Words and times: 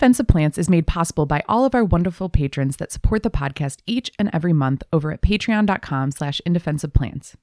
Defense 0.00 0.18
of 0.18 0.28
Plants 0.28 0.56
is 0.56 0.70
made 0.70 0.86
possible 0.86 1.26
by 1.26 1.42
all 1.46 1.66
of 1.66 1.74
our 1.74 1.84
wonderful 1.84 2.30
patrons 2.30 2.78
that 2.78 2.90
support 2.90 3.22
the 3.22 3.28
podcast 3.28 3.82
each 3.84 4.10
and 4.18 4.30
every 4.32 4.54
month 4.54 4.82
over 4.94 5.12
at 5.12 5.20
patreon.com 5.20 6.10
slash 6.10 6.40
indefenseofplants. 6.46 7.34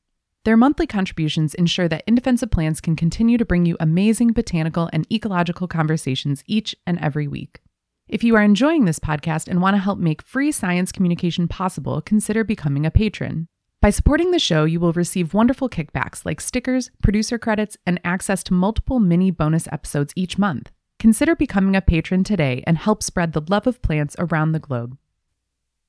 Their 0.43 0.57
monthly 0.57 0.87
contributions 0.87 1.53
ensure 1.53 1.87
that 1.87 2.03
In 2.07 2.15
Defense 2.15 2.41
of 2.41 2.49
Plants 2.49 2.81
can 2.81 2.95
continue 2.95 3.37
to 3.37 3.45
bring 3.45 3.67
you 3.67 3.77
amazing 3.79 4.31
botanical 4.31 4.89
and 4.91 5.05
ecological 5.13 5.67
conversations 5.67 6.43
each 6.47 6.75
and 6.87 6.97
every 6.97 7.27
week. 7.27 7.61
If 8.07 8.23
you 8.23 8.35
are 8.35 8.41
enjoying 8.41 8.85
this 8.85 8.97
podcast 8.97 9.47
and 9.47 9.61
want 9.61 9.75
to 9.75 9.79
help 9.79 9.99
make 9.99 10.23
free 10.23 10.51
science 10.51 10.91
communication 10.91 11.47
possible, 11.47 12.01
consider 12.01 12.43
becoming 12.43 12.87
a 12.87 12.89
patron. 12.89 13.49
By 13.83 13.91
supporting 13.91 14.31
the 14.31 14.39
show, 14.39 14.65
you 14.65 14.79
will 14.79 14.93
receive 14.93 15.35
wonderful 15.35 15.69
kickbacks 15.69 16.25
like 16.25 16.41
stickers, 16.41 16.89
producer 17.03 17.37
credits, 17.37 17.77
and 17.85 18.01
access 18.03 18.41
to 18.45 18.55
multiple 18.55 18.99
mini 18.99 19.29
bonus 19.29 19.67
episodes 19.71 20.11
each 20.15 20.39
month. 20.39 20.71
Consider 20.99 21.35
becoming 21.35 21.75
a 21.75 21.81
patron 21.81 22.23
today 22.23 22.63
and 22.65 22.75
help 22.75 23.03
spread 23.03 23.33
the 23.33 23.43
love 23.49 23.67
of 23.67 23.83
plants 23.83 24.15
around 24.17 24.51
the 24.51 24.59
globe. 24.59 24.97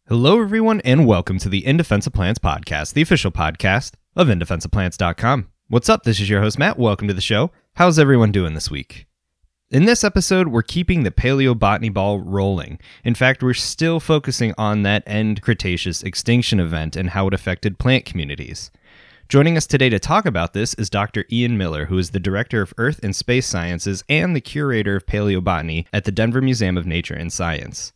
Hello, 0.06 0.38
everyone, 0.38 0.82
and 0.82 1.06
welcome 1.06 1.38
to 1.38 1.48
the 1.48 1.64
In 1.64 1.78
Defense 1.78 2.06
of 2.06 2.12
Plants 2.12 2.38
podcast, 2.38 2.92
the 2.92 3.00
official 3.00 3.30
podcast 3.30 3.94
of 4.14 4.28
indefenseofplants.com. 4.28 5.48
What's 5.68 5.88
up? 5.88 6.02
This 6.02 6.20
is 6.20 6.28
your 6.28 6.42
host, 6.42 6.58
Matt. 6.58 6.78
Welcome 6.78 7.08
to 7.08 7.14
the 7.14 7.22
show. 7.22 7.50
How's 7.76 7.98
everyone 7.98 8.32
doing 8.32 8.52
this 8.52 8.70
week? 8.70 9.06
In 9.70 9.86
this 9.86 10.04
episode, 10.04 10.48
we're 10.48 10.60
keeping 10.60 11.04
the 11.04 11.10
paleobotany 11.10 11.92
ball 11.92 12.20
rolling. 12.20 12.78
In 13.02 13.14
fact, 13.14 13.42
we're 13.42 13.54
still 13.54 14.00
focusing 14.00 14.52
on 14.58 14.82
that 14.82 15.04
end 15.06 15.40
Cretaceous 15.40 16.02
extinction 16.02 16.60
event 16.60 16.96
and 16.96 17.10
how 17.10 17.28
it 17.28 17.34
affected 17.34 17.78
plant 17.78 18.04
communities. 18.04 18.70
Joining 19.28 19.58
us 19.58 19.66
today 19.66 19.90
to 19.90 19.98
talk 19.98 20.24
about 20.24 20.54
this 20.54 20.72
is 20.74 20.88
Dr. 20.88 21.26
Ian 21.30 21.58
Miller, 21.58 21.84
who 21.84 21.98
is 21.98 22.12
the 22.12 22.18
Director 22.18 22.62
of 22.62 22.72
Earth 22.78 22.98
and 23.02 23.14
Space 23.14 23.46
Sciences 23.46 24.02
and 24.08 24.34
the 24.34 24.40
Curator 24.40 24.96
of 24.96 25.04
Paleobotany 25.04 25.84
at 25.92 26.04
the 26.04 26.10
Denver 26.10 26.40
Museum 26.40 26.78
of 26.78 26.86
Nature 26.86 27.12
and 27.12 27.30
Science. 27.30 27.92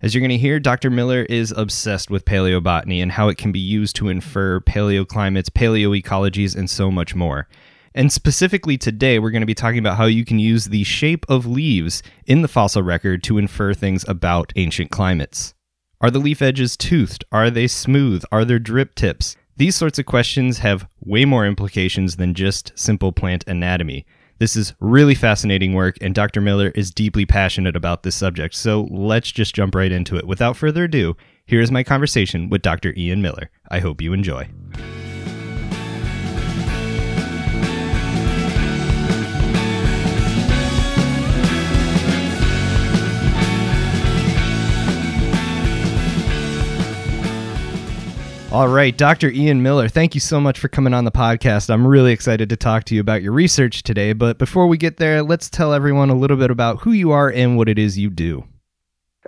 As 0.00 0.14
you're 0.14 0.22
going 0.22 0.30
to 0.30 0.38
hear, 0.38 0.58
Dr. 0.58 0.88
Miller 0.88 1.24
is 1.24 1.52
obsessed 1.54 2.10
with 2.10 2.24
paleobotany 2.24 3.02
and 3.02 3.12
how 3.12 3.28
it 3.28 3.36
can 3.36 3.52
be 3.52 3.60
used 3.60 3.94
to 3.96 4.08
infer 4.08 4.58
paleoclimates, 4.60 5.50
paleoecologies, 5.50 6.56
and 6.56 6.70
so 6.70 6.90
much 6.90 7.14
more. 7.14 7.46
And 7.94 8.10
specifically 8.10 8.78
today, 8.78 9.18
we're 9.18 9.32
going 9.32 9.42
to 9.42 9.46
be 9.46 9.52
talking 9.52 9.80
about 9.80 9.98
how 9.98 10.06
you 10.06 10.24
can 10.24 10.38
use 10.38 10.64
the 10.64 10.84
shape 10.84 11.26
of 11.28 11.44
leaves 11.44 12.02
in 12.24 12.40
the 12.40 12.48
fossil 12.48 12.82
record 12.82 13.22
to 13.24 13.36
infer 13.36 13.74
things 13.74 14.02
about 14.08 14.54
ancient 14.56 14.90
climates. 14.90 15.52
Are 16.00 16.10
the 16.10 16.20
leaf 16.20 16.40
edges 16.40 16.78
toothed? 16.78 17.26
Are 17.30 17.50
they 17.50 17.66
smooth? 17.66 18.24
Are 18.32 18.46
there 18.46 18.58
drip 18.58 18.94
tips? 18.94 19.36
These 19.60 19.76
sorts 19.76 19.98
of 19.98 20.06
questions 20.06 20.56
have 20.60 20.88
way 21.04 21.26
more 21.26 21.44
implications 21.44 22.16
than 22.16 22.32
just 22.32 22.72
simple 22.76 23.12
plant 23.12 23.44
anatomy. 23.46 24.06
This 24.38 24.56
is 24.56 24.72
really 24.80 25.14
fascinating 25.14 25.74
work, 25.74 25.98
and 26.00 26.14
Dr. 26.14 26.40
Miller 26.40 26.72
is 26.74 26.90
deeply 26.90 27.26
passionate 27.26 27.76
about 27.76 28.02
this 28.02 28.16
subject, 28.16 28.54
so 28.54 28.88
let's 28.90 29.30
just 29.30 29.54
jump 29.54 29.74
right 29.74 29.92
into 29.92 30.16
it. 30.16 30.26
Without 30.26 30.56
further 30.56 30.84
ado, 30.84 31.14
here 31.44 31.60
is 31.60 31.70
my 31.70 31.84
conversation 31.84 32.48
with 32.48 32.62
Dr. 32.62 32.94
Ian 32.96 33.20
Miller. 33.20 33.50
I 33.70 33.80
hope 33.80 34.00
you 34.00 34.14
enjoy. 34.14 34.48
All 48.52 48.66
right, 48.66 48.96
Dr. 48.96 49.30
Ian 49.30 49.62
Miller, 49.62 49.88
thank 49.88 50.12
you 50.12 50.20
so 50.20 50.40
much 50.40 50.58
for 50.58 50.66
coming 50.66 50.92
on 50.92 51.04
the 51.04 51.12
podcast. 51.12 51.70
I'm 51.70 51.86
really 51.86 52.10
excited 52.10 52.48
to 52.48 52.56
talk 52.56 52.82
to 52.84 52.96
you 52.96 53.00
about 53.00 53.22
your 53.22 53.30
research 53.30 53.84
today. 53.84 54.12
But 54.12 54.38
before 54.38 54.66
we 54.66 54.76
get 54.76 54.96
there, 54.96 55.22
let's 55.22 55.48
tell 55.48 55.72
everyone 55.72 56.10
a 56.10 56.16
little 56.16 56.36
bit 56.36 56.50
about 56.50 56.80
who 56.80 56.90
you 56.90 57.12
are 57.12 57.30
and 57.30 57.56
what 57.56 57.68
it 57.68 57.78
is 57.78 57.96
you 57.96 58.10
do. 58.10 58.42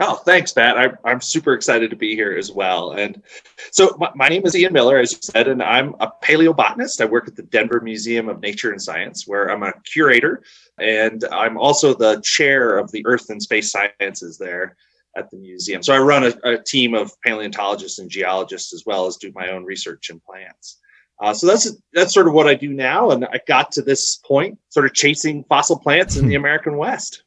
Oh, 0.00 0.16
thanks, 0.16 0.56
Matt. 0.56 0.76
I'm, 0.76 0.96
I'm 1.04 1.20
super 1.20 1.52
excited 1.52 1.88
to 1.90 1.96
be 1.96 2.16
here 2.16 2.36
as 2.36 2.50
well. 2.50 2.90
And 2.90 3.22
so, 3.70 3.96
my, 4.00 4.10
my, 4.16 4.28
name 4.28 4.44
is 4.44 4.56
Ian 4.56 4.72
Miller, 4.72 4.98
as 4.98 5.12
you 5.12 5.18
said, 5.22 5.46
and 5.46 5.62
I'm 5.62 5.94
a 6.00 6.10
paleobotanist. 6.20 7.00
I 7.00 7.04
work 7.04 7.28
at 7.28 7.36
the 7.36 7.44
Denver 7.44 7.80
Museum 7.80 8.28
of 8.28 8.40
Nature 8.40 8.72
and 8.72 8.82
Science, 8.82 9.28
where 9.28 9.52
I'm 9.52 9.62
a 9.62 9.72
curator, 9.84 10.42
and 10.80 11.22
I'm 11.30 11.56
also 11.56 11.94
the 11.94 12.20
chair 12.22 12.76
of 12.76 12.90
the 12.90 13.06
Earth 13.06 13.30
and 13.30 13.40
Space 13.40 13.70
Sciences 13.70 14.36
there 14.36 14.76
at 15.16 15.30
the 15.30 15.36
museum. 15.36 15.82
So 15.82 15.94
I 15.94 15.98
run 15.98 16.24
a, 16.24 16.32
a, 16.44 16.62
team 16.62 16.94
of 16.94 17.12
paleontologists 17.22 17.98
and 17.98 18.10
geologists 18.10 18.72
as 18.72 18.84
well 18.86 19.06
as 19.06 19.16
do 19.16 19.32
my 19.34 19.48
own 19.50 19.64
research 19.64 20.10
in 20.10 20.20
plants. 20.20 20.78
Uh, 21.20 21.32
so 21.34 21.46
that's 21.46 21.70
that's 21.92 22.14
sort 22.14 22.26
of 22.26 22.32
what 22.32 22.48
I 22.48 22.54
do 22.54 22.72
now, 22.72 23.10
and 23.10 23.24
I 23.26 23.40
got 23.46 23.70
to 23.72 23.82
this 23.82 24.16
point, 24.16 24.58
sort 24.70 24.86
of 24.86 24.94
chasing 24.94 25.44
fossil 25.44 25.78
plants 25.78 26.16
in 26.16 26.26
the 26.26 26.34
American 26.42 26.76
West. 26.76 27.22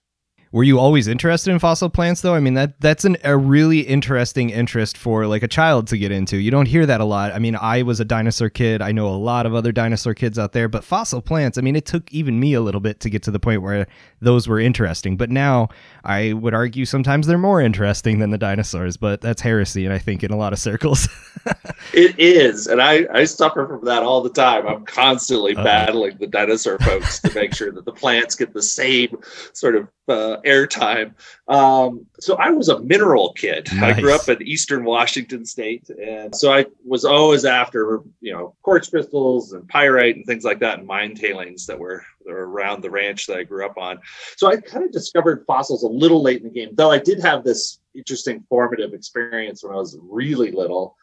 Were 0.55 0.63
you 0.63 0.79
always 0.79 1.09
interested 1.09 1.51
in 1.51 1.59
fossil 1.59 1.89
plants 1.89 2.21
though? 2.21 2.33
I 2.33 2.39
mean 2.39 2.53
that 2.53 2.79
that's 2.79 3.03
an, 3.03 3.17
a 3.25 3.35
really 3.35 3.81
interesting 3.81 4.51
interest 4.51 4.97
for 4.97 5.27
like 5.27 5.43
a 5.43 5.49
child 5.49 5.87
to 5.87 5.97
get 5.97 6.13
into. 6.13 6.37
You 6.37 6.49
don't 6.49 6.65
hear 6.65 6.85
that 6.85 7.01
a 7.01 7.03
lot. 7.03 7.33
I 7.33 7.39
mean, 7.39 7.57
I 7.57 7.81
was 7.81 7.99
a 7.99 8.05
dinosaur 8.05 8.49
kid. 8.49 8.81
I 8.81 8.93
know 8.93 9.09
a 9.09 9.19
lot 9.19 9.45
of 9.45 9.53
other 9.53 9.73
dinosaur 9.73 10.13
kids 10.13 10.39
out 10.39 10.53
there, 10.53 10.69
but 10.69 10.85
fossil 10.85 11.21
plants, 11.21 11.57
I 11.57 11.61
mean, 11.61 11.75
it 11.75 11.85
took 11.85 12.09
even 12.13 12.39
me 12.39 12.53
a 12.53 12.61
little 12.61 12.79
bit 12.79 13.01
to 13.01 13.09
get 13.09 13.21
to 13.23 13.31
the 13.31 13.39
point 13.39 13.63
where 13.63 13.85
those 14.21 14.47
were 14.47 14.57
interesting. 14.57 15.17
But 15.17 15.29
now 15.29 15.67
I 16.05 16.31
would 16.31 16.53
argue 16.53 16.85
sometimes 16.85 17.27
they're 17.27 17.37
more 17.37 17.59
interesting 17.59 18.19
than 18.19 18.29
the 18.29 18.37
dinosaurs, 18.37 18.95
but 18.95 19.19
that's 19.19 19.41
heresy 19.41 19.83
and 19.83 19.93
I 19.93 19.99
think 19.99 20.23
in 20.23 20.31
a 20.31 20.37
lot 20.37 20.53
of 20.53 20.59
circles. 20.59 21.09
it 21.93 22.17
is, 22.17 22.67
and 22.67 22.81
I 22.81 23.05
I 23.13 23.25
suffer 23.25 23.67
from 23.67 23.83
that 23.83 24.03
all 24.03 24.21
the 24.21 24.29
time. 24.29 24.65
I'm 24.65 24.85
constantly 24.85 25.53
uh, 25.57 25.65
battling 25.65 26.15
the 26.17 26.27
dinosaur 26.27 26.79
folks 26.79 27.19
to 27.19 27.35
make 27.35 27.53
sure 27.53 27.73
that 27.73 27.83
the 27.83 27.91
plants 27.91 28.35
get 28.35 28.53
the 28.53 28.63
same 28.63 29.17
sort 29.51 29.75
of 29.75 29.89
uh, 30.07 30.37
airtime. 30.45 31.13
Um, 31.47 32.05
so 32.19 32.35
I 32.35 32.49
was 32.51 32.69
a 32.69 32.79
mineral 32.79 33.33
kid. 33.33 33.67
Nice. 33.73 33.97
I 33.97 34.01
grew 34.01 34.13
up 34.13 34.29
in 34.29 34.41
Eastern 34.43 34.83
Washington 34.83 35.45
State, 35.45 35.89
and 35.89 36.35
so 36.35 36.53
I 36.53 36.65
was 36.85 37.05
always 37.05 37.45
after 37.45 38.01
you 38.21 38.33
know 38.33 38.55
quartz 38.61 38.89
crystals 38.89 39.53
and 39.53 39.67
pyrite 39.67 40.15
and 40.15 40.25
things 40.25 40.43
like 40.43 40.59
that, 40.59 40.79
and 40.79 40.87
mine 40.87 41.15
tailings 41.15 41.65
that 41.67 41.79
were, 41.79 42.03
that 42.25 42.31
were 42.31 42.47
around 42.47 42.81
the 42.81 42.91
ranch 42.91 43.27
that 43.27 43.37
I 43.37 43.43
grew 43.43 43.65
up 43.65 43.77
on. 43.77 43.99
So 44.37 44.47
I 44.47 44.57
kind 44.57 44.85
of 44.85 44.91
discovered 44.91 45.43
fossils 45.47 45.83
a 45.83 45.87
little 45.87 46.21
late 46.21 46.41
in 46.41 46.47
the 46.47 46.53
game, 46.53 46.69
though 46.73 46.91
I 46.91 46.99
did 46.99 47.21
have 47.21 47.43
this 47.43 47.79
interesting 47.95 48.43
formative 48.49 48.93
experience 48.93 49.63
when 49.63 49.73
I 49.73 49.77
was 49.77 49.97
really 50.01 50.51
little. 50.51 50.95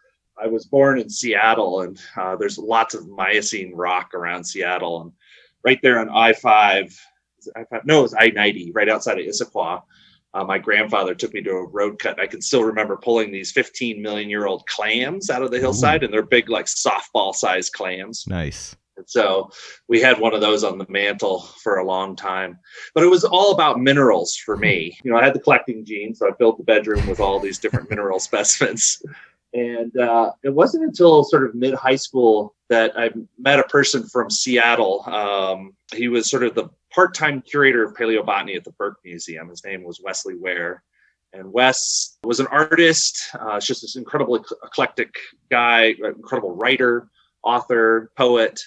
I 0.42 0.46
was 0.46 0.64
born 0.64 0.98
in 0.98 1.10
Seattle, 1.10 1.82
and 1.82 2.00
uh, 2.16 2.36
there's 2.36 2.58
lots 2.58 2.94
of 2.94 3.06
Miocene 3.08 3.74
rock 3.74 4.14
around 4.14 4.44
Seattle, 4.44 5.02
and 5.02 5.12
right 5.64 5.78
there 5.82 5.98
on 6.00 6.08
I 6.08 6.32
five 6.32 6.98
I 7.56 7.64
thought, 7.64 7.86
no, 7.86 8.00
it 8.00 8.02
was 8.02 8.14
I 8.18 8.28
90 8.28 8.72
right 8.72 8.88
outside 8.88 9.18
of 9.18 9.26
Issaquah. 9.26 9.82
Uh, 10.34 10.44
my 10.44 10.58
grandfather 10.58 11.14
took 11.14 11.34
me 11.34 11.42
to 11.42 11.50
a 11.50 11.66
road 11.66 11.98
cut. 11.98 12.18
I 12.18 12.26
can 12.26 12.40
still 12.40 12.64
remember 12.64 12.96
pulling 12.96 13.30
these 13.30 13.52
15 13.52 14.00
million 14.00 14.30
year 14.30 14.46
old 14.46 14.66
clams 14.66 15.28
out 15.28 15.42
of 15.42 15.50
the 15.50 15.58
hillside, 15.58 16.02
Ooh. 16.02 16.06
and 16.06 16.14
they're 16.14 16.22
big, 16.22 16.48
like 16.48 16.66
softball 16.66 17.34
sized 17.34 17.74
clams. 17.74 18.24
Nice. 18.26 18.74
And 18.96 19.08
so 19.08 19.50
we 19.88 20.00
had 20.00 20.20
one 20.20 20.34
of 20.34 20.40
those 20.40 20.64
on 20.64 20.78
the 20.78 20.86
mantle 20.88 21.40
for 21.62 21.78
a 21.78 21.84
long 21.84 22.14
time. 22.14 22.58
But 22.94 23.04
it 23.04 23.08
was 23.08 23.24
all 23.24 23.52
about 23.52 23.80
minerals 23.80 24.36
for 24.36 24.56
me. 24.56 24.98
You 25.02 25.10
know, 25.10 25.18
I 25.18 25.24
had 25.24 25.34
the 25.34 25.40
collecting 25.40 25.84
gene, 25.84 26.14
so 26.14 26.28
I 26.28 26.30
built 26.38 26.58
the 26.58 26.64
bedroom 26.64 27.06
with 27.06 27.20
all 27.20 27.38
these 27.38 27.58
different 27.58 27.90
mineral 27.90 28.18
specimens. 28.20 29.02
And 29.54 29.96
uh, 29.98 30.32
it 30.42 30.54
wasn't 30.54 30.84
until 30.84 31.24
sort 31.24 31.44
of 31.44 31.54
mid 31.54 31.74
high 31.74 31.96
school 31.96 32.54
that 32.68 32.92
I 32.98 33.10
met 33.38 33.58
a 33.58 33.64
person 33.64 34.04
from 34.04 34.30
Seattle. 34.30 35.02
Um, 35.06 35.74
he 35.94 36.08
was 36.08 36.30
sort 36.30 36.42
of 36.42 36.54
the 36.54 36.70
part 36.90 37.14
time 37.14 37.42
curator 37.42 37.84
of 37.84 37.94
paleobotany 37.94 38.56
at 38.56 38.64
the 38.64 38.72
Burke 38.72 38.98
Museum. 39.04 39.48
His 39.48 39.64
name 39.64 39.82
was 39.82 40.00
Wesley 40.02 40.34
Wehr. 40.34 40.82
And 41.34 41.52
Wes 41.52 42.18
was 42.24 42.40
an 42.40 42.46
artist, 42.48 43.30
uh, 43.38 43.58
just 43.58 43.80
this 43.80 43.96
incredibly 43.96 44.40
eclectic 44.64 45.14
guy, 45.50 45.94
incredible 46.04 46.54
writer, 46.54 47.08
author, 47.42 48.10
poet, 48.16 48.60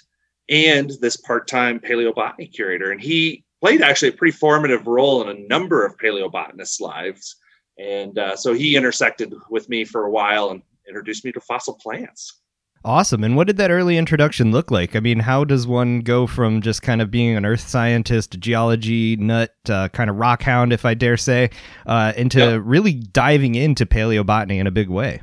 and 0.49 0.91
this 0.99 1.17
part 1.17 1.47
time 1.47 1.79
paleobotany 1.79 2.51
curator. 2.51 2.91
And 2.91 3.01
he 3.01 3.43
played 3.61 3.81
actually 3.81 4.09
a 4.09 4.13
pretty 4.13 4.35
formative 4.37 4.87
role 4.87 5.21
in 5.21 5.35
a 5.35 5.47
number 5.47 5.85
of 5.85 5.97
paleobotanists' 5.97 6.81
lives. 6.81 7.37
And 7.77 8.17
uh, 8.17 8.35
so 8.35 8.53
he 8.53 8.75
intersected 8.75 9.33
with 9.49 9.69
me 9.69 9.85
for 9.85 10.05
a 10.05 10.11
while 10.11 10.49
and 10.49 10.61
introduced 10.87 11.25
me 11.25 11.31
to 11.31 11.39
fossil 11.39 11.75
plants. 11.81 12.41
Awesome. 12.85 13.23
And 13.23 13.35
what 13.35 13.47
did 13.47 13.57
that 13.57 13.71
early 13.71 13.97
introduction 13.97 14.51
look 14.51 14.69
like? 14.69 14.95
I 14.95 14.99
mean, 14.99 15.19
how 15.19 15.43
does 15.43 15.65
one 15.65 16.01
go 16.01 16.27
from 16.27 16.61
just 16.61 16.83
kind 16.83 17.01
of 17.01 17.09
being 17.09 17.35
an 17.35 17.43
earth 17.43 17.67
scientist, 17.67 18.39
geology 18.39 19.15
nut, 19.15 19.55
uh, 19.67 19.89
kind 19.89 20.07
of 20.07 20.17
rock 20.17 20.43
hound, 20.43 20.71
if 20.71 20.85
I 20.85 20.93
dare 20.93 21.17
say, 21.17 21.49
uh, 21.87 22.13
into 22.15 22.61
really 22.61 22.93
diving 22.93 23.55
into 23.55 23.87
paleobotany 23.87 24.59
in 24.59 24.67
a 24.67 24.71
big 24.71 24.87
way? 24.87 25.21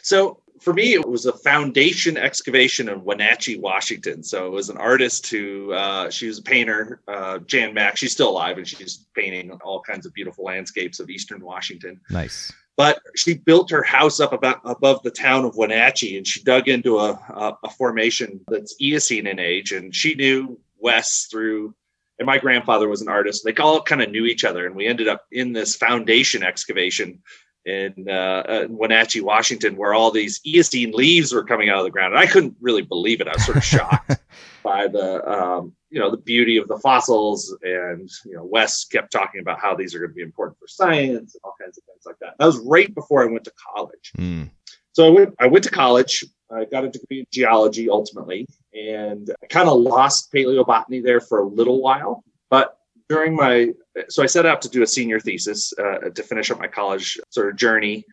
So 0.00 0.40
for 0.62 0.72
me, 0.72 0.94
it 0.94 1.06
was 1.06 1.26
a 1.26 1.32
foundation 1.34 2.16
excavation 2.16 2.88
in 2.88 3.04
Wenatchee, 3.04 3.58
Washington. 3.58 4.22
So 4.22 4.46
it 4.46 4.50
was 4.50 4.70
an 4.70 4.78
artist 4.78 5.26
who, 5.26 5.74
uh, 5.74 6.08
she 6.08 6.26
was 6.26 6.38
a 6.38 6.42
painter, 6.42 7.02
uh, 7.06 7.40
Jan 7.40 7.74
Mack. 7.74 7.98
She's 7.98 8.12
still 8.12 8.30
alive 8.30 8.56
and 8.56 8.66
she's 8.66 9.04
painting 9.14 9.50
all 9.62 9.82
kinds 9.82 10.06
of 10.06 10.14
beautiful 10.14 10.44
landscapes 10.44 11.00
of 11.00 11.10
Eastern 11.10 11.44
Washington. 11.44 12.00
Nice 12.08 12.50
but 12.76 13.00
she 13.14 13.34
built 13.34 13.70
her 13.70 13.82
house 13.82 14.20
up 14.20 14.32
about 14.32 14.60
above 14.64 15.02
the 15.02 15.10
town 15.10 15.44
of 15.44 15.56
Wenatchee 15.56 16.16
and 16.16 16.26
she 16.26 16.42
dug 16.42 16.68
into 16.68 16.98
a, 16.98 17.12
a, 17.12 17.58
a 17.64 17.70
formation 17.70 18.40
that's 18.48 18.74
Eocene 18.80 19.26
in 19.26 19.38
age. 19.38 19.72
And 19.72 19.94
she 19.94 20.14
knew 20.14 20.58
Wes 20.78 21.28
through 21.30 21.74
and 22.18 22.26
my 22.26 22.38
grandfather 22.38 22.88
was 22.88 23.02
an 23.02 23.08
artist. 23.08 23.44
They 23.44 23.54
all 23.54 23.82
kind 23.82 24.02
of 24.02 24.10
knew 24.10 24.24
each 24.24 24.44
other, 24.44 24.66
and 24.66 24.76
we 24.76 24.86
ended 24.86 25.08
up 25.08 25.26
in 25.32 25.52
this 25.52 25.74
foundation 25.74 26.42
excavation 26.42 27.20
in 27.64 28.06
uh, 28.08 28.12
uh, 28.12 28.66
Wenatchee, 28.68 29.20
Washington, 29.20 29.76
where 29.76 29.94
all 29.94 30.10
these 30.10 30.40
Eocene 30.46 30.92
leaves 30.92 31.32
were 31.32 31.44
coming 31.44 31.70
out 31.70 31.78
of 31.78 31.84
the 31.84 31.90
ground. 31.90 32.12
And 32.12 32.22
I 32.22 32.26
couldn't 32.26 32.56
really 32.60 32.82
believe 32.82 33.20
it. 33.20 33.28
I 33.28 33.32
was 33.32 33.44
sort 33.44 33.56
of 33.56 33.64
shocked 33.64 34.16
by 34.64 34.88
the 34.88 35.24
um, 35.30 35.72
you 35.90 36.00
know 36.00 36.10
the 36.10 36.16
beauty 36.16 36.56
of 36.56 36.66
the 36.66 36.78
fossils, 36.78 37.56
and 37.62 38.10
you 38.24 38.34
know 38.34 38.44
Wes 38.44 38.84
kept 38.84 39.12
talking 39.12 39.40
about 39.40 39.60
how 39.60 39.76
these 39.76 39.94
are 39.94 40.00
going 40.00 40.10
to 40.10 40.14
be 40.14 40.22
important 40.22 40.58
for 40.58 40.66
science 40.66 41.34
and 41.34 41.40
all 41.44 41.54
kinds 41.60 41.78
of 41.78 41.84
things 41.84 42.02
like 42.04 42.18
that. 42.20 42.34
That 42.38 42.46
was 42.46 42.58
right 42.58 42.92
before 42.92 43.22
I 43.22 43.26
went 43.26 43.44
to 43.44 43.52
college. 43.72 44.12
Mm. 44.18 44.50
So 44.92 45.06
I 45.06 45.10
went 45.10 45.34
I 45.38 45.46
went 45.46 45.64
to 45.64 45.70
college. 45.70 46.24
I 46.50 46.64
got 46.64 46.84
a 46.84 46.88
degree 46.88 47.20
in 47.20 47.26
geology 47.30 47.88
ultimately, 47.88 48.48
and 48.72 49.30
I 49.42 49.46
kind 49.46 49.68
of 49.68 49.78
lost 49.78 50.32
paleobotany 50.32 51.02
there 51.02 51.20
for 51.20 51.40
a 51.40 51.46
little 51.46 51.80
while. 51.80 52.24
But 52.50 52.78
during 53.08 53.36
my 53.36 53.72
so 54.08 54.22
I 54.22 54.26
set 54.26 54.46
out 54.46 54.62
to 54.62 54.68
do 54.68 54.82
a 54.82 54.86
senior 54.86 55.20
thesis 55.20 55.72
uh, 55.78 56.10
to 56.10 56.22
finish 56.22 56.50
up 56.50 56.58
my 56.58 56.68
college 56.68 57.18
sort 57.30 57.50
of 57.50 57.56
journey, 57.56 58.04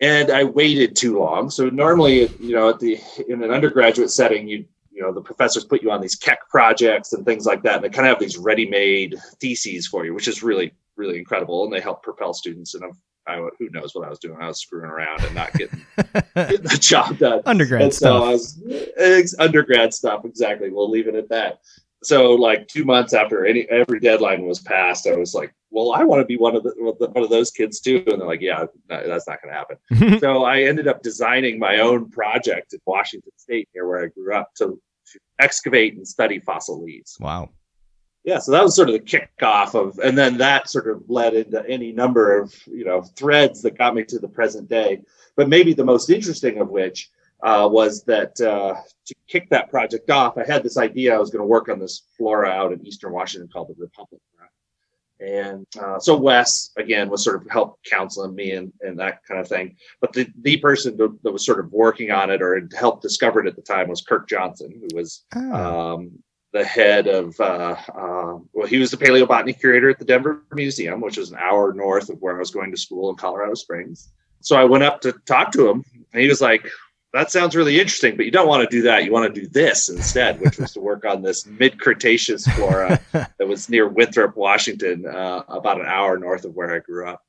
and 0.00 0.30
I 0.30 0.44
waited 0.44 0.96
too 0.96 1.18
long. 1.18 1.50
So 1.50 1.68
normally, 1.68 2.28
you 2.40 2.54
know, 2.54 2.70
at 2.70 2.78
the 2.78 2.98
in 3.28 3.42
an 3.42 3.50
undergraduate 3.50 4.10
setting, 4.10 4.48
you 4.48 4.64
you 4.98 5.04
know 5.04 5.12
the 5.12 5.22
professors 5.22 5.64
put 5.64 5.80
you 5.80 5.92
on 5.92 6.00
these 6.00 6.16
Keck 6.16 6.48
projects 6.48 7.12
and 7.12 7.24
things 7.24 7.46
like 7.46 7.62
that, 7.62 7.76
and 7.76 7.84
they 7.84 7.88
kind 7.88 8.08
of 8.08 8.14
have 8.14 8.20
these 8.20 8.36
ready-made 8.36 9.14
theses 9.40 9.86
for 9.86 10.04
you, 10.04 10.12
which 10.12 10.26
is 10.26 10.42
really 10.42 10.72
really 10.96 11.18
incredible, 11.18 11.62
and 11.64 11.72
they 11.72 11.80
help 11.80 12.02
propel 12.02 12.34
students. 12.34 12.74
And 12.74 12.92
I, 13.28 13.36
who 13.58 13.68
knows 13.70 13.94
what 13.94 14.04
I 14.04 14.10
was 14.10 14.18
doing? 14.18 14.38
I 14.40 14.48
was 14.48 14.60
screwing 14.60 14.90
around 14.90 15.22
and 15.22 15.34
not 15.36 15.52
getting, 15.52 15.86
getting 16.34 16.62
the 16.62 16.78
job 16.80 17.18
done. 17.18 17.42
Undergrad 17.46 17.82
and 17.82 17.94
stuff. 17.94 18.40
So 18.40 18.58
was, 18.96 19.36
undergrad 19.38 19.94
stuff, 19.94 20.24
exactly. 20.24 20.70
We'll 20.70 20.90
leave 20.90 21.06
it 21.06 21.14
at 21.14 21.28
that 21.28 21.60
so 22.02 22.34
like 22.34 22.68
two 22.68 22.84
months 22.84 23.12
after 23.12 23.44
any 23.44 23.68
every 23.70 24.00
deadline 24.00 24.46
was 24.46 24.60
passed, 24.60 25.06
I 25.06 25.16
was 25.16 25.34
like, 25.34 25.52
well, 25.70 25.92
I 25.92 26.04
want 26.04 26.20
to 26.20 26.26
be 26.26 26.36
one 26.36 26.54
of 26.54 26.62
the 26.62 26.72
one 26.78 27.24
of 27.24 27.30
those 27.30 27.50
kids 27.50 27.80
too. 27.80 28.04
And 28.06 28.20
they're 28.20 28.28
like, 28.28 28.40
yeah, 28.40 28.66
that's 28.88 29.26
not 29.26 29.38
going 29.42 29.52
to 29.52 29.58
happen. 29.58 30.18
so 30.20 30.44
I 30.44 30.62
ended 30.62 30.86
up 30.86 31.02
designing 31.02 31.58
my 31.58 31.78
own 31.78 32.10
project 32.10 32.72
in 32.72 32.80
Washington 32.86 33.32
State, 33.36 33.68
near 33.74 33.86
where 33.86 34.04
I 34.04 34.06
grew 34.08 34.34
up, 34.34 34.54
to, 34.58 34.80
to 35.12 35.20
excavate 35.38 35.96
and 35.96 36.06
study 36.06 36.38
fossil 36.40 36.82
leaves. 36.82 37.16
Wow. 37.20 37.50
Yeah, 38.24 38.40
so 38.40 38.52
that 38.52 38.62
was 38.62 38.76
sort 38.76 38.90
of 38.90 38.94
the 38.94 39.00
kickoff 39.00 39.74
of, 39.74 39.98
and 40.00 40.18
then 40.18 40.36
that 40.38 40.68
sort 40.68 40.88
of 40.88 41.08
led 41.08 41.34
into 41.34 41.66
any 41.66 41.92
number 41.92 42.38
of 42.38 42.54
you 42.66 42.84
know 42.84 43.02
threads 43.02 43.62
that 43.62 43.78
got 43.78 43.94
me 43.94 44.04
to 44.04 44.18
the 44.18 44.28
present 44.28 44.68
day. 44.68 45.02
But 45.36 45.48
maybe 45.48 45.72
the 45.72 45.84
most 45.84 46.10
interesting 46.10 46.58
of 46.58 46.68
which 46.68 47.10
uh, 47.42 47.68
was 47.70 48.02
that 48.04 48.38
uh, 48.40 48.74
to 49.06 49.14
kick 49.28 49.48
that 49.50 49.70
project 49.70 50.10
off, 50.10 50.36
I 50.36 50.44
had 50.44 50.62
this 50.62 50.76
idea 50.76 51.14
I 51.14 51.18
was 51.18 51.30
going 51.30 51.42
to 51.42 51.46
work 51.46 51.68
on 51.68 51.78
this 51.78 52.02
flora 52.16 52.50
out 52.50 52.72
in 52.72 52.86
eastern 52.86 53.12
Washington 53.12 53.48
called 53.50 53.68
the 53.68 53.80
Republic. 53.80 54.20
And 55.20 55.66
uh, 55.80 55.98
so 55.98 56.16
Wes, 56.16 56.70
again, 56.76 57.10
was 57.10 57.24
sort 57.24 57.42
of 57.42 57.50
help 57.50 57.80
counseling 57.84 58.34
me 58.34 58.52
and, 58.52 58.72
and 58.80 58.98
that 59.00 59.24
kind 59.24 59.40
of 59.40 59.48
thing. 59.48 59.76
But 60.00 60.12
the, 60.12 60.28
the 60.42 60.58
person 60.58 60.96
that 60.96 61.32
was 61.32 61.44
sort 61.44 61.60
of 61.60 61.72
working 61.72 62.10
on 62.10 62.30
it 62.30 62.40
or 62.40 62.68
helped 62.76 63.02
discover 63.02 63.40
it 63.40 63.48
at 63.48 63.56
the 63.56 63.62
time 63.62 63.88
was 63.88 64.00
Kirk 64.00 64.28
Johnson, 64.28 64.72
who 64.72 64.96
was 64.96 65.24
oh. 65.34 65.94
um, 65.94 66.12
the 66.52 66.64
head 66.64 67.08
of, 67.08 67.38
uh, 67.40 67.76
uh, 67.94 68.38
well, 68.52 68.66
he 68.66 68.78
was 68.78 68.90
the 68.90 68.96
paleobotany 68.96 69.58
curator 69.58 69.90
at 69.90 69.98
the 69.98 70.04
Denver 70.04 70.44
Museum, 70.52 71.00
which 71.00 71.18
was 71.18 71.32
an 71.32 71.38
hour 71.40 71.72
north 71.72 72.10
of 72.10 72.18
where 72.20 72.36
I 72.36 72.38
was 72.38 72.50
going 72.50 72.70
to 72.70 72.76
school 72.76 73.10
in 73.10 73.16
Colorado 73.16 73.54
Springs. 73.54 74.12
So 74.40 74.56
I 74.56 74.64
went 74.64 74.84
up 74.84 75.00
to 75.00 75.12
talk 75.26 75.50
to 75.52 75.68
him, 75.68 75.84
and 76.12 76.22
he 76.22 76.28
was 76.28 76.40
like, 76.40 76.70
that 77.18 77.32
sounds 77.32 77.56
really 77.56 77.80
interesting, 77.80 78.16
but 78.16 78.24
you 78.24 78.30
don't 78.30 78.46
want 78.46 78.68
to 78.68 78.76
do 78.76 78.82
that. 78.82 79.04
You 79.04 79.10
want 79.10 79.34
to 79.34 79.40
do 79.40 79.48
this 79.48 79.88
instead, 79.88 80.40
which 80.40 80.56
was 80.56 80.72
to 80.74 80.80
work 80.80 81.04
on 81.04 81.22
this 81.22 81.46
mid 81.46 81.80
Cretaceous 81.80 82.46
flora 82.46 83.00
that 83.12 83.48
was 83.48 83.68
near 83.68 83.88
Winthrop, 83.88 84.36
Washington, 84.36 85.04
uh, 85.04 85.42
about 85.48 85.80
an 85.80 85.86
hour 85.86 86.16
north 86.16 86.44
of 86.44 86.54
where 86.54 86.72
I 86.72 86.78
grew 86.78 87.08
up. 87.08 87.24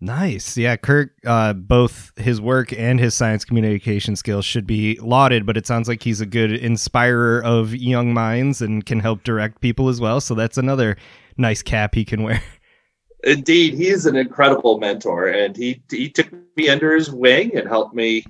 Nice. 0.00 0.56
Yeah, 0.56 0.76
Kirk, 0.76 1.10
uh, 1.26 1.52
both 1.52 2.12
his 2.16 2.40
work 2.40 2.72
and 2.72 3.00
his 3.00 3.14
science 3.14 3.44
communication 3.44 4.14
skills 4.14 4.44
should 4.44 4.66
be 4.66 4.98
lauded, 5.00 5.46
but 5.46 5.56
it 5.56 5.66
sounds 5.66 5.88
like 5.88 6.02
he's 6.02 6.20
a 6.20 6.26
good 6.26 6.52
inspirer 6.52 7.42
of 7.44 7.74
young 7.74 8.14
minds 8.14 8.62
and 8.62 8.86
can 8.86 9.00
help 9.00 9.24
direct 9.24 9.60
people 9.60 9.88
as 9.88 10.00
well. 10.00 10.20
So 10.20 10.34
that's 10.34 10.58
another 10.58 10.96
nice 11.36 11.62
cap 11.62 11.94
he 11.94 12.04
can 12.04 12.22
wear. 12.22 12.40
Indeed, 13.24 13.74
he's 13.74 14.06
an 14.06 14.16
incredible 14.16 14.78
mentor, 14.78 15.28
and 15.28 15.56
he 15.56 15.80
he 15.88 16.08
took 16.08 16.32
me 16.56 16.68
under 16.68 16.94
his 16.96 17.08
wing 17.08 17.56
and 17.56 17.68
helped 17.68 17.94
me 17.94 18.24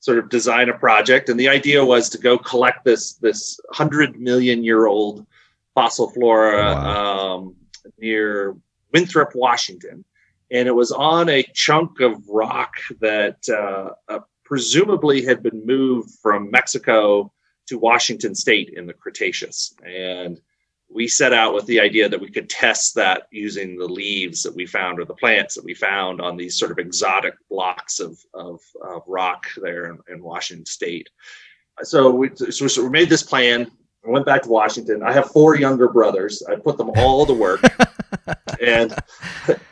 sort 0.00 0.18
of 0.18 0.28
design 0.28 0.68
a 0.68 0.76
project. 0.76 1.28
And 1.28 1.38
the 1.38 1.48
idea 1.48 1.84
was 1.84 2.08
to 2.10 2.18
go 2.18 2.36
collect 2.36 2.84
this 2.84 3.14
this 3.14 3.60
hundred 3.70 4.18
million 4.18 4.64
year 4.64 4.86
old 4.86 5.26
fossil 5.74 6.10
flora 6.10 6.74
wow. 6.74 7.36
um, 7.36 7.56
near 7.98 8.56
Winthrop, 8.92 9.30
Washington, 9.34 10.04
and 10.50 10.66
it 10.66 10.74
was 10.74 10.90
on 10.90 11.28
a 11.28 11.44
chunk 11.54 12.00
of 12.00 12.26
rock 12.28 12.74
that 13.00 13.38
uh, 13.48 13.90
uh, 14.12 14.20
presumably 14.44 15.24
had 15.24 15.42
been 15.42 15.64
moved 15.64 16.10
from 16.20 16.50
Mexico 16.50 17.32
to 17.68 17.78
Washington 17.78 18.34
State 18.34 18.70
in 18.70 18.86
the 18.86 18.92
Cretaceous, 18.92 19.72
and 19.86 20.40
we 20.92 21.06
set 21.06 21.32
out 21.32 21.54
with 21.54 21.66
the 21.66 21.80
idea 21.80 22.08
that 22.08 22.20
we 22.20 22.30
could 22.30 22.50
test 22.50 22.94
that 22.96 23.28
using 23.30 23.78
the 23.78 23.86
leaves 23.86 24.42
that 24.42 24.54
we 24.54 24.66
found 24.66 24.98
or 24.98 25.04
the 25.04 25.14
plants 25.14 25.54
that 25.54 25.64
we 25.64 25.74
found 25.74 26.20
on 26.20 26.36
these 26.36 26.58
sort 26.58 26.72
of 26.72 26.78
exotic 26.78 27.34
blocks 27.48 28.00
of, 28.00 28.18
of, 28.34 28.60
of 28.82 29.02
rock 29.06 29.46
there 29.62 29.86
in, 29.86 29.98
in, 30.08 30.22
Washington 30.22 30.66
state. 30.66 31.08
So 31.82 32.10
we, 32.10 32.30
so, 32.34 32.66
so 32.66 32.82
we 32.82 32.90
made 32.90 33.08
this 33.08 33.22
plan. 33.22 33.70
I 34.04 34.10
went 34.10 34.26
back 34.26 34.42
to 34.42 34.48
Washington. 34.48 35.02
I 35.02 35.12
have 35.12 35.30
four 35.30 35.56
younger 35.56 35.88
brothers. 35.88 36.42
I 36.48 36.56
put 36.56 36.76
them 36.76 36.90
all 36.96 37.24
to 37.26 37.34
work. 37.34 37.60
and, 38.60 38.94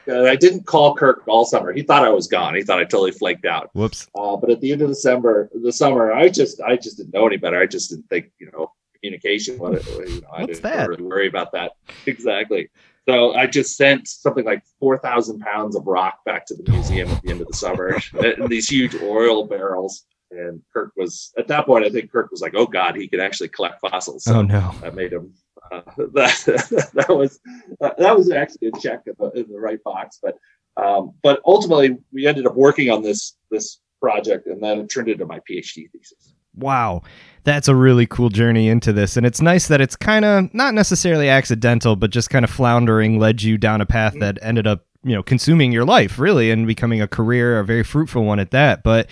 and, 0.06 0.28
I 0.28 0.36
didn't 0.36 0.66
call 0.66 0.94
Kirk 0.94 1.22
all 1.26 1.44
summer. 1.44 1.72
He 1.72 1.82
thought 1.82 2.04
I 2.04 2.10
was 2.10 2.28
gone. 2.28 2.54
He 2.54 2.62
thought 2.62 2.78
I 2.78 2.84
totally 2.84 3.12
flaked 3.12 3.46
out. 3.46 3.70
Whoops. 3.74 4.06
Uh, 4.14 4.36
but 4.36 4.50
at 4.50 4.60
the 4.60 4.70
end 4.70 4.82
of 4.82 4.88
December, 4.88 5.50
the 5.54 5.72
summer, 5.72 6.12
I 6.12 6.28
just 6.28 6.60
I 6.60 6.76
just 6.76 6.98
didn't 6.98 7.14
know 7.14 7.26
any 7.26 7.38
better. 7.38 7.58
I 7.58 7.66
just 7.66 7.90
didn't 7.90 8.08
think, 8.08 8.30
you 8.38 8.50
know, 8.52 8.72
communication. 9.08 9.58
What, 9.58 9.84
you 9.86 10.20
know, 10.20 10.28
I 10.32 10.46
didn't 10.46 10.62
that? 10.62 10.88
really 10.88 11.02
worry 11.02 11.28
about 11.28 11.52
that. 11.52 11.72
Exactly. 12.06 12.70
So 13.08 13.34
I 13.34 13.46
just 13.46 13.76
sent 13.76 14.06
something 14.08 14.44
like 14.44 14.62
4,000 14.80 15.40
pounds 15.40 15.76
of 15.76 15.86
rock 15.86 16.24
back 16.24 16.46
to 16.46 16.54
the 16.54 16.70
museum 16.70 17.08
at 17.08 17.22
the 17.22 17.30
end 17.30 17.40
of 17.40 17.48
the 17.48 17.56
summer 17.56 17.98
in 18.22 18.46
these 18.48 18.68
huge 18.68 18.94
oil 19.02 19.46
barrels. 19.46 20.04
And 20.30 20.60
Kirk 20.72 20.92
was, 20.96 21.32
at 21.38 21.48
that 21.48 21.66
point, 21.66 21.84
I 21.84 21.90
think 21.90 22.12
Kirk 22.12 22.30
was 22.30 22.40
like, 22.40 22.54
oh 22.54 22.66
God, 22.66 22.96
he 22.96 23.08
could 23.08 23.20
actually 23.20 23.48
collect 23.48 23.80
fossils. 23.80 24.24
So 24.24 24.36
oh 24.36 24.42
no. 24.42 24.74
That 24.82 24.94
made 24.94 25.12
him, 25.12 25.32
uh, 25.72 25.80
that, 25.96 26.90
that 26.94 27.08
was, 27.08 27.40
that 27.80 28.16
was 28.16 28.30
actually 28.30 28.68
a 28.68 28.80
check 28.80 29.02
in 29.06 29.14
the, 29.18 29.30
in 29.30 29.50
the 29.50 29.58
right 29.58 29.82
box. 29.82 30.18
But, 30.22 30.36
um, 30.76 31.12
but 31.22 31.40
ultimately 31.46 31.96
we 32.12 32.26
ended 32.26 32.46
up 32.46 32.54
working 32.54 32.90
on 32.90 33.02
this, 33.02 33.36
this 33.50 33.80
project 34.00 34.46
and 34.46 34.62
then 34.62 34.80
it 34.80 34.88
turned 34.88 35.08
into 35.08 35.26
my 35.26 35.40
PhD 35.40 35.90
thesis 35.90 36.34
wow, 36.58 37.02
that's 37.48 37.66
a 37.66 37.74
really 37.74 38.06
cool 38.06 38.28
journey 38.28 38.68
into 38.68 38.92
this. 38.92 39.16
And 39.16 39.24
it's 39.24 39.40
nice 39.40 39.68
that 39.68 39.80
it's 39.80 39.96
kind 39.96 40.24
of 40.24 40.52
not 40.52 40.74
necessarily 40.74 41.28
accidental, 41.28 41.96
but 41.96 42.10
just 42.10 42.28
kind 42.28 42.44
of 42.44 42.50
floundering 42.50 43.18
led 43.18 43.42
you 43.42 43.56
down 43.56 43.80
a 43.80 43.86
path 43.86 44.12
mm-hmm. 44.12 44.20
that 44.20 44.38
ended 44.42 44.66
up, 44.66 44.84
you 45.02 45.14
know, 45.14 45.22
consuming 45.22 45.72
your 45.72 45.86
life 45.86 46.18
really 46.18 46.50
and 46.50 46.66
becoming 46.66 47.00
a 47.00 47.08
career, 47.08 47.58
a 47.58 47.64
very 47.64 47.82
fruitful 47.82 48.24
one 48.24 48.38
at 48.38 48.50
that. 48.50 48.82
But 48.82 49.08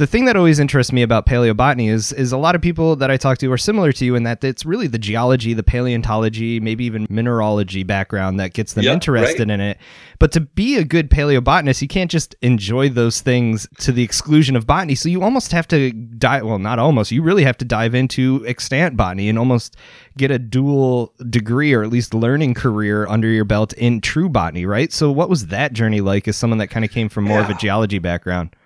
the 0.00 0.06
thing 0.06 0.24
that 0.24 0.34
always 0.34 0.58
interests 0.58 0.94
me 0.94 1.02
about 1.02 1.26
paleobotany 1.26 1.90
is 1.90 2.10
is 2.14 2.32
a 2.32 2.38
lot 2.38 2.54
of 2.54 2.62
people 2.62 2.96
that 2.96 3.10
I 3.10 3.18
talk 3.18 3.36
to 3.36 3.52
are 3.52 3.58
similar 3.58 3.92
to 3.92 4.04
you 4.06 4.14
in 4.14 4.22
that 4.22 4.42
it's 4.42 4.64
really 4.64 4.86
the 4.86 4.98
geology, 4.98 5.52
the 5.52 5.62
paleontology, 5.62 6.58
maybe 6.58 6.86
even 6.86 7.06
mineralogy 7.10 7.82
background 7.82 8.40
that 8.40 8.54
gets 8.54 8.72
them 8.72 8.86
interested 8.86 9.50
right. 9.50 9.54
in 9.54 9.60
it. 9.60 9.78
But 10.18 10.32
to 10.32 10.40
be 10.40 10.78
a 10.78 10.84
good 10.84 11.10
paleobotanist, 11.10 11.82
you 11.82 11.88
can't 11.88 12.10
just 12.10 12.34
enjoy 12.40 12.88
those 12.88 13.20
things 13.20 13.68
to 13.80 13.92
the 13.92 14.02
exclusion 14.02 14.56
of 14.56 14.66
botany. 14.66 14.94
So 14.94 15.10
you 15.10 15.22
almost 15.22 15.52
have 15.52 15.68
to 15.68 15.92
dive 15.92 16.46
well, 16.46 16.58
not 16.58 16.78
almost, 16.78 17.12
you 17.12 17.20
really 17.22 17.44
have 17.44 17.58
to 17.58 17.66
dive 17.66 17.94
into 17.94 18.42
extant 18.46 18.96
botany 18.96 19.28
and 19.28 19.38
almost 19.38 19.76
get 20.16 20.30
a 20.30 20.38
dual 20.38 21.12
degree 21.28 21.74
or 21.74 21.82
at 21.82 21.90
least 21.90 22.14
learning 22.14 22.54
career 22.54 23.06
under 23.06 23.28
your 23.28 23.44
belt 23.44 23.74
in 23.74 24.00
true 24.00 24.30
botany, 24.30 24.64
right? 24.64 24.94
So 24.94 25.12
what 25.12 25.28
was 25.28 25.48
that 25.48 25.74
journey 25.74 26.00
like 26.00 26.26
as 26.26 26.38
someone 26.38 26.56
that 26.56 26.68
kind 26.68 26.86
of 26.86 26.90
came 26.90 27.10
from 27.10 27.24
more 27.24 27.40
yeah. 27.40 27.44
of 27.44 27.50
a 27.50 27.60
geology 27.60 27.98
background? 27.98 28.56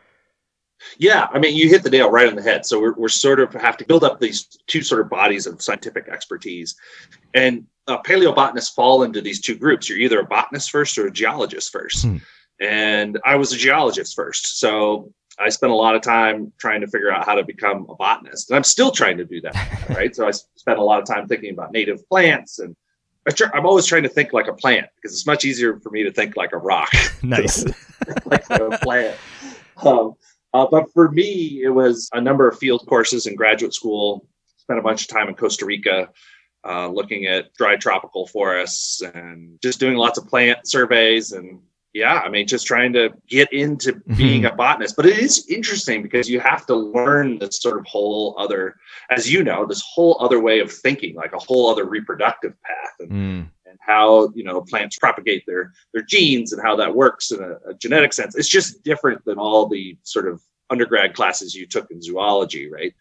Yeah, 0.99 1.29
I 1.33 1.39
mean, 1.39 1.57
you 1.57 1.69
hit 1.69 1.83
the 1.83 1.91
nail 1.91 2.11
right 2.11 2.29
on 2.29 2.37
the 2.37 2.43
head. 2.43 2.67
So 2.67 2.81
we're, 2.81 2.95
we're 2.95 3.09
sort 3.09 3.41
of 3.41 3.53
have 3.55 3.77
to 3.79 3.85
build 3.85 4.05
up 4.05 4.21
these 4.21 4.45
two 4.67 4.83
sort 4.83 5.01
of 5.01 5.11
bodies 5.11 5.47
of 5.47 5.61
scientific 5.63 6.09
expertise, 6.09 6.77
and 7.35 7.67
uh, 7.87 7.99
paleobotanists 8.03 8.75
fall 8.75 9.03
into 9.03 9.21
these 9.21 9.41
two 9.41 9.57
groups. 9.57 9.89
You're 9.89 9.99
either 9.99 10.21
a 10.21 10.25
botanist 10.25 10.71
first 10.71 10.97
or 10.99 11.07
a 11.07 11.13
geologist 11.13 11.71
first. 11.73 12.05
Hmm. 12.05 12.17
And 12.61 13.19
I 13.25 13.35
was 13.37 13.53
a 13.53 13.57
geologist 13.57 14.15
first, 14.15 14.61
so 14.61 15.13
I 15.39 15.49
spent 15.49 15.73
a 15.73 15.77
lot 15.77 15.97
of 15.97 16.03
time 16.03 16.53
trying 16.59 16.81
to 16.83 16.87
figure 16.87 17.13
out 17.13 17.27
how 17.27 17.35
to 17.35 17.45
become 17.45 17.87
a 17.91 17.95
botanist, 17.97 18.51
and 18.51 18.57
I'm 18.57 18.65
still 18.65 18.91
trying 18.91 19.19
to 19.19 19.25
do 19.25 19.41
that. 19.41 19.89
right, 19.91 20.15
so 20.15 20.29
I 20.29 20.31
spent 20.31 20.79
a 20.79 20.85
lot 20.85 21.01
of 21.01 21.07
time 21.07 21.27
thinking 21.27 21.51
about 21.51 21.73
native 21.73 22.09
plants 22.09 22.61
and 22.61 22.77
I'm 23.55 23.65
always 23.65 23.87
trying 23.87 24.03
to 24.03 24.09
think 24.09 24.33
like 24.33 24.49
a 24.49 24.53
plant 24.53 24.87
because 24.97 25.17
it's 25.17 25.27
much 25.27 25.45
easier 25.45 25.79
for 25.81 25.91
me 25.91 26.03
to 26.03 26.13
think 26.13 26.37
like 26.37 26.53
a 26.53 26.59
rock. 26.59 26.93
nice. 27.23 27.65
like 28.27 28.45
a 28.51 28.79
plant. 28.83 29.17
Um, 29.79 30.15
uh, 30.55 30.67
but 30.71 30.91
for 30.95 31.11
me, 31.11 31.61
it 31.63 31.71
was 31.71 32.09
a 32.15 32.21
number 32.21 32.49
of 32.49 32.59
field 32.59 32.87
courses 32.89 33.27
in 33.27 33.35
graduate 33.35 33.75
school. 33.75 34.27
Spent 34.57 34.79
a 34.79 34.83
bunch 34.83 35.03
of 35.03 35.09
time 35.09 35.29
in 35.29 35.35
Costa 35.35 35.67
Rica, 35.67 36.09
uh, 36.67 36.89
looking 36.89 37.27
at 37.27 37.53
dry 37.55 37.77
tropical 37.77 38.27
forests 38.27 39.03
and 39.03 39.61
just 39.61 39.79
doing 39.81 39.97
lots 39.97 40.17
of 40.19 40.27
plant 40.27 40.67
surveys 40.67 41.33
and 41.33 41.61
yeah, 41.93 42.23
I 42.25 42.29
mean, 42.29 42.49
just 42.49 42.67
trying 42.67 42.93
to 42.95 43.11
get 43.29 43.53
into 43.53 43.93
Mm-hmm. 43.93 44.17
being 44.17 44.45
a 44.47 44.53
botanist. 44.53 44.97
But 44.97 45.07
it 45.07 45.17
is 45.19 45.47
interesting 45.49 46.03
because 46.03 46.29
you 46.29 46.41
have 46.41 46.67
to 46.67 46.75
learn 46.75 47.39
this 47.39 47.61
sort 47.63 47.79
of 47.79 47.87
whole 47.87 48.35
other, 48.37 48.75
as 49.11 49.31
you 49.33 49.45
know, 49.45 49.65
this 49.65 49.81
whole 49.95 50.17
other 50.21 50.41
way 50.41 50.59
of 50.59 50.73
thinking, 50.73 51.15
like 51.15 51.33
a 51.33 51.39
whole 51.39 51.71
other 51.71 51.85
reproductive 51.85 52.55
path, 52.63 52.95
and, 52.99 53.11
Mm. 53.13 53.51
And 53.75 53.81
how 53.85 54.31
you 54.35 54.45
know 54.45 54.61
plants 54.61 54.99
propagate 54.99 55.45
their 55.47 55.73
their 55.93 56.03
genes 56.03 56.53
and 56.53 56.63
how 56.63 56.77
that 56.77 56.95
works 56.95 57.33
in 57.33 57.43
a, 57.43 57.71
a 57.71 57.75
genetic 57.75 58.13
sense. 58.13 58.37
It's 58.37 58.49
just 58.49 58.85
different 58.85 59.25
than 59.25 59.39
all 59.39 59.67
the 59.67 59.99
sort 60.05 60.29
of 60.29 60.41
undergrad 60.71 61.15
classes 61.15 61.55
you 61.55 61.67
took 61.67 61.91
in 61.91 62.01
zoology, 62.01 62.71
right? 62.71 62.95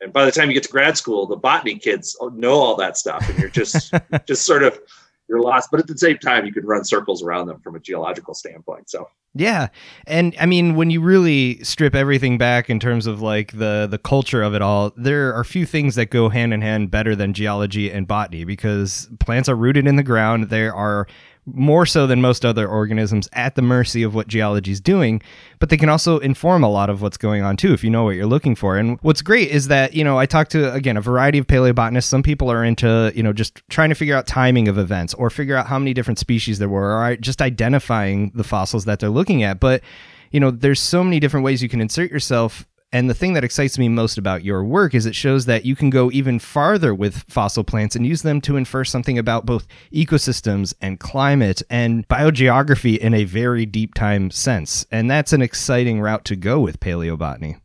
And 0.00 0.12
by 0.12 0.24
the 0.24 0.32
time 0.32 0.48
you 0.48 0.54
get 0.54 0.62
to 0.64 0.70
grad 0.70 0.96
school, 0.96 1.26
the 1.26 1.36
botany 1.36 1.78
kids 1.78 2.16
know 2.34 2.54
all 2.54 2.76
that 2.76 2.96
stuff, 2.96 3.28
and 3.28 3.38
you're 3.38 3.50
just 3.50 3.92
just 4.26 4.46
sort 4.46 4.62
of 4.62 4.80
you're 5.28 5.40
lost. 5.40 5.70
But 5.70 5.80
at 5.80 5.86
the 5.86 5.96
same 5.96 6.18
time, 6.18 6.44
you 6.46 6.52
can 6.52 6.66
run 6.66 6.84
circles 6.84 7.22
around 7.22 7.46
them 7.46 7.60
from 7.60 7.76
a 7.76 7.80
geological 7.80 8.34
standpoint. 8.34 8.90
So 8.90 9.08
Yeah. 9.34 9.68
And 10.06 10.34
I 10.38 10.46
mean 10.46 10.74
when 10.74 10.90
you 10.90 11.00
really 11.00 11.62
strip 11.64 11.94
everything 11.94 12.38
back 12.38 12.70
in 12.70 12.78
terms 12.78 13.06
of 13.06 13.20
like 13.20 13.52
the 13.52 13.86
the 13.90 13.98
culture 13.98 14.42
of 14.42 14.54
it 14.54 14.62
all, 14.62 14.92
there 14.96 15.34
are 15.34 15.44
few 15.44 15.66
things 15.66 15.94
that 15.96 16.06
go 16.10 16.28
hand 16.28 16.52
in 16.52 16.62
hand 16.62 16.90
better 16.90 17.16
than 17.16 17.32
geology 17.32 17.90
and 17.90 18.06
botany 18.06 18.44
because 18.44 19.08
plants 19.20 19.48
are 19.48 19.56
rooted 19.56 19.86
in 19.86 19.96
the 19.96 20.02
ground. 20.02 20.50
They 20.50 20.68
are 20.68 21.06
more 21.46 21.84
so 21.84 22.06
than 22.06 22.20
most 22.20 22.44
other 22.44 22.66
organisms 22.66 23.28
at 23.32 23.54
the 23.54 23.62
mercy 23.62 24.02
of 24.02 24.14
what 24.14 24.28
geology 24.28 24.72
is 24.72 24.80
doing, 24.80 25.20
but 25.58 25.68
they 25.68 25.76
can 25.76 25.88
also 25.88 26.18
inform 26.18 26.64
a 26.64 26.70
lot 26.70 26.88
of 26.88 27.02
what's 27.02 27.16
going 27.16 27.42
on 27.42 27.56
too 27.56 27.72
if 27.72 27.84
you 27.84 27.90
know 27.90 28.04
what 28.04 28.16
you're 28.16 28.26
looking 28.26 28.54
for. 28.54 28.78
And 28.78 28.98
what's 29.02 29.22
great 29.22 29.50
is 29.50 29.68
that, 29.68 29.94
you 29.94 30.04
know, 30.04 30.18
I 30.18 30.26
talked 30.26 30.50
to 30.52 30.72
again 30.72 30.96
a 30.96 31.00
variety 31.00 31.38
of 31.38 31.46
paleobotanists. 31.46 32.04
Some 32.04 32.22
people 32.22 32.50
are 32.50 32.64
into, 32.64 33.12
you 33.14 33.22
know, 33.22 33.32
just 33.32 33.62
trying 33.68 33.90
to 33.90 33.94
figure 33.94 34.16
out 34.16 34.26
timing 34.26 34.68
of 34.68 34.78
events 34.78 35.12
or 35.14 35.28
figure 35.28 35.56
out 35.56 35.66
how 35.66 35.78
many 35.78 35.92
different 35.92 36.18
species 36.18 36.58
there 36.58 36.68
were 36.68 36.98
or 36.98 37.16
just 37.16 37.42
identifying 37.42 38.32
the 38.34 38.44
fossils 38.44 38.86
that 38.86 39.00
they're 39.00 39.10
looking 39.10 39.42
at. 39.42 39.60
But, 39.60 39.82
you 40.30 40.40
know, 40.40 40.50
there's 40.50 40.80
so 40.80 41.04
many 41.04 41.20
different 41.20 41.44
ways 41.44 41.62
you 41.62 41.68
can 41.68 41.80
insert 41.80 42.10
yourself 42.10 42.66
and 42.94 43.10
the 43.10 43.14
thing 43.14 43.32
that 43.32 43.42
excites 43.42 43.76
me 43.76 43.88
most 43.88 44.18
about 44.18 44.44
your 44.44 44.62
work 44.62 44.94
is 44.94 45.04
it 45.04 45.16
shows 45.16 45.46
that 45.46 45.64
you 45.64 45.74
can 45.74 45.90
go 45.90 46.12
even 46.12 46.38
farther 46.38 46.94
with 46.94 47.24
fossil 47.28 47.64
plants 47.64 47.96
and 47.96 48.06
use 48.06 48.22
them 48.22 48.40
to 48.42 48.56
infer 48.56 48.84
something 48.84 49.18
about 49.18 49.44
both 49.44 49.66
ecosystems 49.92 50.72
and 50.80 51.00
climate 51.00 51.60
and 51.68 52.06
biogeography 52.06 52.96
in 52.96 53.12
a 53.12 53.24
very 53.24 53.66
deep 53.66 53.94
time 53.94 54.30
sense. 54.30 54.86
And 54.92 55.10
that's 55.10 55.32
an 55.32 55.42
exciting 55.42 56.00
route 56.00 56.24
to 56.26 56.36
go 56.36 56.60
with 56.60 56.78
paleobotany. 56.78 57.58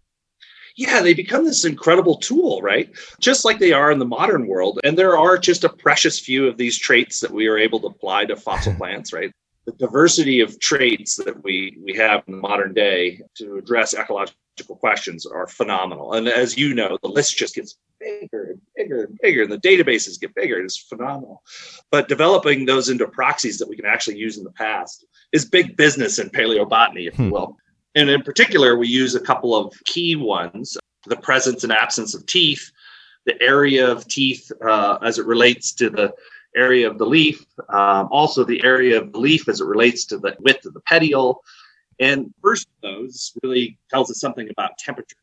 yeah, 0.76 1.02
they 1.04 1.14
become 1.14 1.46
this 1.46 1.64
incredible 1.64 2.16
tool, 2.18 2.60
right? 2.64 2.90
Just 3.20 3.46
like 3.46 3.60
they 3.60 3.72
are 3.72 3.92
in 3.92 4.00
the 4.00 4.06
modern 4.06 4.48
world. 4.48 4.80
And 4.84 4.98
there 4.98 5.16
are 5.16 5.38
just 5.38 5.64
a 5.64 5.70
precious 5.70 6.20
few 6.20 6.48
of 6.48 6.58
these 6.58 6.76
traits 6.76 7.20
that 7.20 7.32
we 7.32 7.46
are 7.48 7.58
able 7.58 7.80
to 7.82 7.88
apply 7.88 8.26
to 8.26 8.36
fossil 8.36 8.74
plants, 8.78 9.14
right? 9.14 9.32
The 9.68 9.74
diversity 9.74 10.40
of 10.40 10.60
traits 10.60 11.18
that 11.18 11.44
we 11.44 11.78
we 11.86 11.94
have 11.94 12.24
in 12.26 12.34
the 12.34 12.42
modern 12.42 12.74
day 12.74 13.22
to 13.36 13.58
address 13.58 13.94
ecological 13.94 14.40
questions 14.68 15.26
are 15.26 15.48
phenomenal. 15.48 16.14
And 16.14 16.28
as 16.28 16.58
you 16.58 16.74
know, 16.74 16.98
the 17.02 17.10
list 17.10 17.38
just 17.38 17.56
gets 17.56 17.78
bigger 18.00 18.52
and 18.52 18.62
bigger 18.76 19.04
and 19.04 19.20
bigger, 19.22 19.44
and 19.44 19.52
the 19.52 19.58
databases 19.60 20.20
get 20.20 20.36
bigger. 20.36 20.60
It's 20.60 20.78
phenomenal. 20.78 21.44
But 21.92 22.08
developing 22.08 22.66
those 22.66 22.90
into 22.90 23.08
proxies 23.08 23.58
that 23.58 23.70
we 23.70 23.76
can 23.76 23.86
actually 23.86 24.18
use 24.18 24.38
in 24.38 24.44
the 24.44 24.52
past 24.52 25.06
is 25.32 25.46
big 25.46 25.76
business 25.76 26.20
in 26.20 26.30
paleobotany, 26.30 27.08
if 27.08 27.18
you 27.20 27.26
Hmm. 27.26 27.32
will. 27.32 27.58
And 27.96 28.10
in 28.10 28.22
particular, 28.22 28.78
we 28.78 28.88
use 28.88 29.16
a 29.16 29.20
couple 29.20 29.56
of 29.56 29.74
key 29.86 30.16
ones 30.16 30.78
the 31.06 31.16
presence 31.18 31.64
and 31.64 31.72
absence 31.72 32.14
of 32.14 32.26
teeth, 32.26 32.72
the 33.26 33.42
area 33.42 33.90
of 33.90 34.08
teeth 34.08 34.52
uh, 34.66 34.98
as 35.02 35.18
it 35.18 35.26
relates 35.26 35.72
to 35.74 35.90
the 35.90 36.14
area 36.56 36.90
of 36.90 36.98
the 36.98 37.06
leaf, 37.06 37.46
um, 37.70 38.08
also 38.12 38.44
the 38.44 38.64
area 38.64 39.00
of 39.00 39.12
the 39.12 39.20
leaf 39.20 39.48
as 39.48 39.62
it 39.62 39.66
relates 39.66 40.06
to 40.06 40.18
the 40.18 40.36
width 40.40 40.66
of 40.66 40.74
the 40.74 40.82
petiole. 40.82 41.42
And 42.00 42.34
first 42.42 42.68
of 42.68 42.90
those 42.90 43.34
really 43.44 43.78
tells 43.90 44.10
us 44.10 44.20
something 44.20 44.50
about 44.50 44.78
temperature. 44.78 45.18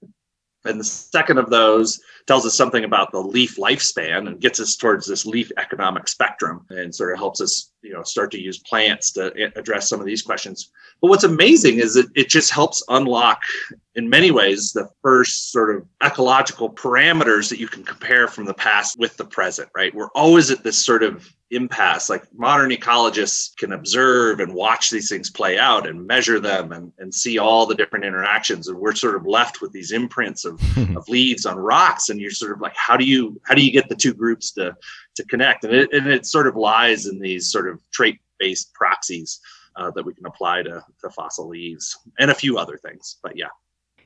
And 0.64 0.80
the 0.80 0.84
second 0.84 1.38
of 1.38 1.48
those 1.48 2.00
tells 2.26 2.44
us 2.44 2.56
something 2.56 2.84
about 2.84 3.12
the 3.12 3.20
leaf 3.20 3.56
lifespan 3.56 4.26
and 4.26 4.40
gets 4.40 4.60
us 4.60 4.76
towards 4.76 5.06
this 5.06 5.24
leaf 5.24 5.50
economic 5.58 6.08
spectrum 6.08 6.66
and 6.70 6.94
sort 6.94 7.12
of 7.12 7.18
helps 7.18 7.40
us, 7.40 7.72
you 7.86 7.92
know, 7.92 8.02
start 8.02 8.30
to 8.32 8.40
use 8.40 8.58
plants 8.58 9.12
to 9.12 9.32
address 9.56 9.88
some 9.88 10.00
of 10.00 10.06
these 10.06 10.22
questions. 10.22 10.70
But 11.00 11.08
what's 11.08 11.24
amazing 11.24 11.78
is 11.78 11.94
that 11.94 12.06
it 12.14 12.28
just 12.28 12.50
helps 12.50 12.82
unlock, 12.88 13.40
in 13.94 14.08
many 14.08 14.30
ways, 14.30 14.72
the 14.72 14.88
first 15.02 15.52
sort 15.52 15.74
of 15.74 15.86
ecological 16.04 16.70
parameters 16.70 17.48
that 17.50 17.60
you 17.60 17.68
can 17.68 17.84
compare 17.84 18.26
from 18.28 18.44
the 18.44 18.54
past 18.54 18.98
with 18.98 19.16
the 19.16 19.24
present, 19.24 19.68
right? 19.74 19.94
We're 19.94 20.10
always 20.14 20.50
at 20.50 20.64
this 20.64 20.84
sort 20.84 21.02
of 21.02 21.32
impasse. 21.50 22.10
Like 22.10 22.24
modern 22.34 22.70
ecologists 22.70 23.56
can 23.56 23.72
observe 23.72 24.40
and 24.40 24.52
watch 24.52 24.90
these 24.90 25.08
things 25.08 25.30
play 25.30 25.58
out 25.58 25.86
and 25.86 26.06
measure 26.06 26.40
them 26.40 26.72
and, 26.72 26.92
and 26.98 27.14
see 27.14 27.38
all 27.38 27.66
the 27.66 27.74
different 27.74 28.04
interactions. 28.04 28.68
And 28.68 28.78
we're 28.78 28.94
sort 28.94 29.14
of 29.14 29.26
left 29.26 29.60
with 29.60 29.72
these 29.72 29.92
imprints 29.92 30.44
of, 30.44 30.60
of 30.96 31.08
leaves 31.08 31.46
on 31.46 31.56
rocks. 31.56 32.08
And 32.08 32.20
you're 32.20 32.32
sort 32.32 32.52
of 32.52 32.60
like, 32.60 32.74
how 32.74 32.96
do 32.96 33.04
you 33.04 33.40
how 33.44 33.54
do 33.54 33.64
you 33.64 33.70
get 33.70 33.88
the 33.88 33.94
two 33.94 34.14
groups 34.14 34.50
to 34.52 34.76
to 35.16 35.24
connect? 35.24 35.64
And 35.64 35.74
it, 35.74 35.92
and 35.92 36.06
it 36.06 36.26
sort 36.26 36.46
of 36.46 36.56
lies 36.56 37.06
in 37.06 37.18
these 37.18 37.50
sort 37.50 37.68
of 37.68 37.80
trait-based 37.92 38.72
proxies 38.74 39.40
uh, 39.76 39.90
that 39.92 40.04
we 40.04 40.14
can 40.14 40.26
apply 40.26 40.62
to, 40.62 40.82
to 41.02 41.10
fossil 41.10 41.48
leaves 41.48 41.96
and 42.18 42.30
a 42.30 42.34
few 42.34 42.58
other 42.58 42.78
things. 42.78 43.16
But 43.22 43.36
yeah. 43.36 43.48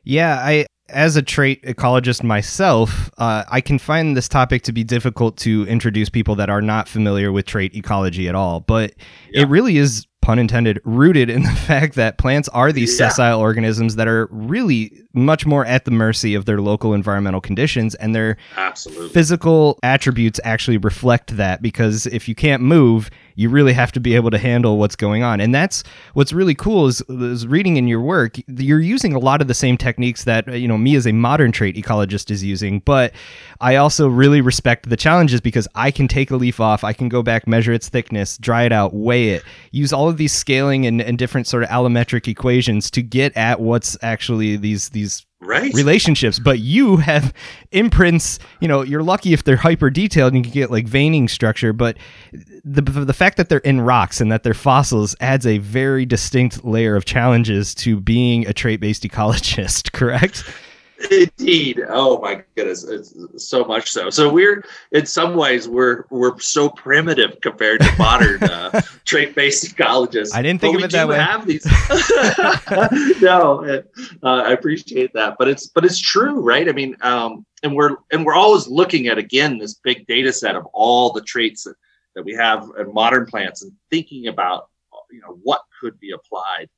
Yeah, 0.04 0.36
I 0.36 0.66
as 0.88 1.16
a 1.16 1.22
trait 1.22 1.62
ecologist 1.62 2.22
myself, 2.24 3.10
uh, 3.18 3.44
I 3.48 3.60
can 3.60 3.78
find 3.78 4.16
this 4.16 4.28
topic 4.28 4.62
to 4.62 4.72
be 4.72 4.82
difficult 4.82 5.36
to 5.38 5.64
introduce 5.68 6.08
people 6.08 6.34
that 6.36 6.50
are 6.50 6.60
not 6.60 6.88
familiar 6.88 7.30
with 7.30 7.46
trait 7.46 7.76
ecology 7.76 8.28
at 8.28 8.34
all. 8.34 8.60
But 8.60 8.94
Yeah. 9.30 9.42
it 9.42 9.48
really 9.48 9.76
is, 9.76 10.06
pun 10.30 10.38
intended, 10.38 10.80
rooted 10.84 11.28
in 11.28 11.42
the 11.42 11.48
fact 11.66 11.96
that 11.96 12.16
plants 12.18 12.48
are 12.50 12.70
these 12.70 12.92
Yeah. 13.00 13.08
sessile 13.08 13.40
organisms 13.40 13.96
that 13.96 14.06
are 14.06 14.28
really 14.30 14.92
much 15.12 15.44
more 15.44 15.66
at 15.66 15.84
the 15.86 15.90
mercy 15.90 16.36
of 16.36 16.44
their 16.44 16.60
local 16.60 16.94
environmental 16.94 17.40
conditions, 17.40 17.96
and 17.96 18.14
their 18.14 18.36
Absolutely. 18.56 19.08
physical 19.08 19.76
attributes 19.82 20.38
actually 20.44 20.76
reflect 20.78 21.36
that. 21.36 21.62
Because 21.62 22.06
if 22.06 22.28
you 22.28 22.36
can't 22.36 22.62
move, 22.62 23.10
you 23.40 23.48
really 23.48 23.72
have 23.72 23.92
to 23.92 24.00
be 24.00 24.14
able 24.14 24.30
to 24.30 24.38
handle 24.38 24.78
what's 24.78 24.96
going 24.96 25.22
on. 25.22 25.40
And 25.40 25.54
that's 25.54 25.82
what's 26.12 26.32
really 26.32 26.54
cool 26.54 26.86
is, 26.86 27.00
is 27.08 27.46
reading 27.46 27.76
in 27.76 27.88
your 27.88 28.00
work 28.00 28.36
you're 28.46 28.80
using 28.80 29.14
a 29.14 29.18
lot 29.18 29.40
of 29.40 29.48
the 29.48 29.54
same 29.54 29.76
techniques 29.76 30.24
that 30.24 30.48
uh, 30.48 30.52
you 30.52 30.68
know 30.68 30.78
me 30.78 30.94
as 30.94 31.06
a 31.06 31.12
modern 31.12 31.52
trait 31.52 31.76
ecologist 31.76 32.30
is 32.30 32.42
using 32.42 32.80
but 32.80 33.12
i 33.60 33.76
also 33.76 34.08
really 34.08 34.40
respect 34.40 34.88
the 34.88 34.96
challenges 34.96 35.40
because 35.40 35.66
i 35.74 35.90
can 35.90 36.08
take 36.08 36.30
a 36.30 36.36
leaf 36.36 36.60
off 36.60 36.84
i 36.84 36.92
can 36.92 37.08
go 37.08 37.22
back 37.22 37.46
measure 37.46 37.72
its 37.72 37.88
thickness 37.88 38.36
dry 38.38 38.64
it 38.64 38.72
out 38.72 38.94
weigh 38.94 39.30
it 39.30 39.42
use 39.70 39.92
all 39.92 40.08
of 40.08 40.16
these 40.16 40.32
scaling 40.32 40.86
and, 40.86 41.00
and 41.00 41.18
different 41.18 41.46
sort 41.46 41.62
of 41.62 41.68
allometric 41.68 42.28
equations 42.28 42.90
to 42.90 43.02
get 43.02 43.36
at 43.36 43.60
what's 43.60 43.96
actually 44.02 44.56
these 44.56 44.90
these 44.90 45.26
Right. 45.42 45.72
relationships 45.72 46.38
but 46.38 46.58
you 46.58 46.98
have 46.98 47.32
imprints 47.72 48.38
you 48.60 48.68
know 48.68 48.82
you're 48.82 49.02
lucky 49.02 49.32
if 49.32 49.42
they're 49.42 49.56
hyper 49.56 49.88
detailed 49.88 50.34
and 50.34 50.44
you 50.44 50.50
can 50.50 50.52
get 50.52 50.70
like 50.70 50.86
veining 50.86 51.28
structure 51.28 51.72
but 51.72 51.96
the 52.62 52.82
the 52.82 53.14
fact 53.14 53.38
that 53.38 53.48
they're 53.48 53.58
in 53.60 53.80
rocks 53.80 54.20
and 54.20 54.30
that 54.30 54.42
they're 54.42 54.52
fossils 54.52 55.16
adds 55.18 55.46
a 55.46 55.56
very 55.56 56.04
distinct 56.04 56.62
layer 56.62 56.94
of 56.94 57.06
challenges 57.06 57.74
to 57.76 57.98
being 58.00 58.46
a 58.48 58.52
trait 58.52 58.80
based 58.80 59.02
ecologist 59.02 59.92
correct 59.94 60.44
Indeed. 61.10 61.82
Oh 61.88 62.20
my 62.20 62.42
goodness, 62.56 62.84
it's 62.84 63.14
so 63.48 63.64
much 63.64 63.90
so. 63.90 64.10
So 64.10 64.30
we're 64.30 64.64
in 64.92 65.06
some 65.06 65.34
ways 65.34 65.68
we're 65.68 66.04
we're 66.10 66.38
so 66.38 66.68
primitive 66.68 67.40
compared 67.40 67.80
to 67.80 67.92
modern 67.98 68.42
uh, 68.44 68.82
trait-based 69.04 69.64
ecologists. 69.64 70.34
I 70.34 70.42
didn't 70.42 70.60
think 70.60 70.74
But 70.74 70.76
of 70.76 70.80
we 70.82 70.84
it 70.86 70.92
that 70.92 71.08
way. 71.08 71.16
Have 71.16 71.46
these? 71.46 71.64
no, 73.22 73.82
uh, 74.22 74.26
I 74.26 74.52
appreciate 74.52 75.12
that, 75.14 75.36
but 75.38 75.48
it's 75.48 75.68
but 75.68 75.84
it's 75.84 75.98
true, 75.98 76.40
right? 76.40 76.68
I 76.68 76.72
mean, 76.72 76.96
um, 77.00 77.46
and 77.62 77.74
we're 77.74 77.96
and 78.12 78.26
we're 78.26 78.34
always 78.34 78.68
looking 78.68 79.06
at 79.06 79.16
again 79.16 79.58
this 79.58 79.74
big 79.74 80.06
data 80.06 80.32
set 80.32 80.54
of 80.54 80.66
all 80.72 81.12
the 81.12 81.22
traits 81.22 81.64
that 81.64 81.76
that 82.14 82.24
we 82.24 82.34
have 82.34 82.68
in 82.78 82.92
modern 82.92 83.26
plants 83.26 83.62
and 83.62 83.72
thinking 83.90 84.26
about 84.26 84.68
you 85.10 85.20
know 85.20 85.38
what 85.42 85.62
could 85.80 85.98
be 85.98 86.12
applied. 86.12 86.68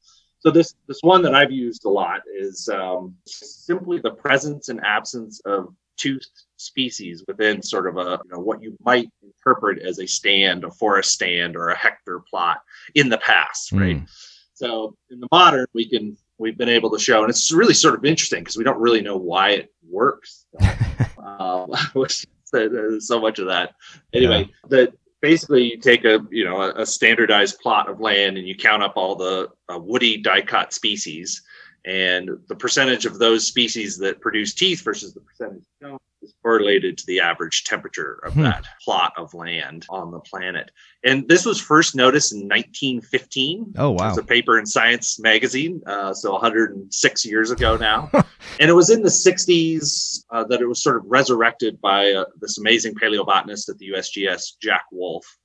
So 0.42 0.50
this 0.50 0.74
this 0.88 0.98
one 1.02 1.22
that 1.22 1.36
I've 1.36 1.52
used 1.52 1.84
a 1.84 1.88
lot 1.88 2.22
is 2.36 2.68
um, 2.68 3.14
simply 3.26 4.00
the 4.00 4.10
presence 4.10 4.68
and 4.70 4.80
absence 4.84 5.40
of 5.44 5.72
two 5.96 6.18
species 6.56 7.22
within 7.28 7.62
sort 7.62 7.86
of 7.86 7.96
a 7.96 8.18
you 8.24 8.30
know 8.32 8.40
what 8.40 8.60
you 8.60 8.76
might 8.84 9.08
interpret 9.22 9.80
as 9.80 10.00
a 10.00 10.06
stand, 10.06 10.64
a 10.64 10.70
forest 10.72 11.12
stand, 11.12 11.56
or 11.56 11.68
a 11.68 11.76
hectare 11.76 12.18
plot 12.28 12.60
in 12.96 13.08
the 13.08 13.18
past, 13.18 13.70
right? 13.70 13.98
Mm. 13.98 14.08
So 14.54 14.96
in 15.10 15.20
the 15.20 15.28
modern, 15.30 15.66
we 15.74 15.88
can 15.88 16.16
we've 16.38 16.58
been 16.58 16.68
able 16.68 16.90
to 16.90 16.98
show, 16.98 17.22
and 17.22 17.30
it's 17.30 17.52
really 17.52 17.74
sort 17.74 17.94
of 17.94 18.04
interesting 18.04 18.40
because 18.40 18.56
we 18.56 18.64
don't 18.64 18.80
really 18.80 19.00
know 19.00 19.16
why 19.16 19.50
it 19.50 19.72
works. 19.88 20.44
um, 21.24 21.70
so 23.00 23.20
much 23.20 23.38
of 23.38 23.46
that. 23.46 23.74
Anyway, 24.12 24.50
that 24.70 24.92
basically 25.22 25.70
you 25.70 25.78
take 25.78 26.04
a 26.04 26.20
you 26.30 26.44
know 26.44 26.60
a, 26.60 26.82
a 26.82 26.86
standardized 26.86 27.58
plot 27.60 27.88
of 27.88 28.00
land 28.00 28.36
and 28.36 28.46
you 28.46 28.54
count 28.54 28.82
up 28.82 28.94
all 28.96 29.14
the 29.16 29.48
uh, 29.72 29.78
woody 29.78 30.18
dicot 30.18 30.74
species. 30.74 31.42
And 31.84 32.30
the 32.46 32.54
percentage 32.54 33.06
of 33.06 33.18
those 33.18 33.44
species 33.44 33.98
that 33.98 34.20
produce 34.20 34.54
teeth 34.54 34.82
versus 34.82 35.14
the 35.14 35.20
percentage 35.20 35.64
don't 35.80 36.00
is 36.22 36.34
correlated 36.42 36.96
to 36.98 37.06
the 37.06 37.20
average 37.20 37.64
temperature 37.64 38.20
of 38.24 38.32
Hmm. 38.34 38.42
that 38.42 38.64
plot 38.84 39.12
of 39.16 39.34
land 39.34 39.86
on 39.90 40.10
the 40.10 40.20
planet. 40.20 40.70
And 41.04 41.28
this 41.28 41.44
was 41.44 41.60
first 41.60 41.94
noticed 41.96 42.32
in 42.32 42.46
1915. 42.48 43.74
Oh 43.76 43.92
It 43.92 44.00
wow. 44.00 44.08
was 44.10 44.18
a 44.18 44.22
paper 44.22 44.58
in 44.58 44.66
Science 44.66 45.18
magazine, 45.18 45.82
uh, 45.86 46.14
so 46.14 46.32
106 46.32 47.24
years 47.26 47.50
ago 47.50 47.76
now. 47.76 48.10
and 48.60 48.70
it 48.70 48.74
was 48.74 48.90
in 48.90 49.02
the 49.02 49.08
60s 49.08 50.24
uh, 50.30 50.44
that 50.44 50.60
it 50.60 50.66
was 50.66 50.82
sort 50.82 50.96
of 50.96 51.02
resurrected 51.06 51.80
by 51.80 52.12
uh, 52.12 52.24
this 52.40 52.58
amazing 52.58 52.94
paleobotanist 52.94 53.68
at 53.68 53.78
the 53.78 53.90
USGS, 53.90 54.52
Jack 54.60 54.84
Wolfe. 54.92 55.38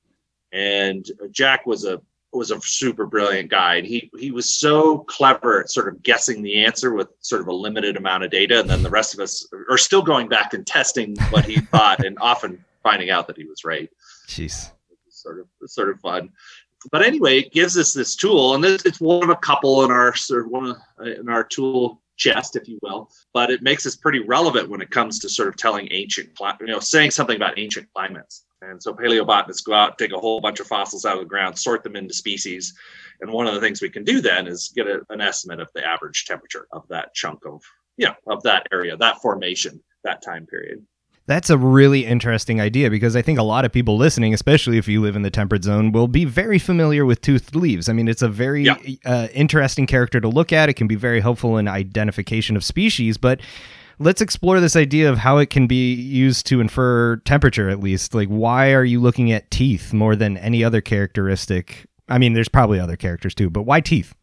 And 0.53 1.05
Jack 1.31 1.65
was 1.65 1.83
a 1.85 2.01
was 2.33 2.51
a 2.51 2.59
super 2.61 3.05
brilliant 3.05 3.49
guy, 3.49 3.75
and 3.75 3.87
he 3.87 4.09
he 4.17 4.31
was 4.31 4.53
so 4.53 4.99
clever 4.99 5.61
at 5.61 5.71
sort 5.71 5.87
of 5.87 6.03
guessing 6.03 6.41
the 6.41 6.65
answer 6.65 6.93
with 6.93 7.07
sort 7.19 7.41
of 7.41 7.47
a 7.47 7.53
limited 7.53 7.97
amount 7.97 8.23
of 8.23 8.31
data, 8.31 8.59
and 8.59 8.69
then 8.69 8.83
the 8.83 8.89
rest 8.89 9.13
of 9.13 9.19
us 9.19 9.47
are 9.69 9.77
still 9.77 10.01
going 10.01 10.27
back 10.27 10.53
and 10.53 10.65
testing 10.67 11.15
what 11.29 11.45
he 11.45 11.59
thought, 11.71 12.05
and 12.05 12.17
often 12.19 12.63
finding 12.83 13.09
out 13.09 13.27
that 13.27 13.37
he 13.37 13.45
was 13.45 13.65
right 13.65 13.89
Jeez. 14.27 14.71
sort 15.09 15.39
of 15.39 15.47
sort 15.69 15.89
of 15.89 15.99
fun. 15.99 16.29
But 16.91 17.03
anyway, 17.03 17.39
it 17.39 17.51
gives 17.51 17.77
us 17.77 17.93
this 17.93 18.15
tool, 18.15 18.55
and 18.55 18.63
this, 18.63 18.85
it's 18.85 19.01
one 19.01 19.23
of 19.23 19.29
a 19.29 19.35
couple 19.35 19.83
in 19.83 19.91
our 19.91 20.15
sort 20.15 20.45
of 20.45 20.51
one 20.51 20.69
of, 20.69 21.07
in 21.07 21.29
our 21.29 21.43
tool 21.43 22.01
chest, 22.17 22.55
if 22.55 22.67
you 22.67 22.77
will. 22.81 23.09
But 23.33 23.49
it 23.49 23.61
makes 23.61 23.85
us 23.85 23.95
pretty 23.95 24.19
relevant 24.19 24.69
when 24.69 24.81
it 24.81 24.91
comes 24.91 25.19
to 25.19 25.29
sort 25.29 25.49
of 25.49 25.55
telling 25.55 25.87
ancient, 25.91 26.29
you 26.59 26.67
know, 26.67 26.79
saying 26.79 27.11
something 27.11 27.35
about 27.35 27.57
ancient 27.57 27.87
climates. 27.93 28.45
And 28.61 28.81
so 28.81 28.93
paleobotanists 28.93 29.63
go 29.63 29.73
out, 29.73 29.97
take 29.97 30.11
a 30.11 30.17
whole 30.19 30.41
bunch 30.41 30.59
of 30.59 30.67
fossils 30.67 31.05
out 31.05 31.17
of 31.17 31.19
the 31.19 31.29
ground, 31.29 31.57
sort 31.57 31.83
them 31.83 31.95
into 31.95 32.13
species, 32.13 32.73
and 33.21 33.31
one 33.31 33.47
of 33.47 33.53
the 33.53 33.61
things 33.61 33.81
we 33.81 33.89
can 33.89 34.03
do 34.03 34.19
then 34.21 34.47
is 34.47 34.71
get 34.75 34.87
a, 34.87 35.01
an 35.09 35.21
estimate 35.21 35.59
of 35.59 35.69
the 35.75 35.85
average 35.85 36.25
temperature 36.25 36.67
of 36.71 36.87
that 36.89 37.13
chunk 37.13 37.45
of, 37.45 37.61
you 37.97 38.07
know, 38.07 38.13
of 38.27 38.41
that 38.43 38.67
area, 38.71 38.97
that 38.97 39.21
formation, 39.21 39.81
that 40.03 40.21
time 40.23 40.45
period. 40.47 40.83
That's 41.27 41.49
a 41.49 41.57
really 41.57 42.05
interesting 42.05 42.61
idea 42.61 42.89
because 42.89 43.15
I 43.15 43.21
think 43.21 43.37
a 43.37 43.43
lot 43.43 43.65
of 43.65 43.71
people 43.73 43.97
listening, 43.97 44.33
especially 44.33 44.77
if 44.77 44.87
you 44.87 45.01
live 45.01 45.15
in 45.15 45.23
the 45.23 45.29
temperate 45.29 45.63
zone, 45.63 45.91
will 45.91 46.07
be 46.07 46.23
very 46.23 46.57
familiar 46.57 47.05
with 47.05 47.19
toothed 47.21 47.53
leaves. 47.53 47.89
I 47.89 47.93
mean, 47.93 48.07
it's 48.07 48.21
a 48.21 48.29
very 48.29 48.63
Yeah. 48.63 48.77
uh, 49.05 49.27
interesting 49.33 49.87
character 49.87 50.21
to 50.21 50.29
look 50.29 50.53
at. 50.53 50.69
It 50.69 50.75
can 50.75 50.87
be 50.87 50.95
very 50.95 51.19
helpful 51.19 51.57
in 51.57 51.67
identification 51.67 52.55
of 52.55 52.63
species, 52.63 53.17
but 53.17 53.41
let's 53.99 54.21
explore 54.21 54.59
this 54.59 54.75
idea 54.75 55.09
of 55.09 55.17
how 55.17 55.37
it 55.37 55.49
can 55.49 55.67
be 55.67 55.93
used 55.93 56.45
to 56.47 56.59
infer 56.61 57.17
temperature, 57.17 57.69
at 57.69 57.79
least. 57.79 58.13
Like, 58.13 58.27
why 58.29 58.73
are 58.73 58.85
you 58.85 58.99
looking 59.01 59.31
at 59.31 59.49
teeth 59.51 59.93
more 59.93 60.15
than 60.15 60.37
any 60.37 60.63
other 60.63 60.81
characteristic? 60.81 61.85
I 62.09 62.17
mean, 62.17 62.33
there's 62.33 62.49
probably 62.49 62.79
other 62.79 62.95
characters 62.95 63.35
too, 63.35 63.49
but 63.49 63.63
why 63.63 63.81
teeth? 63.81 64.13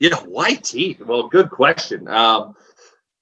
Yeah, 0.00 0.16
why 0.26 0.54
teeth? 0.54 1.00
Well, 1.00 1.28
good 1.28 1.50
question. 1.50 2.08
Um, 2.08 2.54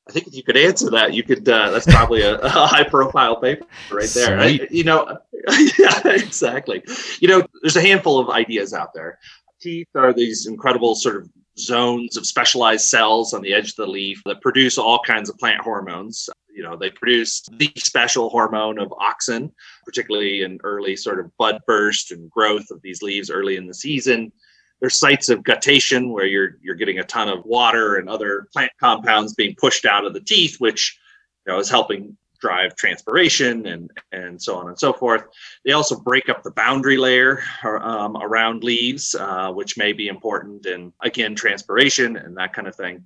I 0.08 0.12
think 0.12 0.26
if 0.26 0.34
you 0.34 0.42
could 0.42 0.56
answer 0.56 0.90
that, 0.90 1.14
you 1.14 1.22
could. 1.22 1.48
Uh, 1.48 1.70
that's 1.70 1.86
probably 1.86 2.22
a, 2.22 2.38
a 2.40 2.48
high-profile 2.48 3.36
paper 3.36 3.66
right 3.90 4.08
there. 4.08 4.38
I- 4.40 4.66
you 4.70 4.82
know, 4.84 5.18
yeah, 5.78 6.00
exactly. 6.06 6.82
You 7.20 7.28
know, 7.28 7.46
there's 7.62 7.76
a 7.76 7.80
handful 7.82 8.18
of 8.18 8.28
ideas 8.30 8.72
out 8.74 8.94
there. 8.94 9.18
Teeth 9.60 9.86
are 9.94 10.12
these 10.12 10.46
incredible 10.46 10.96
sort 10.96 11.16
of 11.16 11.28
zones 11.58 12.16
of 12.16 12.26
specialized 12.26 12.86
cells 12.86 13.34
on 13.34 13.42
the 13.42 13.52
edge 13.52 13.70
of 13.70 13.76
the 13.76 13.86
leaf 13.86 14.22
that 14.24 14.40
produce 14.40 14.78
all 14.78 15.00
kinds 15.00 15.28
of 15.28 15.38
plant 15.38 15.60
hormones. 15.60 16.28
You 16.54 16.62
know, 16.62 16.76
they 16.76 16.90
produce 16.90 17.42
the 17.52 17.72
special 17.76 18.28
hormone 18.28 18.78
of 18.78 18.90
auxin, 18.90 19.52
particularly 19.84 20.42
in 20.42 20.58
early 20.64 20.96
sort 20.96 21.20
of 21.20 21.34
bud 21.36 21.60
burst 21.66 22.12
and 22.12 22.30
growth 22.30 22.70
of 22.70 22.82
these 22.82 23.02
leaves 23.02 23.30
early 23.30 23.56
in 23.56 23.66
the 23.66 23.74
season. 23.74 24.32
There's 24.80 24.98
sites 24.98 25.28
of 25.28 25.44
guttation 25.44 26.10
where 26.10 26.26
you're 26.26 26.56
you're 26.60 26.74
getting 26.74 26.98
a 26.98 27.04
ton 27.04 27.28
of 27.28 27.44
water 27.44 27.96
and 27.96 28.08
other 28.08 28.48
plant 28.52 28.72
compounds 28.80 29.34
being 29.34 29.54
pushed 29.56 29.86
out 29.86 30.04
of 30.04 30.12
the 30.12 30.20
teeth, 30.20 30.56
which 30.58 30.98
you 31.46 31.52
know 31.52 31.58
is 31.58 31.70
helping 31.70 32.16
drive 32.42 32.74
transpiration 32.74 33.66
and 33.66 33.90
and 34.10 34.42
so 34.42 34.56
on 34.56 34.68
and 34.68 34.78
so 34.78 34.92
forth. 34.92 35.24
They 35.64 35.72
also 35.72 35.98
break 35.98 36.28
up 36.28 36.42
the 36.42 36.50
boundary 36.50 36.98
layer 36.98 37.40
um, 37.64 38.16
around 38.16 38.64
leaves, 38.64 39.14
uh, 39.14 39.52
which 39.52 39.78
may 39.78 39.92
be 39.92 40.08
important 40.08 40.66
in 40.66 40.92
again 41.00 41.34
transpiration 41.34 42.16
and 42.16 42.36
that 42.36 42.52
kind 42.52 42.68
of 42.68 42.74
thing. 42.74 43.04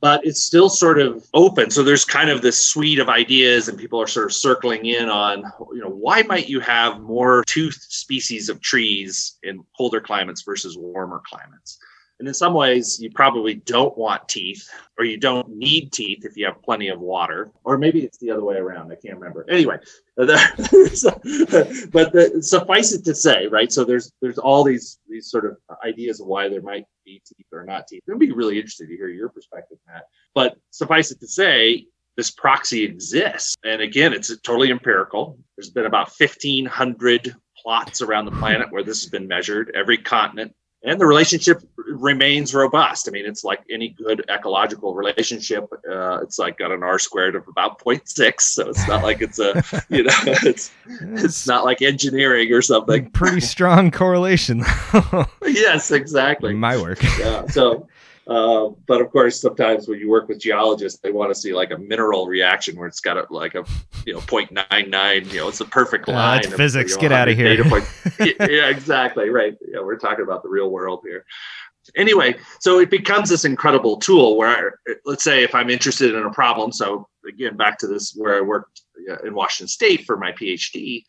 But 0.00 0.26
it's 0.26 0.42
still 0.42 0.68
sort 0.68 1.00
of 1.00 1.26
open. 1.32 1.70
So 1.70 1.82
there's 1.82 2.04
kind 2.04 2.28
of 2.28 2.42
this 2.42 2.58
suite 2.58 2.98
of 2.98 3.08
ideas, 3.08 3.68
and 3.68 3.78
people 3.78 3.98
are 4.00 4.06
sort 4.06 4.26
of 4.26 4.34
circling 4.34 4.84
in 4.84 5.08
on, 5.08 5.42
you 5.72 5.80
know, 5.80 5.88
why 5.88 6.20
might 6.22 6.50
you 6.50 6.60
have 6.60 7.00
more 7.00 7.42
toothed 7.46 7.80
species 7.80 8.50
of 8.50 8.60
trees 8.60 9.38
in 9.42 9.64
colder 9.74 10.02
climates 10.02 10.42
versus 10.42 10.76
warmer 10.76 11.22
climates? 11.26 11.78
And 12.18 12.26
in 12.26 12.32
some 12.32 12.54
ways, 12.54 12.98
you 12.98 13.10
probably 13.10 13.54
don't 13.54 13.96
want 13.98 14.26
teeth, 14.26 14.70
or 14.98 15.04
you 15.04 15.18
don't 15.18 15.50
need 15.50 15.92
teeth 15.92 16.24
if 16.24 16.34
you 16.36 16.46
have 16.46 16.62
plenty 16.62 16.88
of 16.88 16.98
water, 16.98 17.50
or 17.62 17.76
maybe 17.76 18.04
it's 18.04 18.16
the 18.16 18.30
other 18.30 18.42
way 18.42 18.56
around. 18.56 18.90
I 18.90 18.94
can't 18.94 19.18
remember. 19.18 19.44
Anyway, 19.50 19.76
but 20.16 20.28
the, 20.28 20.40
suffice 22.40 22.94
it 22.94 23.04
to 23.04 23.14
say, 23.14 23.48
right? 23.48 23.70
So 23.70 23.84
there's 23.84 24.12
there's 24.22 24.38
all 24.38 24.64
these 24.64 24.98
these 25.08 25.30
sort 25.30 25.44
of 25.44 25.58
ideas 25.84 26.20
of 26.20 26.26
why 26.26 26.48
there 26.48 26.62
might 26.62 26.86
be 27.04 27.20
teeth 27.26 27.46
or 27.52 27.64
not 27.64 27.86
teeth. 27.86 28.02
I'd 28.10 28.18
be 28.18 28.32
really 28.32 28.56
interesting 28.56 28.88
to 28.88 28.96
hear 28.96 29.08
your 29.08 29.28
perspective, 29.28 29.76
Matt. 29.86 30.04
But 30.34 30.56
suffice 30.70 31.10
it 31.10 31.20
to 31.20 31.28
say, 31.28 31.86
this 32.16 32.30
proxy 32.30 32.84
exists, 32.84 33.56
and 33.62 33.82
again, 33.82 34.14
it's 34.14 34.34
totally 34.40 34.70
empirical. 34.70 35.38
There's 35.56 35.68
been 35.68 35.84
about 35.84 36.10
1,500 36.18 37.36
plots 37.62 38.00
around 38.00 38.24
the 38.24 38.30
planet 38.30 38.72
where 38.72 38.82
this 38.82 39.02
has 39.02 39.10
been 39.10 39.28
measured, 39.28 39.70
every 39.74 39.98
continent 39.98 40.54
and 40.86 41.00
the 41.00 41.06
relationship 41.06 41.62
remains 41.76 42.54
robust. 42.54 43.08
I 43.08 43.10
mean, 43.10 43.26
it's 43.26 43.42
like 43.42 43.62
any 43.68 43.88
good 43.88 44.24
ecological 44.30 44.94
relationship. 44.94 45.68
Uh, 45.90 46.20
it's 46.22 46.38
like 46.38 46.58
got 46.58 46.70
an 46.70 46.82
R 46.82 46.98
squared 46.98 47.34
of 47.34 47.46
about 47.48 47.80
0.6, 47.80 48.40
so 48.40 48.68
it's 48.68 48.86
not 48.86 49.02
like 49.02 49.20
it's 49.20 49.38
a 49.38 49.62
you 49.88 50.04
know 50.04 50.12
it's 50.24 50.70
it's 51.00 51.46
not 51.46 51.64
like 51.64 51.82
engineering 51.82 52.52
or 52.52 52.62
something. 52.62 53.10
pretty 53.10 53.40
strong 53.40 53.90
correlation. 53.90 54.64
yes, 55.44 55.90
exactly. 55.90 56.54
My 56.54 56.80
work. 56.80 57.02
Yeah. 57.18 57.46
So, 57.46 57.88
uh, 58.26 58.70
but 58.86 59.00
of 59.00 59.10
course, 59.10 59.40
sometimes 59.40 59.86
when 59.86 60.00
you 60.00 60.08
work 60.10 60.28
with 60.28 60.40
geologists, 60.40 60.98
they 61.00 61.12
want 61.12 61.30
to 61.30 61.34
see 61.34 61.52
like 61.54 61.70
a 61.70 61.78
mineral 61.78 62.26
reaction 62.26 62.76
where 62.76 62.88
it's 62.88 63.00
got 63.00 63.16
a, 63.16 63.24
like 63.30 63.54
a 63.54 63.64
you 64.04 64.14
know 64.14 64.20
0.99. 64.20 65.32
You 65.32 65.40
know, 65.40 65.48
it's 65.48 65.60
a 65.60 65.64
perfect 65.64 66.08
Uh, 66.08 66.12
line. 66.12 66.36
that's 66.42 66.48
of, 66.48 66.54
physics. 66.54 66.90
you 66.92 66.96
know, 66.96 67.00
Get 67.02 67.12
out 67.12 67.28
of 67.28 67.36
here. 67.36 67.64
yeah, 68.50 68.68
exactly. 68.68 69.30
Right. 69.30 69.54
Yeah, 69.72 69.80
we're 69.80 69.98
talking 69.98 70.24
about 70.24 70.42
the 70.42 70.48
real 70.48 70.70
world 70.70 71.00
here. 71.04 71.24
Anyway, 71.94 72.34
so 72.58 72.80
it 72.80 72.90
becomes 72.90 73.28
this 73.28 73.44
incredible 73.44 73.96
tool 73.98 74.36
where, 74.36 74.80
let's 75.04 75.22
say, 75.22 75.44
if 75.44 75.54
I'm 75.54 75.70
interested 75.70 76.16
in 76.16 76.22
a 76.24 76.32
problem. 76.32 76.72
So 76.72 77.08
again, 77.28 77.56
back 77.56 77.78
to 77.78 77.86
this 77.86 78.12
where 78.16 78.36
I 78.36 78.40
worked 78.40 78.80
uh, 79.08 79.18
in 79.24 79.34
Washington 79.34 79.68
State 79.68 80.04
for 80.04 80.16
my 80.16 80.32
PhD. 80.32 81.04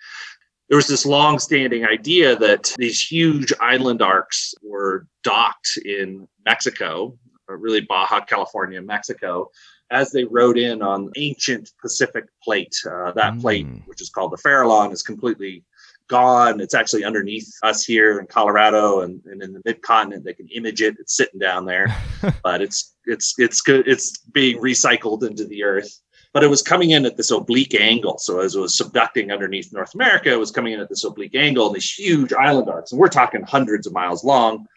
There 0.70 0.76
was 0.76 0.88
this 0.88 1.06
long-standing 1.06 1.86
idea 1.86 2.36
that 2.36 2.76
these 2.78 3.02
huge 3.02 3.54
island 3.60 4.02
arcs 4.02 4.54
were 4.62 5.08
docked 5.24 5.80
in 5.86 6.28
Mexico, 6.52 7.18
or 7.50 7.58
really 7.58 7.82
Baja 7.82 8.20
California, 8.34 8.82
Mexico, 8.82 9.50
as 9.92 10.12
they 10.12 10.24
rode 10.26 10.58
in 10.58 10.82
on 10.82 11.12
ancient 11.16 11.66
Pacific 11.82 12.26
plate. 12.44 12.76
Uh, 12.92 13.12
that 13.22 13.34
plate, 13.44 13.66
Mm. 13.68 13.88
which 13.88 14.02
is 14.02 14.10
called 14.10 14.32
the 14.34 14.42
Farallon, 14.46 14.92
is 14.92 15.04
completely 15.12 15.64
gone. 16.10 16.60
It's 16.62 16.74
actually 16.82 17.04
underneath 17.04 17.50
us 17.64 17.80
here 17.84 18.20
in 18.20 18.26
Colorado 18.28 19.02
and, 19.04 19.22
and 19.26 19.42
in 19.46 19.52
the 19.54 19.62
mid 19.66 19.82
continent. 19.82 20.24
They 20.26 20.34
can 20.34 20.48
image 20.60 20.82
it. 20.82 20.96
It's 21.02 21.16
sitting 21.20 21.40
down 21.40 21.66
there, 21.66 21.88
but 22.44 22.62
it's 22.66 22.80
it's 23.06 23.28
it's 23.38 23.60
good. 23.62 23.84
It's 23.88 24.08
being 24.40 24.58
recycled 24.70 25.22
into 25.30 25.46
the 25.46 25.64
earth. 25.64 25.92
But 26.34 26.44
it 26.44 26.50
was 26.56 26.62
coming 26.62 26.92
in 26.92 27.06
at 27.06 27.16
this 27.18 27.32
oblique 27.32 27.80
angle. 27.92 28.18
So 28.20 28.42
as 28.42 28.54
it 28.56 28.60
was 28.60 28.78
subducting 28.80 29.32
underneath 29.36 29.72
North 29.74 29.94
America, 29.96 30.30
it 30.32 30.40
was 30.46 30.52
coming 30.52 30.74
in 30.74 30.80
at 30.82 30.90
this 30.90 31.04
oblique 31.06 31.36
angle, 31.36 31.66
and 31.68 31.76
these 31.76 31.92
huge 31.92 32.32
island 32.34 32.68
arcs, 32.70 32.92
and 32.92 33.00
we're 33.02 33.08
talking 33.20 33.42
hundreds 33.44 33.88
of 33.88 33.94
miles 33.94 34.24
long, 34.24 34.68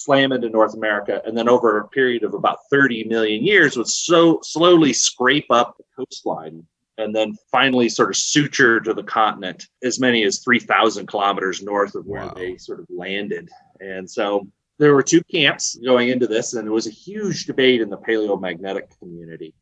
slam 0.00 0.32
into 0.32 0.48
North 0.48 0.74
America, 0.74 1.22
and 1.26 1.36
then 1.36 1.48
over 1.48 1.78
a 1.78 1.88
period 1.88 2.24
of 2.24 2.34
about 2.34 2.58
30 2.70 3.04
million 3.04 3.44
years, 3.44 3.76
would 3.76 3.88
so 3.88 4.40
slowly 4.42 4.92
scrape 4.92 5.50
up 5.50 5.76
the 5.76 5.84
coastline 5.96 6.64
and 6.98 7.14
then 7.14 7.34
finally 7.50 7.88
sort 7.88 8.10
of 8.10 8.16
suture 8.16 8.78
to 8.80 8.92
the 8.92 9.02
continent 9.02 9.66
as 9.82 9.98
many 9.98 10.22
as 10.24 10.40
3,000 10.40 11.06
kilometers 11.06 11.62
north 11.62 11.94
of 11.94 12.04
where 12.06 12.26
Wow. 12.26 12.34
they 12.36 12.56
sort 12.58 12.80
of 12.80 12.86
landed. 12.90 13.48
And 13.80 14.10
so 14.10 14.46
there 14.78 14.94
were 14.94 15.02
two 15.02 15.22
camps 15.24 15.76
going 15.84 16.08
into 16.08 16.26
this, 16.26 16.54
and 16.54 16.66
it 16.66 16.70
was 16.70 16.86
a 16.86 16.90
huge 16.90 17.46
debate 17.46 17.80
in 17.80 17.88
the 17.90 17.96
paleomagnetic 17.96 18.98
community. 18.98 19.54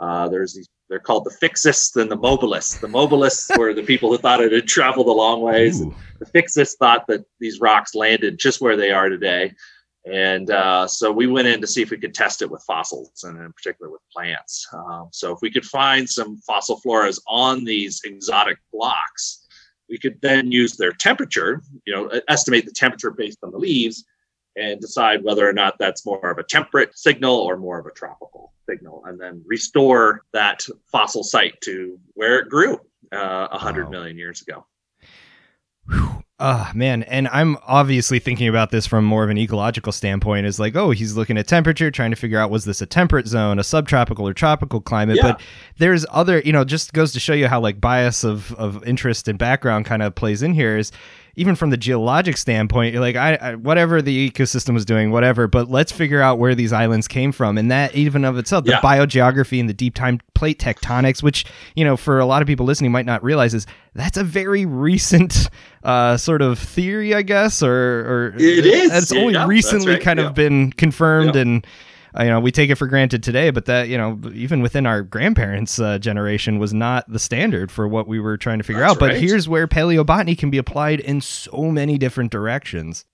Uh, 0.00 0.28
there's 0.28 0.54
these, 0.54 0.68
they're 0.88 0.98
called 0.98 1.24
the 1.24 1.36
fixists 1.46 1.96
and 2.00 2.10
the 2.10 2.16
mobilists. 2.16 2.78
The 2.80 2.88
mobilists 2.88 3.50
were 3.58 3.72
the 3.74 3.82
people 3.82 4.10
who 4.10 4.18
thought 4.18 4.40
it 4.40 4.52
had 4.52 4.66
traveled 4.66 5.06
a 5.06 5.12
long 5.12 5.40
ways. 5.40 5.80
The 5.80 6.26
fixists 6.34 6.76
thought 6.76 7.06
that 7.08 7.24
these 7.40 7.60
rocks 7.60 7.94
landed 7.94 8.38
just 8.38 8.60
where 8.60 8.76
they 8.76 8.90
are 8.90 9.08
today. 9.08 9.52
And 10.04 10.50
uh, 10.50 10.86
so 10.86 11.10
we 11.10 11.26
went 11.26 11.48
in 11.48 11.60
to 11.62 11.66
see 11.66 11.80
if 11.80 11.90
we 11.90 11.96
could 11.96 12.14
test 12.14 12.42
it 12.42 12.50
with 12.50 12.62
fossils 12.62 13.24
and 13.24 13.40
in 13.40 13.52
particular 13.52 13.90
with 13.90 14.02
plants. 14.12 14.68
Um, 14.72 15.08
so 15.12 15.32
if 15.32 15.38
we 15.40 15.50
could 15.50 15.64
find 15.64 16.08
some 16.08 16.36
fossil 16.38 16.80
floras 16.80 17.18
on 17.26 17.64
these 17.64 18.02
exotic 18.04 18.58
blocks, 18.72 19.46
we 19.88 19.98
could 19.98 20.20
then 20.20 20.52
use 20.52 20.76
their 20.76 20.92
temperature, 20.92 21.62
you 21.86 21.94
know, 21.94 22.20
estimate 22.28 22.66
the 22.66 22.72
temperature 22.72 23.10
based 23.10 23.38
on 23.42 23.50
the 23.50 23.58
leaves 23.58 24.04
and 24.56 24.80
decide 24.80 25.24
whether 25.24 25.48
or 25.48 25.52
not 25.52 25.76
that's 25.78 26.06
more 26.06 26.30
of 26.30 26.38
a 26.38 26.42
temperate 26.42 26.96
signal 26.96 27.34
or 27.34 27.56
more 27.56 27.78
of 27.78 27.86
a 27.86 27.90
tropical 27.90 28.52
signal, 28.68 29.02
and 29.06 29.20
then 29.20 29.42
restore 29.46 30.22
that 30.32 30.64
fossil 30.90 31.24
site 31.24 31.60
to 31.60 31.98
where 32.14 32.38
it 32.38 32.48
grew 32.48 32.78
uh, 33.12 33.48
uh, 33.50 33.58
hundred 33.58 33.84
wow. 33.86 33.90
million 33.90 34.16
years 34.16 34.42
ago. 34.42 34.64
Ah, 36.40 36.72
oh, 36.72 36.76
man. 36.76 37.04
And 37.04 37.28
I'm 37.28 37.56
obviously 37.64 38.18
thinking 38.18 38.48
about 38.48 38.72
this 38.72 38.88
from 38.88 39.04
more 39.04 39.22
of 39.22 39.30
an 39.30 39.38
ecological 39.38 39.92
standpoint 39.92 40.46
is 40.46 40.58
like, 40.58 40.74
oh, 40.74 40.90
he's 40.90 41.16
looking 41.16 41.38
at 41.38 41.46
temperature, 41.46 41.92
trying 41.92 42.10
to 42.10 42.16
figure 42.16 42.40
out 42.40 42.50
was 42.50 42.64
this 42.64 42.82
a 42.82 42.86
temperate 42.86 43.28
zone, 43.28 43.60
a 43.60 43.64
subtropical 43.64 44.26
or 44.26 44.34
tropical 44.34 44.80
climate. 44.80 45.16
Yeah. 45.16 45.22
But 45.22 45.40
there's 45.78 46.04
other, 46.10 46.40
you 46.40 46.52
know, 46.52 46.64
just 46.64 46.92
goes 46.92 47.12
to 47.12 47.20
show 47.20 47.34
you 47.34 47.46
how 47.46 47.60
like 47.60 47.80
bias 47.80 48.24
of, 48.24 48.52
of 48.54 48.84
interest 48.84 49.28
and 49.28 49.38
background 49.38 49.84
kind 49.86 50.02
of 50.02 50.16
plays 50.16 50.42
in 50.42 50.54
here 50.54 50.76
is 50.76 50.90
even 51.36 51.56
from 51.56 51.70
the 51.70 51.76
geologic 51.76 52.36
standpoint, 52.36 52.92
you're 52.92 53.02
like, 53.02 53.16
I, 53.16 53.34
I, 53.36 53.54
whatever 53.54 54.00
the 54.00 54.30
ecosystem 54.30 54.74
was 54.74 54.84
doing, 54.84 55.10
whatever, 55.10 55.46
but 55.46 55.70
let's 55.70 55.92
figure 55.92 56.20
out 56.20 56.38
where 56.38 56.54
these 56.54 56.72
islands 56.72 57.08
came 57.08 57.32
from. 57.32 57.58
And 57.58 57.70
that 57.70 57.94
even 57.94 58.24
of 58.24 58.38
itself, 58.38 58.64
the 58.64 58.72
biogeography 58.72 59.58
and 59.60 59.68
the 59.68 59.74
deep 59.74 59.94
time 59.94 60.20
plate 60.34 60.58
tectonics, 60.58 61.22
which, 61.22 61.44
you 61.74 61.84
know, 61.84 61.96
for 61.96 62.18
a 62.18 62.26
lot 62.26 62.42
of 62.42 62.48
people 62.48 62.66
listening 62.66 62.92
might 62.92 63.06
not 63.06 63.22
realize 63.24 63.54
is 63.54 63.66
that's 63.94 64.16
a 64.16 64.24
very 64.24 64.64
recent 64.64 65.48
uh, 65.82 66.16
sort 66.16 66.42
of 66.42 66.58
theory, 66.58 67.14
I 67.14 67.22
guess, 67.22 67.62
or, 67.62 67.72
or 67.72 68.34
it 68.36 68.66
is. 68.66 68.92
It's 68.92 69.12
only 69.12 69.34
yeah, 69.34 69.46
recently 69.46 69.92
right. 69.92 70.02
kind 70.02 70.18
yeah. 70.18 70.26
of 70.26 70.34
been 70.34 70.72
confirmed 70.72 71.36
and 71.36 71.66
you 72.18 72.26
know 72.26 72.40
we 72.40 72.52
take 72.52 72.70
it 72.70 72.76
for 72.76 72.86
granted 72.86 73.22
today 73.22 73.50
but 73.50 73.66
that 73.66 73.88
you 73.88 73.98
know 73.98 74.18
even 74.32 74.62
within 74.62 74.86
our 74.86 75.02
grandparents 75.02 75.78
uh, 75.80 75.98
generation 75.98 76.58
was 76.58 76.72
not 76.72 77.08
the 77.08 77.18
standard 77.18 77.70
for 77.70 77.88
what 77.88 78.06
we 78.06 78.20
were 78.20 78.36
trying 78.36 78.58
to 78.58 78.64
figure 78.64 78.80
That's 78.80 78.96
out 78.96 79.00
right. 79.00 79.12
but 79.12 79.20
here's 79.20 79.48
where 79.48 79.66
paleobotany 79.66 80.36
can 80.36 80.50
be 80.50 80.58
applied 80.58 81.00
in 81.00 81.20
so 81.20 81.70
many 81.70 81.98
different 81.98 82.30
directions 82.30 83.04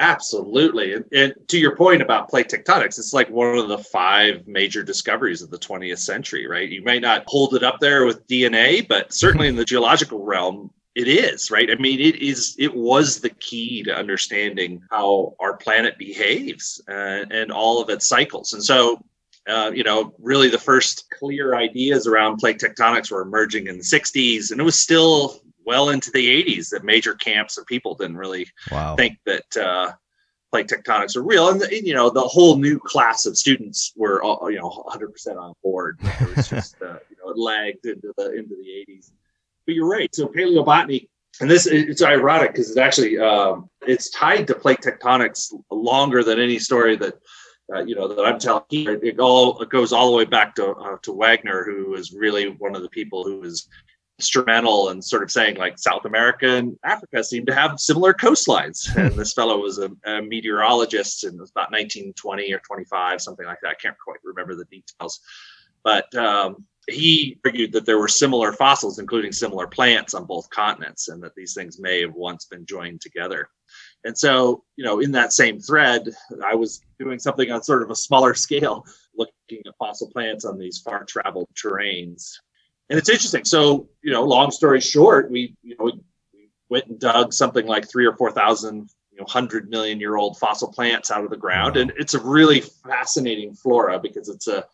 Absolutely. 0.00 0.94
And, 0.94 1.04
and, 1.12 1.34
to 1.48 1.58
your 1.58 1.74
point 1.74 2.02
about 2.02 2.28
plate 2.28 2.48
tectonics, 2.48 2.98
it's 2.98 3.12
like 3.12 3.28
one 3.30 3.58
of 3.58 3.66
the 3.66 3.78
five 3.78 4.46
major 4.46 4.84
discoveries 4.84 5.42
of 5.42 5.50
the 5.50 5.58
20th 5.58 5.98
century, 5.98 6.46
right? 6.46 6.68
You 6.68 6.82
may 6.84 7.00
not 7.00 7.24
hold 7.26 7.54
it 7.54 7.64
up 7.64 7.80
there 7.80 8.06
with 8.06 8.24
DNA, 8.28 8.86
but 8.86 9.12
certainly 9.12 9.48
in 9.48 9.56
the 9.56 9.64
geological 9.64 10.24
realm, 10.24 10.70
it 10.98 11.06
is 11.06 11.50
right? 11.50 11.70
I 11.70 11.76
mean 11.76 12.00
it 12.00 12.16
is 12.16 12.56
it 12.58 12.74
was 12.74 13.20
the 13.20 13.30
key 13.30 13.84
to 13.84 13.94
understanding 13.94 14.82
how 14.90 15.36
our 15.38 15.56
planet 15.56 15.96
behaves 15.96 16.82
uh, 16.88 17.24
and 17.30 17.52
all 17.52 17.80
of 17.80 17.88
its 17.88 18.08
cycles. 18.08 18.52
And 18.52 18.64
so 18.64 19.00
uh, 19.48 19.70
you 19.72 19.84
know 19.84 20.12
really 20.18 20.48
the 20.48 20.58
first 20.58 21.04
clear 21.16 21.54
ideas 21.54 22.06
around 22.06 22.38
plate 22.38 22.58
tectonics 22.58 23.10
were 23.12 23.22
emerging 23.22 23.68
in 23.68 23.78
the 23.78 23.84
60s 23.84 24.50
and 24.50 24.60
it 24.60 24.64
was 24.64 24.78
still 24.78 25.40
well 25.64 25.90
into 25.90 26.10
the 26.10 26.44
80s 26.44 26.70
that 26.70 26.82
major 26.82 27.14
camps 27.14 27.58
of 27.58 27.66
people 27.66 27.94
didn't 27.94 28.16
really 28.16 28.48
wow. 28.72 28.96
think 28.96 29.18
that 29.24 29.56
uh, 29.56 29.92
plate 30.50 30.66
tectonics 30.66 31.14
are 31.14 31.22
real. 31.22 31.50
And, 31.50 31.60
the, 31.60 31.84
you 31.84 31.94
know 31.94 32.10
the 32.10 32.22
whole 32.22 32.56
new 32.56 32.80
class 32.80 33.24
of 33.24 33.38
students 33.38 33.92
were 33.94 34.20
all, 34.22 34.50
you 34.50 34.58
know 34.58 34.70
100% 34.88 35.40
on 35.40 35.52
board. 35.62 35.98
It 36.02 36.36
was 36.36 36.48
just 36.56 36.82
uh, 36.82 36.98
you 37.08 37.16
know 37.22 37.30
it 37.30 37.38
lagged 37.38 37.86
into 37.86 38.12
the 38.16 38.32
into 38.32 38.56
the 38.56 38.92
80s 38.92 39.12
but 39.68 39.74
you're 39.74 39.86
right. 39.86 40.12
So 40.14 40.26
paleobotany, 40.26 41.08
and 41.42 41.50
this 41.50 41.66
it's 41.66 42.02
ironic 42.02 42.52
because 42.52 42.70
it's 42.70 42.78
actually 42.78 43.18
um, 43.18 43.68
it's 43.82 44.08
tied 44.08 44.46
to 44.46 44.54
plate 44.54 44.78
tectonics 44.80 45.52
longer 45.70 46.24
than 46.24 46.40
any 46.40 46.58
story 46.58 46.96
that 46.96 47.14
uh, 47.72 47.84
you 47.84 47.94
know 47.94 48.08
that 48.08 48.24
I'm 48.24 48.38
telling 48.38 48.64
here. 48.70 48.98
It 49.02 49.20
all 49.20 49.60
it 49.60 49.68
goes 49.68 49.92
all 49.92 50.10
the 50.10 50.16
way 50.16 50.24
back 50.24 50.54
to 50.54 50.70
uh, 50.70 50.96
to 51.02 51.12
Wegener, 51.12 51.66
who 51.66 51.94
is 51.94 52.14
really 52.14 52.48
one 52.48 52.74
of 52.74 52.80
the 52.80 52.88
people 52.88 53.24
who 53.24 53.40
was 53.40 53.68
instrumental 54.18 54.88
in 54.88 55.02
sort 55.02 55.22
of 55.22 55.30
saying 55.30 55.58
like 55.58 55.78
South 55.78 56.06
America 56.06 56.48
and 56.48 56.74
Africa 56.82 57.22
seem 57.22 57.44
to 57.44 57.54
have 57.54 57.78
similar 57.78 58.14
coastlines. 58.14 58.88
And 58.96 59.12
this 59.12 59.34
fellow 59.34 59.58
was 59.58 59.78
a, 59.78 59.90
a 60.06 60.22
meteorologist, 60.22 61.24
and 61.24 61.34
it 61.34 61.40
was 61.40 61.50
about 61.50 61.70
1920 61.72 62.54
or 62.54 62.60
25, 62.60 63.20
something 63.20 63.44
like 63.44 63.58
that. 63.62 63.72
I 63.72 63.74
can't 63.74 63.96
quite 64.02 64.18
remember 64.24 64.54
the 64.54 64.64
details, 64.64 65.20
but 65.84 66.12
um, 66.14 66.64
he 66.88 67.38
argued 67.44 67.72
that 67.72 67.86
there 67.86 67.98
were 67.98 68.08
similar 68.08 68.52
fossils, 68.52 68.98
including 68.98 69.32
similar 69.32 69.66
plants 69.66 70.14
on 70.14 70.24
both 70.24 70.48
continents, 70.50 71.08
and 71.08 71.22
that 71.22 71.34
these 71.34 71.54
things 71.54 71.78
may 71.78 72.00
have 72.00 72.14
once 72.14 72.46
been 72.46 72.64
joined 72.64 73.00
together. 73.00 73.48
And 74.04 74.16
so, 74.16 74.64
you 74.76 74.84
know, 74.84 75.00
in 75.00 75.12
that 75.12 75.32
same 75.32 75.60
thread, 75.60 76.08
I 76.44 76.54
was 76.54 76.80
doing 76.98 77.18
something 77.18 77.50
on 77.50 77.62
sort 77.62 77.82
of 77.82 77.90
a 77.90 77.96
smaller 77.96 78.34
scale, 78.46 78.86
looking 79.16 79.62
at 79.66 79.76
fossil 79.78 80.10
plants 80.10 80.44
on 80.44 80.58
these 80.58 80.78
far 80.78 81.04
traveled 81.04 81.48
terranes. 81.54 82.40
And 82.88 82.98
it's 82.98 83.10
interesting. 83.10 83.44
So, 83.44 83.88
you 84.02 84.12
know, 84.12 84.22
long 84.24 84.50
story 84.50 84.80
short, 84.80 85.30
we, 85.30 85.54
you 85.62 85.76
know, 85.78 85.86
we, 85.86 86.00
we 86.32 86.50
went 86.70 86.86
and 86.86 86.98
dug 86.98 87.34
something 87.34 87.66
like 87.66 87.88
three 87.88 88.06
or 88.06 88.16
4,000 88.16 88.88
you 89.12 89.18
know, 89.18 89.24
100 89.24 89.68
million 89.68 90.00
year 90.00 90.16
old 90.16 90.38
fossil 90.38 90.72
plants 90.72 91.10
out 91.10 91.24
of 91.24 91.28
the 91.28 91.36
ground. 91.36 91.76
And 91.76 91.92
it's 91.98 92.14
a 92.14 92.20
really 92.20 92.60
fascinating 92.60 93.52
flora 93.52 93.98
because 93.98 94.30
it's 94.30 94.48
a, 94.48 94.64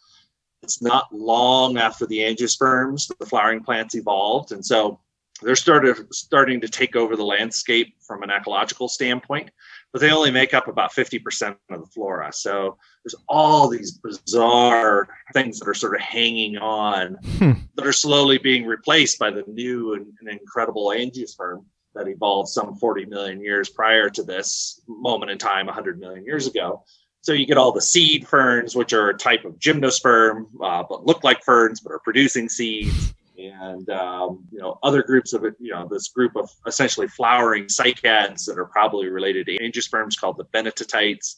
it's 0.64 0.81
not 0.81 1.12
long 1.12 1.77
after 1.77 2.07
the 2.07 2.20
angiosperms, 2.20 3.07
the 3.18 3.27
flowering 3.27 3.62
plants 3.62 3.94
evolved. 3.94 4.50
And 4.50 4.64
so 4.64 4.98
they're 5.42 5.57
started 5.57 6.12
starting 6.12 6.61
to 6.62 6.68
take 6.68 6.96
over 6.96 7.16
the 7.16 7.24
landscape 7.24 7.94
from 8.00 8.22
an 8.22 8.31
ecological 8.31 8.88
standpoint, 8.88 9.50
but 9.92 10.00
they 10.00 10.11
only 10.11 10.31
make 10.31 10.55
up 10.55 10.66
about 10.66 10.92
50% 10.92 11.57
of 11.70 11.81
the 11.81 11.87
flora. 11.87 12.33
So 12.33 12.79
there's 13.05 13.14
all 13.29 13.68
these 13.68 13.92
bizarre 13.98 15.09
things 15.35 15.59
that 15.59 15.68
are 15.68 15.74
sort 15.74 15.96
of 15.96 16.00
hanging 16.00 16.57
on 16.57 17.18
hmm. 17.38 17.53
that 17.77 17.87
are 17.87 17.92
slowly 17.92 18.38
being 18.38 18.64
replaced 18.64 19.18
by 19.18 19.31
the 19.31 19.44
new 19.46 19.94
and, 19.94 20.07
and 20.20 20.31
incredible 20.31 20.87
angiosperm 20.87 21.64
that 21.94 22.09
evolved 22.09 22.48
some 22.48 22.74
40 22.77 23.05
million 23.05 23.40
years 23.40 23.68
prior 23.68 24.09
to 24.11 24.22
this 24.22 24.81
moment 24.88 25.31
in 25.31 25.38
time 25.38 25.66
100 25.66 26.00
million 26.00 26.24
years 26.24 26.46
ago 26.46 26.85
so 27.24 27.32
you 27.32 27.46
get 27.46 27.56
all 27.56 27.72
the 27.72 27.80
seed 27.80 28.28
ferns, 28.28 28.76
which 28.76 28.92
are 28.92 29.08
a 29.08 29.16
type 29.16 29.46
of 29.46 29.58
gymnosperm, 29.58 30.44
uh, 30.62 30.84
but 30.87 31.06
look 31.06 31.24
like 31.24 31.42
ferns 31.42 31.80
but 31.80 31.90
are 31.90 31.98
producing 32.00 32.50
seeds. 32.50 33.14
And 33.38 33.88
um, 33.88 34.44
you 34.52 34.58
know 34.58 34.78
other 34.82 35.02
groups 35.02 35.32
of 35.32 35.42
you 35.58 35.72
know 35.72 35.88
this 35.90 36.08
group 36.08 36.37
of 36.37 36.50
essentially 36.66 37.08
flowering 37.08 37.64
cycads 37.64 38.44
that 38.44 38.58
are 38.58 38.66
probably 38.66 39.08
related 39.08 39.46
to 39.46 39.58
angiosperms 39.58 40.20
called 40.20 40.37
the 40.37 40.44
Bennettitales. 40.44 41.37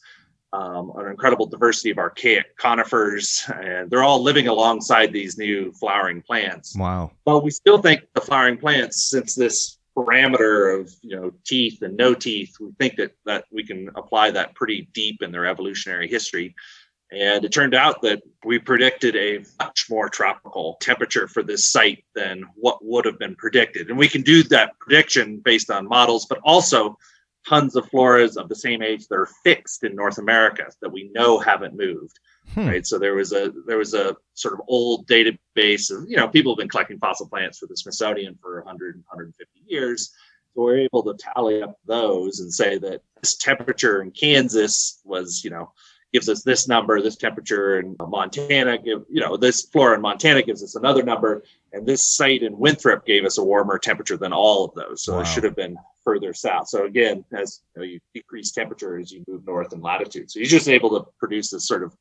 Um, 0.53 0.93
an 0.97 1.07
incredible 1.07 1.47
diversity 1.47 1.91
of 1.91 1.99
archaic 1.99 2.57
conifers, 2.57 3.45
and 3.55 3.89
they're 3.89 4.05
all 4.05 4.23
living 4.23 4.49
alongside 4.49 5.13
these 5.13 5.39
new 5.39 5.73
flowering 5.73 6.21
plants. 6.21 6.77
Wow! 6.77 7.13
But 7.25 7.45
we 7.45 7.51
still 7.51 7.79
think 7.79 8.03
the 8.15 8.21
flowering 8.21 8.59
plants, 8.59 9.05
since 9.05 9.35
this 9.35 9.79
parameter 9.97 10.79
of 10.79 10.93
you 11.03 11.17
know 11.17 11.33
teeth 11.45 11.83
and 11.83 11.97
no 11.97 12.15
teeth 12.15 12.57
we 12.61 12.71
think 12.79 12.97
that 12.97 13.13
that 13.25 13.45
we 13.51 13.65
can 13.65 13.89
apply 13.97 14.31
that 14.31 14.55
pretty 14.55 14.89
deep 14.93 15.23
in 15.23 15.33
their 15.33 15.47
evolutionary 15.47 16.09
history. 16.09 16.55
And 17.13 17.45
it 17.45 17.53
turned 17.53 17.75
out 17.75 18.03
that 18.03 18.21
we 18.45 18.59
predicted 18.59 19.15
a 19.15 19.45
much 19.61 19.87
more 19.89 20.09
tropical 20.09 20.77
temperature 20.81 21.29
for 21.29 21.45
this 21.45 21.71
site 21.71 22.05
than 22.17 22.43
what 22.57 22.85
would 22.85 23.05
have 23.05 23.19
been 23.19 23.37
predicted. 23.37 23.91
And 23.91 23.97
we 23.97 24.09
can 24.09 24.23
do 24.23 24.43
that 24.45 24.77
prediction 24.81 25.39
based 25.39 25.71
on 25.71 25.87
models 25.87 26.27
but 26.27 26.41
also 26.43 26.99
tons 27.49 27.77
of 27.77 27.89
floras 27.91 28.37
of 28.37 28.49
the 28.49 28.57
same 28.57 28.83
age 28.83 29.07
that 29.07 29.17
are 29.17 29.29
fixed 29.45 29.85
in 29.85 29.95
north 29.95 30.19
america 30.19 30.67
that 30.83 30.93
we 30.93 31.11
know 31.15 31.39
haven't 31.39 31.77
moved 31.77 32.19
Hmm. 32.55 32.69
Right. 32.69 32.87
So 32.87 32.99
there 32.99 33.15
was 33.15 33.33
a 33.33 33.53
there 33.67 33.79
was 33.79 33.95
a 33.95 34.17
sort 34.35 34.55
of 34.55 34.61
old 34.69 35.07
database 35.07 35.91
of, 35.91 36.09
you 36.09 36.17
know, 36.17 36.29
people 36.29 36.53
have 36.53 36.59
been 36.59 36.69
collecting 36.69 36.99
fossil 36.99 37.29
plants 37.29 37.59
for 37.59 37.67
the 37.67 37.77
Smithsonian 37.77 38.39
for 38.41 38.61
100, 38.61 38.97
150 38.97 39.61
years. 39.67 40.13
So 40.55 40.63
we're 40.63 40.79
able 40.79 41.03
to 41.05 41.15
tally 41.19 41.63
up 41.63 41.79
those 41.87 42.41
and 42.41 42.53
say 42.53 42.79
that 42.79 43.03
this 43.21 43.37
temperature 43.37 44.01
in 44.01 44.11
Kansas 44.11 45.01
was, 45.05 45.43
you 45.45 45.51
know, 45.51 45.73
gives 46.13 46.29
us 46.29 46.43
this 46.43 46.67
number, 46.67 47.03
this 47.03 47.17
temperature 47.17 47.79
in 47.79 47.95
Montana, 48.01 48.79
give, 48.79 49.05
you 49.11 49.21
know, 49.21 49.37
this 49.37 49.63
flora 49.63 49.97
in 49.97 50.01
Montana 50.01 50.43
gives 50.43 50.63
us 50.63 50.75
another 50.75 51.03
number, 51.03 51.43
and 51.73 51.87
this 51.87 52.17
site 52.17 52.43
in 52.43 52.59
Winthrop 52.59 53.05
gave 53.05 53.25
us 53.25 53.37
a 53.37 53.45
warmer 53.45 53.79
temperature 53.79 54.17
than 54.17 54.33
all 54.33 54.65
of 54.65 54.75
those. 54.75 55.03
So 55.03 55.15
wow. 55.15 55.21
it 55.21 55.27
should 55.27 55.45
have 55.45 55.57
been 55.57 55.77
further 56.05 56.33
south. 56.33 56.69
So 56.69 56.87
again, 56.87 57.25
as 57.33 57.61
you, 57.75 57.83
know, 57.83 57.87
you 57.87 58.01
decrease 58.15 58.53
temperature 58.53 58.99
as 58.99 59.13
you 59.13 59.25
move 59.29 59.45
north 59.45 59.73
in 59.73 59.81
latitude. 59.81 60.31
So 60.31 60.39
you're 60.39 60.49
just 60.49 60.69
able 60.69 60.91
to 60.99 61.07
produce 61.19 61.51
this 61.51 61.67
sort 61.67 61.83
of 61.83 61.95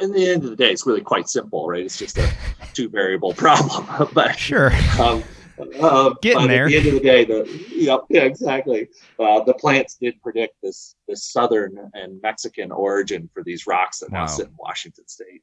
in 0.00 0.12
the 0.12 0.28
end 0.28 0.44
of 0.44 0.50
the 0.50 0.56
day, 0.56 0.70
it's 0.70 0.86
really 0.86 1.00
quite 1.00 1.28
simple, 1.28 1.66
right? 1.68 1.84
It's 1.84 1.98
just 1.98 2.18
a 2.18 2.30
two 2.74 2.88
variable 2.88 3.32
problem. 3.32 4.08
but 4.12 4.38
sure. 4.38 4.72
Um, 5.00 5.22
uh, 5.80 6.14
Getting 6.20 6.48
there. 6.48 6.66
At 6.66 6.70
the 6.70 6.76
end 6.76 6.86
of 6.86 6.94
the 6.94 7.00
day, 7.00 7.24
the 7.24 7.64
yeah, 7.70 7.96
yeah 8.10 8.22
exactly. 8.22 8.88
Uh, 9.18 9.42
the 9.44 9.54
plants 9.54 9.96
did 10.00 10.20
predict 10.22 10.54
this 10.62 10.96
this 11.08 11.24
southern 11.24 11.90
and 11.94 12.20
Mexican 12.22 12.70
origin 12.70 13.30
for 13.32 13.42
these 13.42 13.66
rocks 13.66 14.00
that 14.00 14.10
wow. 14.10 14.20
now 14.20 14.26
sit 14.26 14.48
in 14.48 14.54
Washington 14.58 15.08
State. 15.08 15.42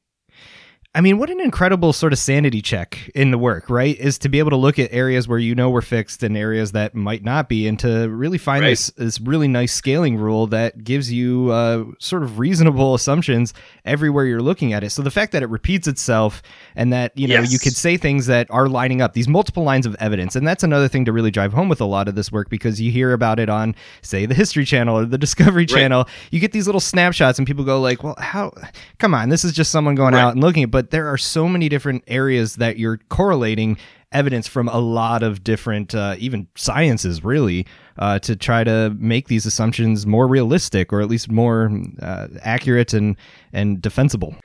I 0.96 1.00
mean, 1.00 1.18
what 1.18 1.28
an 1.28 1.40
incredible 1.40 1.92
sort 1.92 2.12
of 2.12 2.20
sanity 2.20 2.62
check 2.62 3.10
in 3.16 3.32
the 3.32 3.38
work, 3.38 3.68
right? 3.68 3.98
Is 3.98 4.16
to 4.18 4.28
be 4.28 4.38
able 4.38 4.50
to 4.50 4.56
look 4.56 4.78
at 4.78 4.92
areas 4.92 5.26
where 5.26 5.40
you 5.40 5.52
know 5.52 5.68
we're 5.68 5.80
fixed 5.82 6.22
and 6.22 6.36
areas 6.36 6.70
that 6.70 6.94
might 6.94 7.24
not 7.24 7.48
be, 7.48 7.66
and 7.66 7.76
to 7.80 8.08
really 8.10 8.38
find 8.38 8.62
Right. 8.62 8.70
this 8.70 8.90
this 8.96 9.20
really 9.20 9.48
nice 9.48 9.72
scaling 9.74 10.16
rule 10.16 10.46
that 10.48 10.84
gives 10.84 11.12
you 11.12 11.50
uh, 11.50 11.84
sort 11.98 12.22
of 12.22 12.38
reasonable 12.38 12.94
assumptions 12.94 13.52
everywhere 13.84 14.24
you're 14.24 14.40
looking 14.40 14.72
at 14.72 14.84
it. 14.84 14.90
So 14.90 15.02
the 15.02 15.10
fact 15.10 15.32
that 15.32 15.42
it 15.42 15.48
repeats 15.48 15.88
itself 15.88 16.42
and 16.76 16.92
that 16.92 17.10
you 17.18 17.26
know 17.26 17.40
Yes. 17.40 17.52
you 17.52 17.58
could 17.58 17.74
say 17.74 17.96
things 17.96 18.26
that 18.26 18.46
are 18.50 18.68
lining 18.68 19.02
up, 19.02 19.14
these 19.14 19.26
multiple 19.26 19.64
lines 19.64 19.86
of 19.86 19.96
evidence, 19.98 20.36
and 20.36 20.46
that's 20.46 20.62
another 20.62 20.86
thing 20.86 21.04
to 21.06 21.12
really 21.12 21.32
drive 21.32 21.52
home 21.52 21.68
with 21.68 21.80
a 21.80 21.84
lot 21.86 22.06
of 22.06 22.14
this 22.14 22.30
work 22.30 22.48
because 22.50 22.80
you 22.80 22.92
hear 22.92 23.12
about 23.12 23.40
it 23.40 23.48
on, 23.48 23.74
say, 24.02 24.26
the 24.26 24.34
History 24.34 24.64
Channel 24.64 24.96
or 24.98 25.04
the 25.06 25.18
Discovery 25.26 25.66
Channel. 25.66 26.06
You 26.30 26.38
get 26.38 26.52
these 26.52 26.66
little 26.66 26.80
snapshots, 26.80 27.38
and 27.38 27.48
people 27.48 27.64
go 27.64 27.80
like, 27.80 28.04
"Well, 28.04 28.14
how? 28.20 28.52
Come 29.00 29.12
on, 29.12 29.28
this 29.30 29.44
is 29.44 29.52
just 29.52 29.72
someone 29.72 29.96
going 29.96 30.14
Right. 30.14 30.22
out 30.22 30.34
and 30.34 30.40
looking." 30.40 30.62
at 30.62 30.70
But 30.70 30.83
there 30.90 31.08
are 31.08 31.18
so 31.18 31.48
many 31.48 31.68
different 31.68 32.04
areas 32.06 32.56
that 32.56 32.78
you're 32.78 32.98
correlating 33.08 33.76
evidence 34.12 34.46
from 34.46 34.68
a 34.68 34.78
lot 34.78 35.22
of 35.22 35.42
different, 35.42 35.94
uh, 35.94 36.14
even 36.18 36.46
sciences, 36.54 37.24
really, 37.24 37.66
uh, 37.98 38.18
to 38.20 38.36
try 38.36 38.64
to 38.64 38.94
make 38.98 39.28
these 39.28 39.44
assumptions 39.44 40.06
more 40.06 40.26
realistic 40.26 40.92
or 40.92 41.00
at 41.00 41.08
least 41.08 41.30
more 41.30 41.70
uh, 42.00 42.28
accurate 42.42 42.94
and 42.94 43.16
and 43.52 43.82
defensible. 43.82 44.36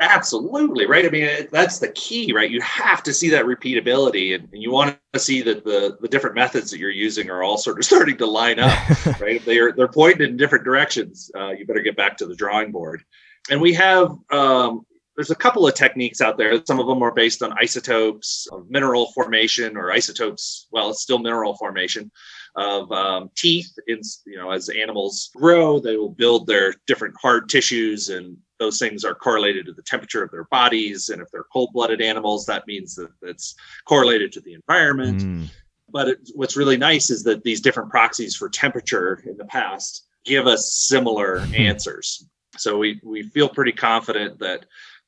Absolutely 0.00 0.86
right. 0.86 1.04
I 1.04 1.10
mean, 1.10 1.48
that's 1.50 1.80
the 1.80 1.88
key, 1.88 2.32
right? 2.32 2.48
You 2.48 2.60
have 2.60 3.02
to 3.02 3.12
see 3.12 3.28
that 3.30 3.44
repeatability, 3.44 4.34
and, 4.34 4.48
and 4.52 4.62
you 4.62 4.70
want 4.70 4.96
to 5.12 5.18
see 5.18 5.42
that 5.42 5.64
the 5.64 5.98
the 6.00 6.08
different 6.08 6.36
methods 6.36 6.70
that 6.70 6.78
you're 6.78 6.90
using 6.90 7.28
are 7.28 7.42
all 7.42 7.58
sort 7.58 7.78
of 7.78 7.84
starting 7.94 8.16
to 8.18 8.26
line 8.26 8.58
up, 8.58 8.78
right? 9.20 9.44
They're 9.44 9.72
they're 9.72 9.88
pointed 9.88 10.30
in 10.30 10.36
different 10.36 10.64
directions, 10.64 11.30
uh, 11.36 11.50
you 11.50 11.66
better 11.66 11.80
get 11.80 11.96
back 11.96 12.16
to 12.18 12.26
the 12.26 12.34
drawing 12.34 12.72
board. 12.72 13.02
And 13.50 13.60
we 13.60 13.74
have 13.74 14.16
um, 14.30 14.86
there's 15.16 15.30
a 15.30 15.36
couple 15.36 15.66
of 15.66 15.74
techniques 15.74 16.20
out 16.20 16.36
there. 16.36 16.60
Some 16.66 16.80
of 16.80 16.86
them 16.86 17.02
are 17.02 17.12
based 17.12 17.42
on 17.42 17.54
isotopes 17.60 18.48
of 18.50 18.68
mineral 18.68 19.12
formation 19.12 19.76
or 19.76 19.92
isotopes. 19.92 20.66
Well, 20.72 20.90
it's 20.90 21.02
still 21.02 21.18
mineral 21.18 21.56
formation 21.56 22.10
of 22.56 22.90
um, 22.92 23.30
teeth. 23.36 23.72
In 23.86 24.00
you 24.26 24.36
know, 24.36 24.50
as 24.50 24.68
animals 24.68 25.30
grow, 25.36 25.78
they 25.78 25.96
will 25.96 26.10
build 26.10 26.46
their 26.46 26.74
different 26.86 27.14
hard 27.20 27.48
tissues, 27.48 28.08
and 28.08 28.36
those 28.58 28.78
things 28.78 29.04
are 29.04 29.14
correlated 29.14 29.66
to 29.66 29.72
the 29.72 29.82
temperature 29.82 30.22
of 30.22 30.30
their 30.30 30.44
bodies. 30.44 31.08
And 31.08 31.20
if 31.22 31.28
they're 31.30 31.46
cold-blooded 31.52 32.00
animals, 32.00 32.46
that 32.46 32.66
means 32.66 32.94
that 32.96 33.10
it's 33.22 33.54
correlated 33.86 34.32
to 34.32 34.40
the 34.40 34.54
environment. 34.54 35.22
Mm. 35.22 35.46
But 35.90 36.08
it, 36.08 36.18
what's 36.34 36.56
really 36.56 36.76
nice 36.76 37.10
is 37.10 37.22
that 37.24 37.44
these 37.44 37.60
different 37.60 37.90
proxies 37.90 38.34
for 38.34 38.48
temperature 38.48 39.22
in 39.26 39.36
the 39.36 39.44
past 39.44 40.06
give 40.24 40.46
us 40.46 40.72
similar 40.72 41.40
answers. 41.54 42.26
So 42.56 42.78
we 42.78 43.00
we 43.02 43.24
feel 43.24 43.48
pretty 43.48 43.72
confident 43.72 44.38
that 44.38 44.64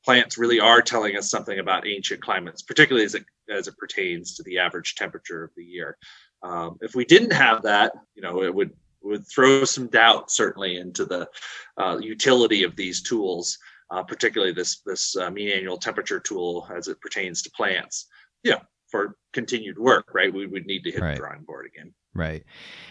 plants 0.07 0.37
really 0.37 0.61
are 0.61 0.81
telling 0.81 1.17
us 1.17 1.29
something 1.29 1.59
about 1.59 1.85
ancient 1.85 2.21
climates, 2.21 2.61
particularly 2.61 3.03
as 3.03 3.13
it 3.13 3.25
as 3.49 3.67
it 3.67 3.77
pertains 3.77 4.35
to 4.35 4.43
the 4.43 4.57
average 4.57 4.95
temperature 4.95 5.43
of 5.43 5.51
the 5.57 5.65
year. 5.65 5.97
Um, 6.43 6.77
if 6.79 6.95
we 6.95 7.03
didn't 7.03 7.33
have 7.33 7.63
that, 7.63 7.91
you 8.15 8.21
know, 8.21 8.41
it 8.41 8.55
would 8.55 8.71
would 9.01 9.27
throw 9.27 9.65
some 9.65 9.87
doubt 9.87 10.31
certainly 10.31 10.77
into 10.77 11.03
the 11.03 11.27
uh, 11.77 11.97
utility 11.99 12.63
of 12.63 12.77
these 12.77 13.01
tools, 13.01 13.57
uh, 13.91 14.01
particularly 14.01 14.53
this 14.53 14.79
this 14.85 15.17
uh, 15.17 15.29
mean 15.29 15.49
annual 15.49 15.77
temperature 15.77 16.21
tool 16.21 16.65
as 16.73 16.87
it 16.87 17.01
pertains 17.01 17.41
to 17.41 17.51
plants. 17.51 18.07
Yeah, 18.43 18.61
for 18.89 19.15
continued 19.33 19.77
work, 19.77 20.13
right? 20.13 20.33
We 20.33 20.47
would 20.47 20.65
need 20.65 20.83
to 20.83 20.91
hit 20.91 21.01
Right. 21.01 21.15
the 21.15 21.19
drawing 21.19 21.43
board 21.43 21.65
again. 21.65 21.93
Right. 22.13 22.43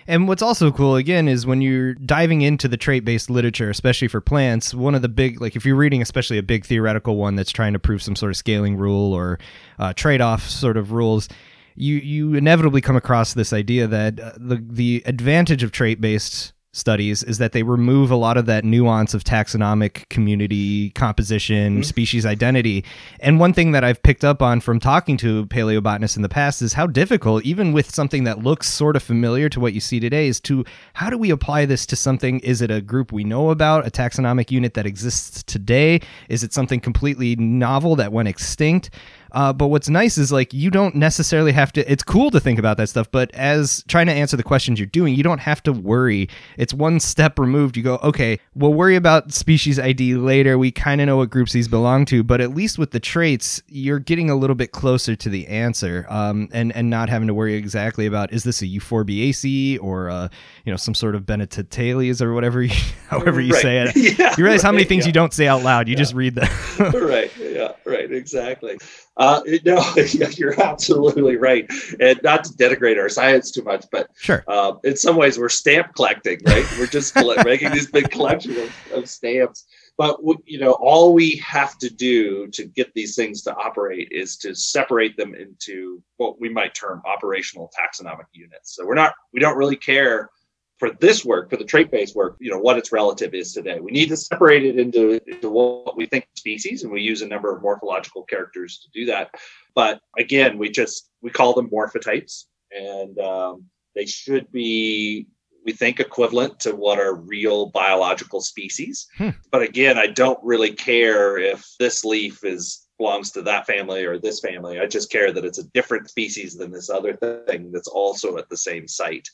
And 0.07 0.29
what's 0.29 0.43
also 0.43 0.71
cool, 0.71 0.95
again, 0.95 1.27
is 1.27 1.47
when 1.47 1.61
you're 1.61 1.95
diving 1.95 2.43
into 2.43 2.69
the 2.69 2.77
trait 2.77 3.05
based 3.05 3.29
literature, 3.29 3.71
especially 3.71 4.07
for 4.09 4.21
plants, 4.21 4.73
one 4.73 4.95
of 4.95 5.03
the 5.03 5.09
big, 5.09 5.41
like 5.41 5.57
if 5.57 5.67
you're 5.67 5.75
reading 5.75 6.01
especially 6.01 6.39
a 6.39 6.43
big 6.45 6.65
theoretical 6.65 7.17
one 7.17 7.35
that's 7.35 7.51
trying 7.51 7.73
to 7.73 7.79
prove 7.81 8.03
some 8.03 8.15
sort 8.15 8.31
of 8.31 8.37
scaling 8.37 8.77
rule 8.77 9.13
or 9.13 9.39
uh, 9.81 9.93
trade 9.95 10.21
off 10.21 10.49
sort 10.49 10.77
of 10.77 10.93
rules, 10.93 11.29
you, 11.75 11.97
you 11.97 12.35
inevitably 12.35 12.81
come 12.81 12.95
across 12.97 13.35
this 13.35 13.53
idea 13.53 13.87
that 13.89 14.21
uh, 14.21 14.33
the, 14.37 14.65
the 14.65 15.03
advantage 15.07 15.63
of 15.65 15.73
trait 15.73 16.01
based 16.01 16.53
studies 16.77 17.23
is 17.23 17.39
that 17.39 17.53
they 17.53 17.63
remove 17.63 18.11
a 18.11 18.17
lot 18.17 18.37
of 18.37 18.47
that 18.47 18.65
nuance 18.65 19.15
of 19.15 19.25
taxonomic 19.25 20.09
community 20.09 20.91
composition, 20.91 21.81
Mhm. 21.81 21.85
species 21.85 22.27
identity. 22.27 22.85
And 23.21 23.41
one 23.41 23.53
thing 23.53 23.73
that 23.73 23.83
I've 23.83 24.03
picked 24.03 24.25
up 24.25 24.43
on 24.43 24.61
from 24.61 24.79
talking 24.79 25.17
to 25.19 25.47
paleobotanists 25.47 26.17
in 26.17 26.23
the 26.23 26.29
past 26.29 26.63
is 26.63 26.75
how 26.75 26.87
difficult, 26.87 27.45
even 27.45 27.73
with 27.73 27.95
something 27.95 28.25
that 28.25 28.43
looks 28.43 28.69
sort 28.69 28.97
of 28.97 29.03
familiar 29.03 29.49
to 29.49 29.61
what 29.61 29.73
you 29.73 29.81
see 29.81 29.99
today, 30.01 30.29
is 30.29 30.41
to 30.41 30.65
how 30.95 31.09
do 31.11 31.17
we 31.17 31.31
apply 31.31 31.65
this 31.65 31.87
to 31.87 31.97
something? 31.97 32.41
Is 32.41 32.61
it 32.61 32.71
a 32.71 32.81
group 32.81 33.13
we 33.13 33.25
know 33.25 33.51
about, 33.51 33.87
a 33.87 33.91
taxonomic 33.91 34.51
unit 34.51 34.75
that 34.75 34.87
exists 34.87 35.43
today? 35.43 36.01
Is 36.29 36.45
it 36.45 36.53
something 36.53 36.81
completely 36.81 37.37
novel 37.37 37.97
that 37.97 38.13
went 38.13 38.29
extinct? 38.29 38.91
Uh, 39.37 39.53
but 39.53 39.67
what's 39.69 39.89
nice 39.91 40.17
is 40.17 40.33
like 40.33 40.53
you 40.55 40.71
don't 40.71 40.95
necessarily 40.95 41.53
have 41.53 41.71
to. 41.75 41.93
It's 41.93 42.03
cool 42.03 42.31
to 42.31 42.41
think 42.41 42.59
about 42.59 42.79
that 42.79 42.89
stuff, 42.89 43.11
but 43.13 43.31
as 43.35 43.85
trying 43.87 44.07
to 44.07 44.13
answer 44.13 44.37
the 44.37 44.43
questions 44.43 44.81
you're 44.81 44.87
doing, 44.87 45.15
you 45.15 45.23
don't 45.23 45.41
have 45.41 45.63
to 45.65 45.73
worry. 45.73 46.29
It's 46.57 46.73
one 46.73 46.99
step 47.01 47.39
removed. 47.39 47.77
You 47.77 47.83
go, 47.83 47.97
okay, 48.03 48.41
we'll 48.55 48.73
worry 48.73 48.97
about 48.97 49.33
species 49.33 49.79
ID 49.79 50.15
later. 50.15 50.57
We 50.57 50.71
kind 50.71 51.01
of 51.03 51.07
know 51.07 51.19
what 51.19 51.29
groups 51.31 51.53
these 51.53 51.69
belong 51.69 52.07
to, 52.07 52.23
but 52.25 52.41
at 52.41 52.55
least 52.55 52.79
with 52.79 52.93
the 52.93 52.99
traits, 53.01 53.63
you're 53.69 53.99
getting 53.99 54.31
a 54.31 54.35
little 54.35 54.57
bit 54.57 54.73
closer 54.73 55.15
to 55.15 55.29
the 55.29 55.47
answer, 55.49 56.07
um, 56.09 56.49
and 56.53 56.75
and 56.75 56.89
not 56.89 57.09
having 57.11 57.29
to 57.29 57.35
worry 57.35 57.55
exactly 57.55 58.07
about 58.07 58.33
is 58.33 58.43
this 58.43 58.63
a 58.63 58.67
Euphorbiaceae 58.67 59.79
or 59.83 60.09
uh, 60.11 60.29
you 60.65 60.73
know 60.73 60.77
some 60.79 60.95
sort 60.95 61.15
of 61.15 61.27
Bennettitales 61.27 62.23
or 62.23 62.33
whatever, 62.33 62.63
you, 62.63 62.75
however 63.09 63.41
you 63.41 63.53
Right. 63.53 63.63
say 63.63 63.79
it. 63.83 63.97
Yeah, 64.19 64.35
You 64.39 64.45
realize 64.45 64.63
how 64.63 64.73
many 64.73 64.85
things 64.85 65.05
yeah. 65.05 65.09
you 65.09 65.13
don't 65.13 65.33
say 65.35 65.47
out 65.47 65.63
loud. 65.63 65.89
You 65.89 65.93
Yeah. 65.93 65.99
just 65.99 66.15
read 66.15 66.35
them. 66.37 66.49
right 66.95 67.31
yeah 67.39 67.66
right 68.09 68.17
exactly. 68.17 68.79
Uh 69.17 69.41
no 69.65 69.83
you're 70.37 70.61
absolutely 70.61 71.37
right. 71.37 71.71
And 72.01 72.21
not 72.23 72.45
to 72.45 72.53
denigrate 72.55 72.99
our 72.99 73.09
science 73.09 73.51
too 73.51 73.63
much 73.63 73.85
but 73.91 74.11
sure. 74.17 74.45
uh, 74.49 74.75
in 74.85 74.97
some 74.97 75.17
ways 75.17 75.39
we're 75.39 75.49
stamp 75.49 75.95
collecting 75.95 76.41
right? 76.47 76.67
We're 76.79 76.87
just 76.87 77.15
making 77.45 77.71
this 77.73 77.91
big 77.91 78.11
collection 78.11 78.57
of, 78.59 78.93
of 78.93 79.09
stamps. 79.09 79.67
But 79.99 80.19
you 80.45 80.59
know 80.59 80.73
all 80.73 81.15
we 81.15 81.37
have 81.37 81.79
to 81.79 81.89
do 81.89 82.49
to 82.49 82.65
get 82.65 82.93
these 82.95 83.17
things 83.17 83.43
to 83.43 83.55
operate 83.55 84.09
is 84.11 84.37
to 84.39 84.55
separate 84.55 85.17
them 85.17 85.35
into 85.35 86.03
what 86.19 86.41
we 86.41 86.49
might 86.49 86.75
term 86.75 87.03
operational 87.07 87.71
taxonomic 87.79 88.27
units. 88.33 88.77
So 88.77 88.87
we're 88.87 88.95
not 88.95 89.15
we 89.33 89.41
don't 89.41 89.57
really 89.57 89.77
care 89.77 90.31
for 90.79 90.91
this 91.01 91.25
work, 91.25 91.49
for 91.49 91.57
the 91.57 91.65
trait-based 91.65 92.15
work, 92.15 92.37
you 92.39 92.51
know, 92.51 92.59
what 92.59 92.77
its 92.77 92.93
relative 92.93 93.35
is 93.35 93.53
today. 93.53 93.81
We 93.81 93.93
need 93.93 94.11
to 94.11 94.17
separate 94.17 94.65
it 94.65 94.79
into, 94.79 95.21
into 95.27 95.49
what 95.49 95.97
we 95.97 96.07
think 96.07 96.29
species, 96.35 96.83
and 96.83 96.93
we 96.93 97.01
use 97.01 97.23
a 97.23 97.29
number 97.29 97.55
of 97.55 97.63
morphological 97.63 98.25
characters 98.25 98.79
to 98.81 98.99
do 98.99 99.07
that. 99.07 99.31
But 99.75 100.01
again, 100.19 100.59
we 100.59 100.71
just 100.71 101.11
we 101.23 101.31
call 101.31 101.55
them 101.55 101.71
morphotypes, 101.71 102.45
and 102.71 103.19
um, 103.19 103.65
they 103.95 104.07
should 104.07 104.53
be, 104.53 105.27
we 105.65 105.73
think, 105.73 105.99
equivalent 105.99 106.61
to 106.61 106.75
what 106.75 106.99
are 106.99 107.15
real 107.15 107.67
biological 107.67 108.43
species. 108.43 109.07
Hmm. 109.17 109.31
But 109.51 109.63
again, 109.63 109.99
I 109.99 110.09
don't 110.09 110.39
really 110.43 110.73
care 110.73 111.39
if 111.39 111.67
this 111.79 112.05
leaf 112.05 112.45
is 112.45 112.87
belongs 112.99 113.31
to 113.31 113.43
that 113.43 113.67
family 113.67 114.05
or 114.05 114.19
this 114.19 114.41
family. 114.41 114.81
I 114.81 114.87
just 114.87 115.11
care 115.11 115.33
that 115.33 115.45
it's 115.45 115.59
a 115.59 115.69
different 115.75 116.09
species 116.09 116.57
than 116.57 116.71
this 116.71 116.89
other 116.89 117.15
thing 117.47 117.71
that's 117.71 117.89
also 117.89 118.39
at 118.39 118.49
the 118.49 118.57
same 118.57 118.89
site. 118.89 119.29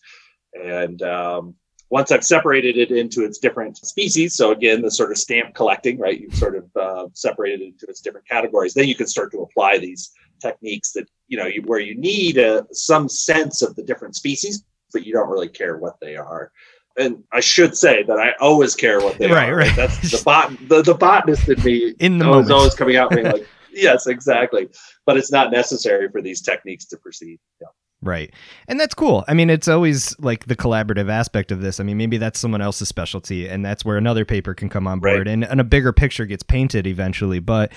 And 0.55 1.03
um, 1.03 1.55
once 1.91 2.11
I've 2.11 2.25
separated 2.25 2.77
it 2.79 2.91
into 2.91 3.25
its 3.25 3.38
different 3.38 3.77
species, 3.79 4.35
so 4.35 4.51
again, 4.53 4.83
the 4.83 4.91
sort 4.91 5.11
of 5.11 5.19
stamp 5.19 5.55
collecting, 5.55 5.99
right? 5.99 6.21
You've 6.21 6.35
sort 6.35 6.57
of 6.57 6.65
uh, 6.77 7.07
separated 7.12 7.61
it 7.61 7.67
into 7.67 7.87
its 7.87 8.01
different 8.01 8.29
categories. 8.29 8.75
Then 8.75 8.88
you 8.88 8.95
can 8.95 9.07
start 9.07 9.31
to 9.33 9.43
apply 9.43 9.79
these 9.79 10.12
techniques 10.41 10.93
that 10.93 11.09
you 11.29 11.38
know 11.38 11.47
you, 11.47 11.62
where 11.62 11.81
you 11.81 11.95
need 11.95 12.37
a, 12.38 12.67
some 12.73 13.09
sense 13.09 13.62
of 13.62 13.77
the 13.77 13.83
different 13.83 14.17
species, 14.17 14.65
but 14.93 15.07
you 15.07 15.12
don't 15.12 15.29
really 15.31 15.49
care 15.49 15.77
what 15.77 16.01
they 16.01 16.17
are. 16.17 16.51
And 16.99 17.25
I 17.33 17.41
should 17.41 17.77
say 17.77 18.03
that 18.03 18.19
I 18.19 18.33
always 18.41 18.75
care 18.75 19.01
what 19.01 19.17
they 19.19 19.31
Right, 19.31 19.49
are. 19.49 19.57
right. 19.57 19.69
right. 19.69 19.77
That's 19.77 20.11
the 20.11 20.23
bot, 20.25 20.53
the, 20.69 20.83
the 20.83 20.95
botanist 20.95 21.49
in 21.49 21.62
me 21.62 21.95
In 22.01 22.19
the 22.19 22.31
is 22.38 22.51
always 22.51 22.75
coming 22.75 22.97
out 22.97 23.11
being 23.11 23.25
like, 23.33 23.47
yes, 23.73 24.07
exactly. 24.07 24.69
But 25.07 25.17
it's 25.17 25.33
not 25.33 25.51
necessary 25.51 26.11
for 26.11 26.21
these 26.21 26.43
techniques 26.43 26.85
to 26.87 26.99
proceed. 26.99 27.38
Yeah. 27.61 27.69
Right. 28.03 28.33
And 28.67 28.81
that's 28.81 28.95
cool. 28.95 29.25
I 29.29 29.35
mean, 29.35 29.49
it's 29.49 29.69
always 29.69 30.19
like 30.19 30.47
the 30.47 30.57
collaborative 30.57 31.09
aspect 31.09 31.53
of 31.53 31.61
this. 31.61 31.79
I 31.79 31.85
mean, 31.85 31.97
maybe 31.97 32.17
that's 32.19 32.38
someone 32.41 32.61
else's 32.61 32.88
specialty, 32.88 33.49
and 33.49 33.65
that's 33.65 33.85
where 33.85 33.97
another 33.97 34.25
paper 34.25 34.55
can 34.55 34.69
come 34.69 34.87
on 34.88 34.99
board 34.99 35.19
Right. 35.19 35.29
and, 35.29 35.45
and 35.45 35.61
a 35.61 35.65
bigger 35.65 35.93
picture 35.93 36.27
gets 36.27 36.43
painted 36.43 36.87
eventually. 36.87 37.38
But 37.38 37.73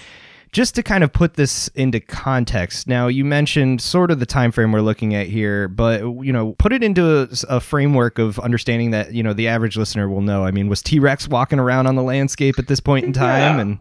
just 0.52 0.74
to 0.76 0.84
kind 0.84 1.04
of 1.04 1.12
put 1.12 1.34
this 1.34 1.68
into 1.76 2.00
context, 2.00 2.88
now 2.88 3.08
you 3.08 3.24
mentioned 3.26 3.82
sort 3.82 4.10
of 4.10 4.20
the 4.20 4.26
time 4.26 4.52
frame 4.52 4.72
we're 4.72 4.80
looking 4.82 5.14
at 5.14 5.28
here, 5.28 5.68
but 5.68 6.00
you 6.24 6.32
know, 6.34 6.54
put 6.54 6.72
it 6.74 6.82
into 6.82 7.24
a, 7.24 7.28
a 7.58 7.60
framework 7.60 8.18
of 8.18 8.40
understanding 8.40 8.92
that 8.92 9.14
you 9.14 9.22
know 9.22 9.34
the 9.34 9.48
average 9.48 9.78
listener 9.78 10.08
will 10.10 10.22
know. 10.22 10.44
I 10.46 10.52
mean, 10.52 10.70
was 10.70 10.82
T 10.82 10.98
Rex 10.98 11.28
walking 11.28 11.60
around 11.60 11.88
on 11.88 11.96
the 11.96 12.04
landscape 12.04 12.58
at 12.58 12.68
this 12.68 12.80
point 12.80 13.06
in 13.06 13.14
time? 13.14 13.56
Yeah. 13.58 13.62
And 13.62 13.80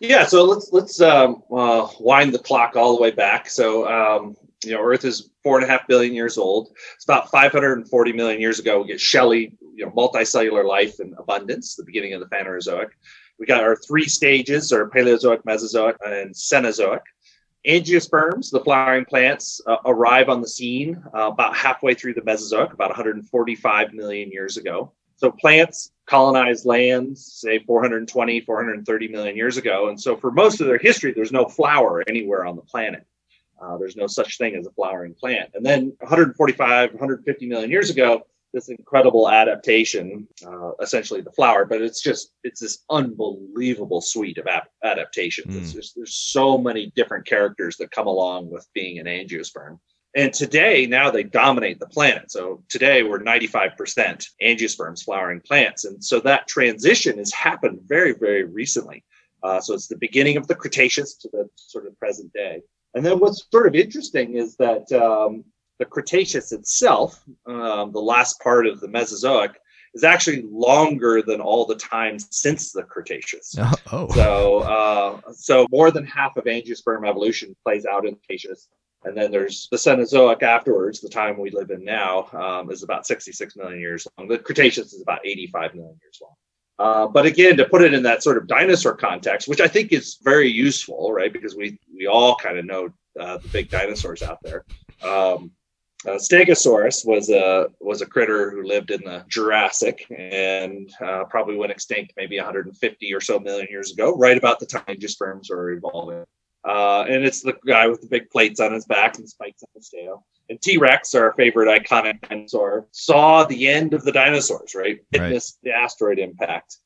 Yeah, 0.00 0.26
so 0.26 0.44
let's 0.44 0.68
let's 0.72 1.00
um, 1.00 1.42
uh, 1.50 1.86
wind 2.00 2.34
the 2.34 2.38
clock 2.40 2.76
all 2.76 2.96
the 2.96 3.00
way 3.00 3.12
back. 3.12 3.48
So 3.48 3.86
um, 3.88 4.36
you 4.64 4.72
know, 4.72 4.82
Earth 4.82 5.04
is 5.04 5.30
four 5.42 5.58
and 5.58 5.64
a 5.64 5.68
half 5.68 5.86
billion 5.86 6.14
years 6.14 6.38
old. 6.38 6.70
It's 6.94 7.04
about 7.04 7.30
540 7.30 8.12
million 8.12 8.40
years 8.40 8.58
ago. 8.58 8.80
We 8.80 8.88
get 8.88 9.00
shelly, 9.00 9.52
you 9.74 9.84
know, 9.84 9.92
multicellular 9.92 10.66
life 10.66 11.00
in 11.00 11.14
abundance, 11.18 11.76
the 11.76 11.84
beginning 11.84 12.14
of 12.14 12.20
the 12.20 12.26
Phanerozoic, 12.26 12.88
We 13.38 13.46
got 13.46 13.62
our 13.62 13.76
three 13.76 14.06
stages, 14.06 14.72
our 14.72 14.88
Paleozoic, 14.88 15.44
Mesozoic, 15.44 15.96
and 16.04 16.34
Cenozoic. 16.34 17.00
Angiosperms, 17.66 18.50
the 18.50 18.60
flowering 18.60 19.04
plants, 19.04 19.60
uh, 19.66 19.76
arrive 19.84 20.28
on 20.28 20.40
the 20.40 20.48
scene 20.48 21.02
uh, 21.12 21.30
about 21.32 21.56
halfway 21.56 21.94
through 21.94 22.14
the 22.14 22.22
Mesozoic, 22.22 22.72
about 22.72 22.90
145 22.90 23.92
million 23.92 24.30
years 24.30 24.56
ago. 24.56 24.92
So 25.16 25.32
plants 25.32 25.90
colonized 26.06 26.64
lands, 26.64 27.26
say 27.40 27.58
420, 27.58 28.40
430 28.42 29.08
million 29.08 29.36
years 29.36 29.56
ago. 29.56 29.88
And 29.88 30.00
so 30.00 30.16
for 30.16 30.30
most 30.30 30.60
of 30.60 30.68
their 30.68 30.78
history, 30.78 31.12
there's 31.12 31.32
no 31.32 31.46
flower 31.46 32.04
anywhere 32.06 32.46
on 32.46 32.54
the 32.54 32.62
planet. 32.62 33.04
Uh, 33.60 33.76
there's 33.78 33.96
no 33.96 34.06
such 34.06 34.38
thing 34.38 34.54
as 34.54 34.66
a 34.66 34.70
flowering 34.72 35.14
plant. 35.14 35.50
And 35.54 35.64
then 35.64 35.96
145, 36.00 36.90
150 36.90 37.46
million 37.46 37.70
years 37.70 37.90
ago, 37.90 38.26
this 38.52 38.68
incredible 38.68 39.28
adaptation, 39.28 40.26
uh, 40.46 40.70
essentially 40.80 41.20
the 41.20 41.32
flower, 41.32 41.64
but 41.64 41.82
it's 41.82 42.00
just 42.00 42.32
it's 42.42 42.60
this 42.60 42.84
unbelievable 42.90 44.00
suite 44.00 44.38
of 44.38 44.46
ap- 44.46 44.70
adaptations. 44.82 45.54
Mm. 45.54 45.74
Just, 45.74 45.94
there's 45.94 46.14
so 46.14 46.56
many 46.56 46.92
different 46.96 47.26
characters 47.26 47.76
that 47.76 47.90
come 47.90 48.06
along 48.06 48.50
with 48.50 48.66
being 48.72 48.98
an 48.98 49.06
angiosperm. 49.06 49.78
And 50.14 50.32
today, 50.32 50.86
now 50.86 51.10
they 51.10 51.24
dominate 51.24 51.78
the 51.78 51.86
planet. 51.86 52.30
So 52.30 52.62
today 52.70 53.02
we're 53.02 53.20
95% 53.20 54.26
angiosperms 54.42 55.04
flowering 55.04 55.42
plants. 55.42 55.84
And 55.84 56.02
so 56.02 56.20
that 56.20 56.48
transition 56.48 57.18
has 57.18 57.34
happened 57.34 57.80
very, 57.84 58.14
very 58.14 58.44
recently. 58.44 59.04
Uh, 59.42 59.60
so 59.60 59.74
it's 59.74 59.88
the 59.88 59.98
beginning 59.98 60.38
of 60.38 60.46
the 60.48 60.54
Cretaceous 60.54 61.16
to 61.16 61.28
the 61.30 61.46
sort 61.56 61.86
of 61.86 61.98
present 61.98 62.32
day. 62.32 62.62
And 62.96 63.04
then 63.04 63.18
what's 63.18 63.46
sort 63.52 63.66
of 63.66 63.74
interesting 63.74 64.36
is 64.36 64.56
that 64.56 64.90
um, 64.90 65.44
the 65.78 65.84
Cretaceous 65.84 66.50
itself, 66.52 67.22
um, 67.46 67.92
the 67.92 68.00
last 68.00 68.40
part 68.40 68.66
of 68.66 68.80
the 68.80 68.88
Mesozoic, 68.88 69.60
is 69.92 70.02
actually 70.02 70.46
longer 70.50 71.20
than 71.20 71.42
all 71.42 71.66
the 71.66 71.76
time 71.76 72.18
since 72.18 72.72
the 72.72 72.82
Cretaceous. 72.82 73.54
Oh, 73.58 73.72
oh. 73.92 74.14
so 74.14 74.58
uh, 74.60 75.32
so 75.32 75.66
more 75.70 75.90
than 75.90 76.06
half 76.06 76.38
of 76.38 76.44
angiosperm 76.44 77.06
evolution 77.06 77.54
plays 77.62 77.84
out 77.84 78.06
in 78.06 78.14
the 78.14 78.20
Cretaceous, 78.26 78.66
and 79.04 79.14
then 79.14 79.30
there's 79.30 79.68
the 79.70 79.76
Cenozoic 79.76 80.42
afterwards. 80.42 81.02
The 81.02 81.10
time 81.10 81.38
we 81.38 81.50
live 81.50 81.70
in 81.70 81.84
now 81.84 82.28
um, 82.32 82.70
is 82.70 82.82
about 82.82 83.06
66 83.06 83.56
million 83.56 83.78
years 83.78 84.08
long. 84.16 84.26
The 84.26 84.38
Cretaceous 84.38 84.94
is 84.94 85.02
about 85.02 85.20
85 85.22 85.74
million 85.74 85.98
years 86.02 86.18
long. 86.22 86.32
Uh, 86.78 87.06
but 87.06 87.24
again, 87.24 87.56
to 87.56 87.64
put 87.64 87.82
it 87.82 87.94
in 87.94 88.02
that 88.02 88.22
sort 88.22 88.36
of 88.36 88.46
dinosaur 88.46 88.94
context, 88.94 89.48
which 89.48 89.60
I 89.60 89.68
think 89.68 89.92
is 89.92 90.18
very 90.22 90.50
useful, 90.50 91.12
right? 91.12 91.32
Because 91.32 91.56
we 91.56 91.78
we 91.94 92.06
all 92.06 92.36
kind 92.36 92.58
of 92.58 92.66
know 92.66 92.90
uh, 93.18 93.38
the 93.38 93.48
big 93.48 93.70
dinosaurs 93.70 94.22
out 94.22 94.38
there. 94.42 94.64
Um, 95.02 95.52
uh, 96.06 96.18
Stegosaurus 96.18 97.06
was 97.06 97.30
a 97.30 97.68
was 97.80 98.02
a 98.02 98.06
critter 98.06 98.50
who 98.50 98.62
lived 98.62 98.90
in 98.90 99.00
the 99.04 99.24
Jurassic 99.28 100.06
and 100.10 100.92
uh, 101.00 101.24
probably 101.24 101.56
went 101.56 101.72
extinct 101.72 102.12
maybe 102.16 102.36
150 102.36 103.14
or 103.14 103.20
so 103.20 103.38
million 103.38 103.66
years 103.70 103.92
ago, 103.92 104.14
right 104.14 104.36
about 104.36 104.60
the 104.60 104.66
time 104.66 104.84
angiosperms 104.88 105.50
were 105.50 105.70
evolving. 105.70 106.24
Uh, 106.66 107.04
and 107.08 107.24
it's 107.24 107.42
the 107.42 107.54
guy 107.66 107.86
with 107.86 108.00
the 108.00 108.08
big 108.08 108.28
plates 108.30 108.58
on 108.58 108.72
his 108.72 108.86
back 108.86 109.18
and 109.18 109.28
spikes 109.28 109.62
on 109.62 109.68
his 109.74 109.88
tail. 109.88 110.26
And 110.50 110.60
T 110.60 110.78
Rex, 110.78 111.14
our 111.14 111.32
favorite 111.34 111.68
iconic 111.68 112.28
dinosaur, 112.28 112.88
saw 112.90 113.44
the 113.44 113.68
end 113.68 113.94
of 113.94 114.04
the 114.04 114.12
dinosaurs, 114.12 114.74
right? 114.74 114.98
Witnessed 115.12 115.58
right. 115.64 115.70
the 115.70 115.78
asteroid 115.78 116.18
impact. 116.18 116.78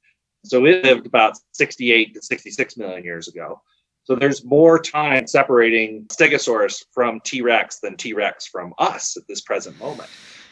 So 0.45 0.65
it 0.65 0.85
lived 0.85 1.07
about 1.07 1.35
68 1.53 2.15
to 2.15 2.23
66 2.23 2.77
million 2.77 3.05
years 3.05 3.29
ago. 3.29 3.61
So 4.05 4.17
there's 4.17 4.45
more 4.45 4.79
time 4.79 5.27
separating 5.27 6.07
Stegosaurus 6.07 6.85
from 6.93 7.21
T 7.25 7.43
Rex 7.43 7.81
than 7.81 7.97
T 7.97 8.13
Rex 8.13 8.47
from 8.47 8.75
us 8.79 9.17
at 9.17 9.27
this 9.29 9.41
present 9.41 9.79
moment, 9.79 10.11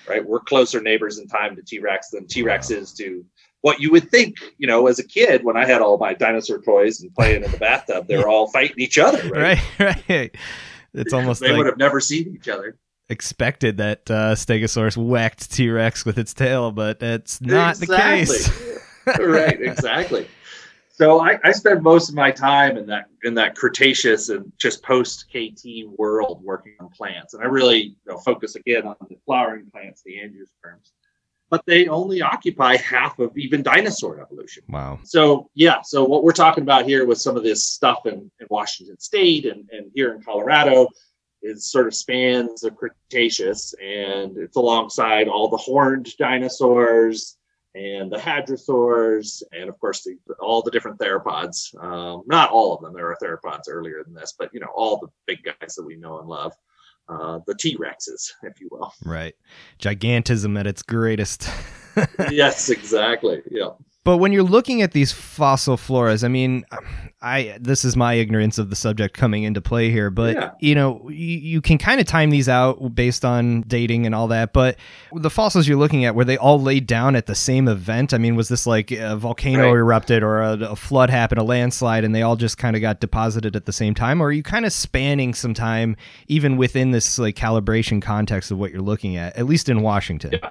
right? 0.09 0.25
We're 0.25 0.41
closer 0.41 0.81
neighbors 0.81 1.19
in 1.19 1.29
time 1.29 1.57
to 1.57 1.63
T 1.63 1.81
Rex 1.81 2.11
than 2.11 2.27
T 2.27 2.43
Rex 2.43 2.71
wow. 2.71 2.77
is 2.77 2.93
to 2.95 3.25
what 3.63 3.81
you 3.81 3.91
would 3.91 4.11
think, 4.11 4.37
you 4.59 4.67
know, 4.67 4.87
as 4.87 4.99
a 4.99 5.05
kid 5.05 5.45
when 5.45 5.57
I 5.57 5.67
had 5.67 5.81
all 5.81 5.99
my 5.99 6.15
dinosaur 6.15 6.61
toys 6.61 7.01
and 7.01 7.13
playing 7.15 7.45
in 7.45 7.51
the 7.51 7.59
bathtub, 7.59 8.07
they 8.07 8.17
were 8.17 8.29
all 8.29 8.49
fighting 8.49 8.79
each 8.79 8.99
other, 8.99 9.29
right? 9.31 9.59
Right, 9.79 10.05
right. 10.09 10.37
It's 10.95 11.13
almost 11.13 11.41
they 11.41 11.49
like 11.49 11.59
would 11.59 11.67
have 11.67 11.79
never 11.79 12.01
seen 12.01 12.35
each 12.35 12.49
other. 12.49 12.79
Expected 13.09 13.79
that 13.79 14.11
uh, 14.11 14.35
Stegosaurus 14.35 14.97
whacked 14.97 15.51
T 15.51 15.71
Rex 15.71 16.05
with 16.05 16.19
its 16.19 16.35
tail, 16.35 16.71
but 16.71 17.01
that's 17.01 17.41
not 17.41 17.81
exactly. 17.81 18.39
the 18.39 18.81
case. 19.07 19.19
right, 19.19 19.61
exactly. 19.61 20.27
So 20.91 21.21
I, 21.21 21.39
I 21.45 21.53
spend 21.53 21.83
most 21.83 22.09
of 22.09 22.17
my 22.17 22.31
time 22.31 22.77
in 22.77 22.87
that 22.87 23.07
in 23.23 23.35
that 23.35 23.55
Cretaceous 23.55 24.31
and 24.31 24.51
just 24.59 24.83
post 24.83 25.27
KT 25.31 25.87
world 25.97 26.43
working 26.43 26.75
on 26.81 26.89
plants, 26.89 27.35
and 27.35 27.43
I 27.43 27.47
really 27.47 27.79
you 27.79 27.97
know, 28.07 28.19
focus 28.19 28.57
again 28.57 28.87
on 28.87 28.97
the 29.09 29.17
flowering 29.25 29.71
plants, 29.71 30.03
the 30.03 30.17
angiosperms. 30.17 30.91
But 31.51 31.65
they 31.67 31.89
only 31.89 32.21
occupy 32.21 32.77
half 32.77 33.19
of 33.19 33.37
even 33.37 33.63
dinosaur 33.63 34.21
evolution. 34.21 34.65
Wow. 34.69 34.99
So 35.03 35.49
yeah, 35.55 35.81
so 35.83 36.05
what 36.05 36.23
we're 36.23 36.33
talking 36.33 36.63
about 36.63 36.85
here 36.85 37.07
with 37.07 37.19
some 37.19 37.37
of 37.37 37.43
this 37.43 37.65
stuff 37.65 38.05
in, 38.05 38.31
in 38.41 38.47
Washington 38.51 38.99
State 38.99 39.47
and, 39.47 39.69
and 39.71 39.91
here 39.95 40.15
in 40.15 40.23
Colorado 40.23 40.89
is 41.43 41.71
sort 41.71 41.87
of 41.87 41.95
spans 41.95 42.61
the 42.61 42.71
Cretaceous, 42.71 43.75
and 43.83 44.37
it's 44.37 44.57
alongside 44.57 45.29
all 45.29 45.49
the 45.49 45.57
horned 45.57 46.15
dinosaurs, 46.19 47.39
and 47.75 48.11
the 48.11 48.17
hadrosaurs, 48.17 49.43
and 49.53 49.69
of 49.69 49.79
course 49.79 50.03
the, 50.03 50.17
all 50.41 50.63
the 50.63 50.71
different 50.71 50.99
theropods. 50.99 51.75
Um, 51.83 52.23
not 52.27 52.51
all 52.51 52.75
of 52.75 52.83
them. 52.83 52.93
There 52.93 53.07
are 53.07 53.17
theropods 53.23 53.65
earlier 53.69 54.03
than 54.05 54.15
this, 54.15 54.35
but 54.39 54.53
you 54.53 54.61
know 54.61 54.73
all 54.75 54.99
the 54.99 55.09
big 55.27 55.45
guys 55.45 55.75
that 55.75 55.85
we 55.85 55.97
know 55.97 56.19
and 56.19 56.29
love. 56.29 56.55
Uh, 57.09 57.41
the 57.47 57.55
T 57.55 57.77
Rexes, 57.77 58.33
if 58.43 58.61
you 58.61 58.69
will. 58.71 58.93
Right, 59.05 59.35
gigantism 59.79 60.59
at 60.59 60.67
its 60.67 60.83
greatest. 60.83 61.49
yes, 62.31 62.69
exactly. 62.69 63.43
Yeah. 63.51 63.71
But 64.09 64.17
when 64.17 64.33
you're 64.33 64.43
looking 64.43 64.81
at 64.81 64.93
these 64.93 65.13
fossil 65.13 65.77
floras, 65.77 66.25
I 66.25 66.29
mean, 66.29 66.65
I 67.21 67.59
this 67.61 67.85
is 67.85 67.95
my 67.95 68.15
ignorance 68.15 68.57
of 68.57 68.71
the 68.71 68.75
subject 68.75 69.15
coming 69.15 69.43
into 69.43 69.61
play 69.61 69.91
here, 69.91 70.09
but 70.09 70.35
yeah. 70.35 70.53
you 70.61 70.75
know, 70.75 71.11
you, 71.11 71.37
you 71.37 71.61
can 71.61 71.77
kind 71.77 72.01
of 72.01 72.07
time 72.07 72.31
these 72.31 72.49
out 72.49 72.95
based 72.95 73.23
on 73.23 73.65
dating 73.69 74.07
and 74.07 74.15
all 74.15 74.29
that. 74.29 74.55
But 74.55 74.79
the 75.13 75.29
fossils 75.29 75.69
you're 75.69 75.77
looking 75.77 76.07
at, 76.07 76.15
were 76.15 76.25
they 76.25 76.39
all 76.39 76.59
laid 76.59 76.87
down 76.87 77.17
at 77.17 77.27
the 77.27 77.35
same 77.35 77.69
event? 77.69 78.15
I 78.15 78.17
mean, 78.17 78.35
was 78.35 78.49
this 78.49 78.67
like 78.67 78.91
a 78.93 79.15
volcano 79.15 79.65
right. 79.65 79.77
erupted 79.77 80.23
or 80.23 80.41
a, 80.41 80.53
a, 80.71 80.75
flood 80.75 81.11
happened, 81.11 81.41
a 81.41 81.45
landslide, 81.45 82.03
and 82.03 82.15
they 82.15 82.23
all 82.23 82.37
just 82.37 82.57
kind 82.57 82.77
of 82.77 82.81
got 82.81 83.01
deposited 83.01 83.57
at 83.57 83.67
the 83.67 83.75
same 83.75 83.95
time? 83.95 84.23
Or 84.23 84.29
are 84.29 84.33
you 84.33 84.43
kind 84.43 84.65
of 84.65 84.73
spanning 84.73 85.35
some 85.35 85.53
time 85.53 85.99
even 86.29 86.57
within 86.57 86.93
this 86.93 87.19
like 87.19 87.37
calibration 87.37 88.01
context 88.01 88.51
of 88.51 88.57
what 88.57 88.73
you're 88.73 88.81
looking 88.81 89.19
at, 89.19 89.37
at 89.37 89.45
least 89.45 89.69
in 89.69 89.83
Washington? 89.83 90.33
Yeah. 90.33 90.49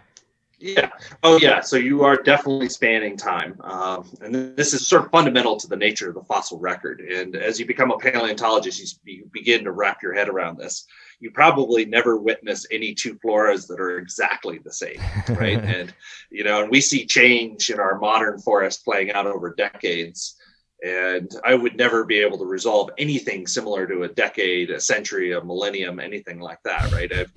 Yeah. 0.59 0.89
Oh, 1.21 1.37
yeah. 1.37 1.61
So 1.61 1.77
you 1.77 2.03
are 2.03 2.15
definitely 2.15 2.69
spanning 2.69 3.15
time. 3.15 3.59
Um, 3.61 4.09
and 4.21 4.55
this 4.55 4.73
is 4.73 4.87
sort 4.87 5.05
of 5.05 5.11
fundamental 5.11 5.55
to 5.57 5.67
the 5.67 5.75
nature 5.75 6.09
of 6.09 6.15
the 6.15 6.23
fossil 6.23 6.59
record. 6.59 7.01
And 7.01 7.35
as 7.35 7.59
you 7.59 7.65
become 7.65 7.91
a 7.91 7.97
paleontologist, 7.97 8.99
you, 9.05 9.17
you 9.17 9.29
begin 9.31 9.63
to 9.65 9.71
wrap 9.71 10.01
your 10.01 10.13
head 10.13 10.29
around 10.29 10.57
this. 10.57 10.87
You 11.19 11.31
probably 11.31 11.85
never 11.85 12.17
witness 12.17 12.65
any 12.71 12.93
two 12.95 13.15
floras 13.15 13.67
that 13.67 13.79
are 13.79 13.99
exactly 13.99 14.59
the 14.63 14.73
same, 14.73 14.99
right? 15.29 15.63
and, 15.63 15.93
you 16.31 16.43
know, 16.43 16.63
and 16.63 16.71
we 16.71 16.81
see 16.81 17.05
change 17.05 17.69
in 17.69 17.79
our 17.79 17.99
modern 17.99 18.39
forest 18.39 18.83
playing 18.83 19.11
out 19.11 19.27
over 19.27 19.53
decades. 19.55 20.37
And 20.83 21.31
I 21.43 21.55
would 21.55 21.75
never 21.75 22.05
be 22.05 22.19
able 22.19 22.37
to 22.37 22.45
resolve 22.45 22.91
anything 22.99 23.47
similar 23.47 23.87
to 23.87 24.03
a 24.03 24.07
decade, 24.07 24.69
a 24.69 24.79
century, 24.79 25.33
a 25.33 25.43
millennium, 25.43 25.99
anything 25.99 26.39
like 26.39 26.61
that, 26.63 26.91
right? 26.91 27.11
I've, 27.11 27.33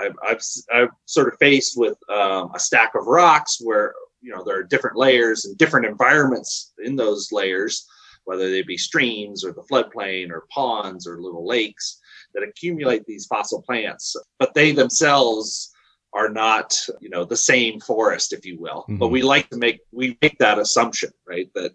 I've, 0.00 0.16
I've, 0.26 0.42
I've 0.72 0.88
sort 1.06 1.28
of 1.28 1.38
faced 1.38 1.78
with 1.78 1.96
um, 2.08 2.50
a 2.54 2.58
stack 2.58 2.94
of 2.94 3.06
rocks 3.06 3.58
where 3.60 3.94
you 4.20 4.34
know 4.34 4.42
there 4.44 4.58
are 4.58 4.64
different 4.64 4.96
layers 4.96 5.44
and 5.44 5.56
different 5.56 5.86
environments 5.86 6.72
in 6.84 6.96
those 6.96 7.32
layers, 7.32 7.86
whether 8.24 8.50
they 8.50 8.62
be 8.62 8.76
streams 8.76 9.44
or 9.44 9.52
the 9.52 9.62
floodplain 9.70 10.30
or 10.30 10.46
ponds 10.50 11.06
or 11.06 11.20
little 11.20 11.46
lakes 11.46 11.98
that 12.34 12.42
accumulate 12.42 13.04
these 13.06 13.26
fossil 13.26 13.62
plants, 13.62 14.16
but 14.38 14.54
they 14.54 14.72
themselves 14.72 15.72
are 16.12 16.28
not 16.28 16.76
you 17.00 17.08
know 17.08 17.24
the 17.24 17.36
same 17.36 17.78
forest 17.80 18.32
if 18.32 18.44
you 18.44 18.58
will 18.58 18.82
mm-hmm. 18.82 18.96
but 18.96 19.08
we 19.08 19.22
like 19.22 19.48
to 19.50 19.56
make 19.56 19.80
we 19.92 20.18
make 20.22 20.36
that 20.38 20.58
assumption 20.58 21.10
right 21.26 21.50
that 21.54 21.72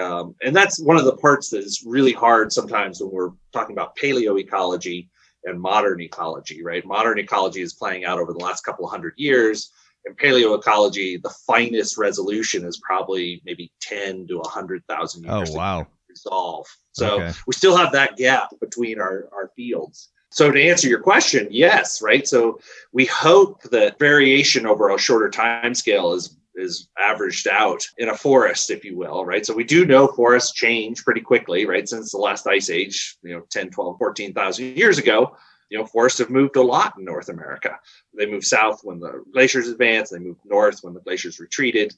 um, 0.00 0.34
and 0.42 0.54
that's 0.54 0.80
one 0.80 0.96
of 0.96 1.04
the 1.04 1.16
parts 1.16 1.50
that 1.50 1.58
is 1.58 1.82
really 1.84 2.12
hard 2.12 2.52
sometimes 2.52 3.00
when 3.00 3.10
we're 3.10 3.30
talking 3.52 3.74
about 3.74 3.96
paleoecology 3.96 5.10
and 5.44 5.60
modern 5.60 6.00
ecology, 6.00 6.62
right? 6.62 6.84
Modern 6.84 7.18
ecology 7.18 7.62
is 7.62 7.72
playing 7.72 8.04
out 8.04 8.18
over 8.18 8.32
the 8.32 8.38
last 8.38 8.62
couple 8.62 8.86
hundred 8.88 9.14
years. 9.16 9.72
In 10.04 10.14
paleoecology, 10.14 11.16
the 11.16 11.32
finest 11.46 11.96
resolution 11.96 12.64
is 12.64 12.80
probably 12.84 13.40
maybe 13.44 13.72
10 13.80 14.26
to 14.28 14.38
100,000 14.38 15.24
years. 15.24 15.50
Oh, 15.50 15.56
wow. 15.56 15.86
Resolve. 16.08 16.66
So 16.92 17.20
okay. 17.20 17.32
we 17.46 17.52
still 17.54 17.76
have 17.76 17.92
that 17.92 18.16
gap 18.16 18.50
between 18.60 19.00
our, 19.00 19.28
our 19.32 19.50
fields. 19.56 20.10
So 20.30 20.50
to 20.50 20.62
answer 20.62 20.88
your 20.88 21.00
question, 21.00 21.48
yes, 21.50 22.00
right? 22.02 22.26
So 22.26 22.58
we 22.92 23.04
hope 23.06 23.62
that 23.64 23.98
variation 23.98 24.66
over 24.66 24.88
a 24.88 24.98
shorter 24.98 25.28
time 25.28 25.74
scale 25.74 26.14
is 26.14 26.36
is 26.54 26.88
averaged 26.98 27.48
out 27.48 27.86
in 27.98 28.08
a 28.10 28.16
forest, 28.16 28.70
if 28.70 28.84
you 28.84 28.96
will, 28.96 29.24
right? 29.24 29.44
So 29.46 29.54
we 29.54 29.64
do 29.64 29.86
know 29.86 30.08
forests 30.08 30.52
change 30.52 31.04
pretty 31.04 31.20
quickly, 31.20 31.66
right? 31.66 31.88
Since 31.88 32.10
the 32.10 32.18
last 32.18 32.46
ice 32.46 32.70
age, 32.70 33.16
you 33.22 33.34
know, 33.34 33.42
10, 33.50 33.70
12, 33.70 33.98
14,000 33.98 34.76
years 34.76 34.98
ago, 34.98 35.36
you 35.70 35.78
know, 35.78 35.86
forests 35.86 36.18
have 36.18 36.28
moved 36.28 36.56
a 36.56 36.62
lot 36.62 36.94
in 36.98 37.04
North 37.04 37.30
America. 37.30 37.78
They 38.16 38.26
move 38.26 38.44
south 38.44 38.80
when 38.82 39.00
the 39.00 39.24
glaciers 39.32 39.68
advance, 39.68 40.10
they 40.10 40.18
move 40.18 40.36
north 40.44 40.80
when 40.82 40.92
the 40.92 41.00
glaciers 41.00 41.40
retreated. 41.40 41.94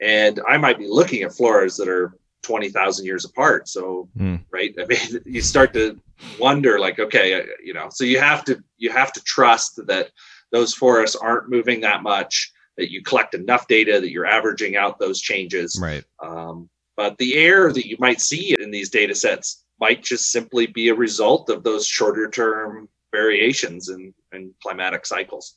And 0.00 0.40
I 0.46 0.58
might 0.58 0.78
be 0.78 0.86
looking 0.86 1.22
at 1.22 1.30
floras 1.30 1.78
that 1.78 1.88
are 1.88 2.14
20,000 2.42 3.06
years 3.06 3.24
apart. 3.24 3.68
So, 3.68 4.08
Mm. 4.18 4.44
right. 4.52 4.74
I 4.78 4.84
mean, 4.84 5.22
you 5.24 5.40
start 5.40 5.72
to 5.74 5.98
wonder 6.36 6.78
like, 6.78 6.98
okay, 6.98 7.40
uh, 7.40 7.46
you 7.64 7.72
know, 7.72 7.88
so 7.90 8.04
you 8.04 8.20
have 8.20 8.44
to, 8.44 8.62
you 8.76 8.90
have 8.90 9.12
to 9.14 9.22
trust 9.22 9.80
that 9.86 10.10
those 10.52 10.74
forests 10.74 11.16
aren't 11.16 11.48
moving 11.48 11.80
that 11.80 12.02
much, 12.02 12.52
that 12.76 12.90
you 12.90 13.02
collect 13.02 13.34
enough 13.34 13.68
data 13.68 14.00
that 14.00 14.10
you're 14.10 14.26
averaging 14.26 14.76
out 14.76 14.98
those 14.98 15.20
changes. 15.20 15.78
Right. 15.80 16.04
Um, 16.22 16.68
but 16.96 17.18
the 17.18 17.36
error 17.36 17.72
that 17.72 17.86
you 17.86 17.96
might 17.98 18.20
see 18.20 18.56
in 18.58 18.70
these 18.70 18.90
data 18.90 19.14
sets 19.14 19.64
might 19.80 20.02
just 20.02 20.30
simply 20.30 20.66
be 20.66 20.88
a 20.88 20.94
result 20.94 21.50
of 21.50 21.64
those 21.64 21.86
shorter 21.86 22.28
term 22.30 22.88
variations 23.12 23.88
in, 23.88 24.14
in 24.32 24.52
climatic 24.62 25.06
cycles. 25.06 25.54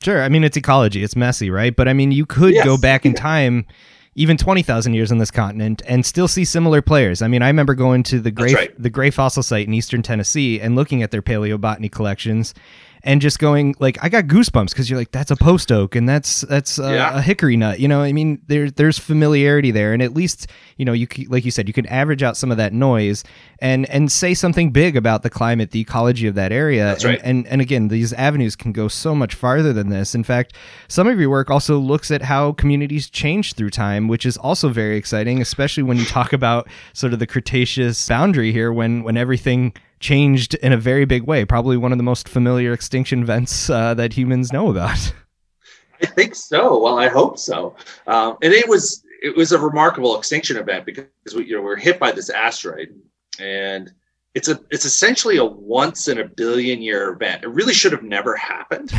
Sure. 0.00 0.22
I 0.22 0.28
mean, 0.28 0.44
it's 0.44 0.56
ecology. 0.56 1.02
It's 1.02 1.16
messy, 1.16 1.50
right? 1.50 1.74
But 1.74 1.88
I 1.88 1.92
mean, 1.92 2.12
you 2.12 2.24
could 2.24 2.54
Yes. 2.54 2.64
go 2.64 2.78
back 2.78 3.04
in 3.04 3.14
time, 3.14 3.66
even 4.14 4.36
twenty 4.36 4.62
thousand 4.62 4.94
years 4.94 5.10
on 5.10 5.18
this 5.18 5.32
continent, 5.32 5.82
and 5.88 6.06
still 6.06 6.28
see 6.28 6.44
similar 6.44 6.80
players. 6.80 7.20
I 7.20 7.26
mean, 7.26 7.42
I 7.42 7.48
remember 7.48 7.74
going 7.74 8.04
to 8.04 8.20
the 8.20 8.30
Gray 8.30 8.54
right. 8.54 8.80
the 8.80 8.90
Gray 8.90 9.10
Fossil 9.10 9.42
Site 9.42 9.66
in 9.66 9.74
eastern 9.74 10.02
Tennessee 10.02 10.60
and 10.60 10.76
looking 10.76 11.02
at 11.02 11.10
their 11.10 11.20
paleobotany 11.20 11.90
collections, 11.90 12.54
and 13.02 13.20
just 13.20 13.38
going 13.38 13.74
like, 13.78 13.96
I 14.02 14.08
got 14.08 14.24
goosebumps 14.26 14.70
because 14.70 14.88
you're 14.90 14.98
like, 14.98 15.12
that's 15.12 15.30
a 15.30 15.36
post 15.36 15.70
oak 15.72 15.94
and 15.96 16.08
that's 16.08 16.42
that's 16.42 16.78
a, 16.78 16.92
Yeah. 16.94 17.18
a 17.18 17.22
hickory 17.22 17.56
nut. 17.56 17.80
You 17.80 17.88
know, 17.88 18.00
I 18.02 18.12
mean, 18.12 18.40
there's 18.46 18.72
there's 18.74 18.98
familiarity 18.98 19.70
there, 19.70 19.92
and 19.92 20.02
at 20.02 20.14
least 20.14 20.48
you 20.76 20.84
know, 20.84 20.92
you 20.92 21.06
like 21.28 21.44
you 21.44 21.50
said, 21.50 21.68
you 21.68 21.74
can 21.74 21.86
average 21.86 22.22
out 22.22 22.36
some 22.36 22.50
of 22.50 22.56
that 22.56 22.72
noise 22.72 23.24
and 23.60 23.88
and 23.90 24.10
say 24.10 24.34
something 24.34 24.70
big 24.70 24.96
about 24.96 25.22
the 25.22 25.30
climate, 25.30 25.70
the 25.70 25.80
ecology 25.80 26.26
of 26.26 26.34
that 26.34 26.52
area. 26.52 26.84
That's 26.84 27.04
and, 27.04 27.18
and 27.24 27.46
and 27.46 27.60
again, 27.60 27.88
these 27.88 28.12
avenues 28.12 28.56
can 28.56 28.72
go 28.72 28.88
so 28.88 29.14
much 29.14 29.34
farther 29.34 29.72
than 29.72 29.88
this. 29.88 30.14
In 30.14 30.24
fact, 30.24 30.54
some 30.88 31.06
of 31.06 31.18
your 31.18 31.30
work 31.30 31.50
also 31.50 31.78
looks 31.78 32.10
at 32.10 32.22
how 32.22 32.52
communities 32.52 33.08
change 33.10 33.54
through 33.54 33.70
time, 33.70 34.08
which 34.08 34.24
is 34.26 34.36
also 34.36 34.68
very 34.68 34.96
exciting, 34.96 35.40
especially 35.40 35.82
when 35.82 35.96
you 35.96 36.04
talk 36.04 36.32
about 36.38 36.68
sort 36.92 37.12
of 37.12 37.18
the 37.18 37.26
Cretaceous 37.26 38.08
boundary 38.08 38.52
here, 38.52 38.72
when 38.72 39.02
when 39.02 39.16
everything 39.16 39.72
changed 40.00 40.54
in 40.54 40.72
a 40.72 40.76
very 40.76 41.04
big 41.04 41.24
way. 41.24 41.44
Probably 41.44 41.76
one 41.76 41.92
of 41.92 41.98
the 41.98 42.04
most 42.04 42.28
familiar 42.28 42.72
extinction 42.72 43.22
events 43.22 43.68
uh, 43.70 43.94
that 43.94 44.12
humans 44.12 44.52
know 44.52 44.70
about. 44.70 45.12
I 46.02 46.06
think 46.06 46.34
so. 46.34 46.80
Well, 46.82 46.98
I 46.98 47.08
hope 47.08 47.38
so. 47.38 47.74
Um, 48.06 48.36
and 48.42 48.52
it 48.52 48.68
was 48.68 49.04
it 49.20 49.36
was 49.36 49.52
a 49.52 49.58
remarkable 49.58 50.16
extinction 50.16 50.56
event 50.56 50.86
because 50.86 51.06
we 51.34 51.46
you 51.46 51.56
know 51.56 51.62
we're 51.62 51.76
hit 51.76 51.98
by 51.98 52.12
this 52.12 52.30
asteroid, 52.30 52.94
and 53.40 53.92
it's 54.34 54.48
a 54.48 54.60
it's 54.70 54.84
essentially 54.84 55.36
a 55.36 55.44
once 55.44 56.06
in 56.06 56.18
a 56.18 56.24
billion 56.24 56.80
year 56.80 57.10
event. 57.10 57.42
It 57.42 57.48
really 57.48 57.74
should 57.74 57.92
have 57.92 58.04
never 58.04 58.36
happened. 58.36 58.92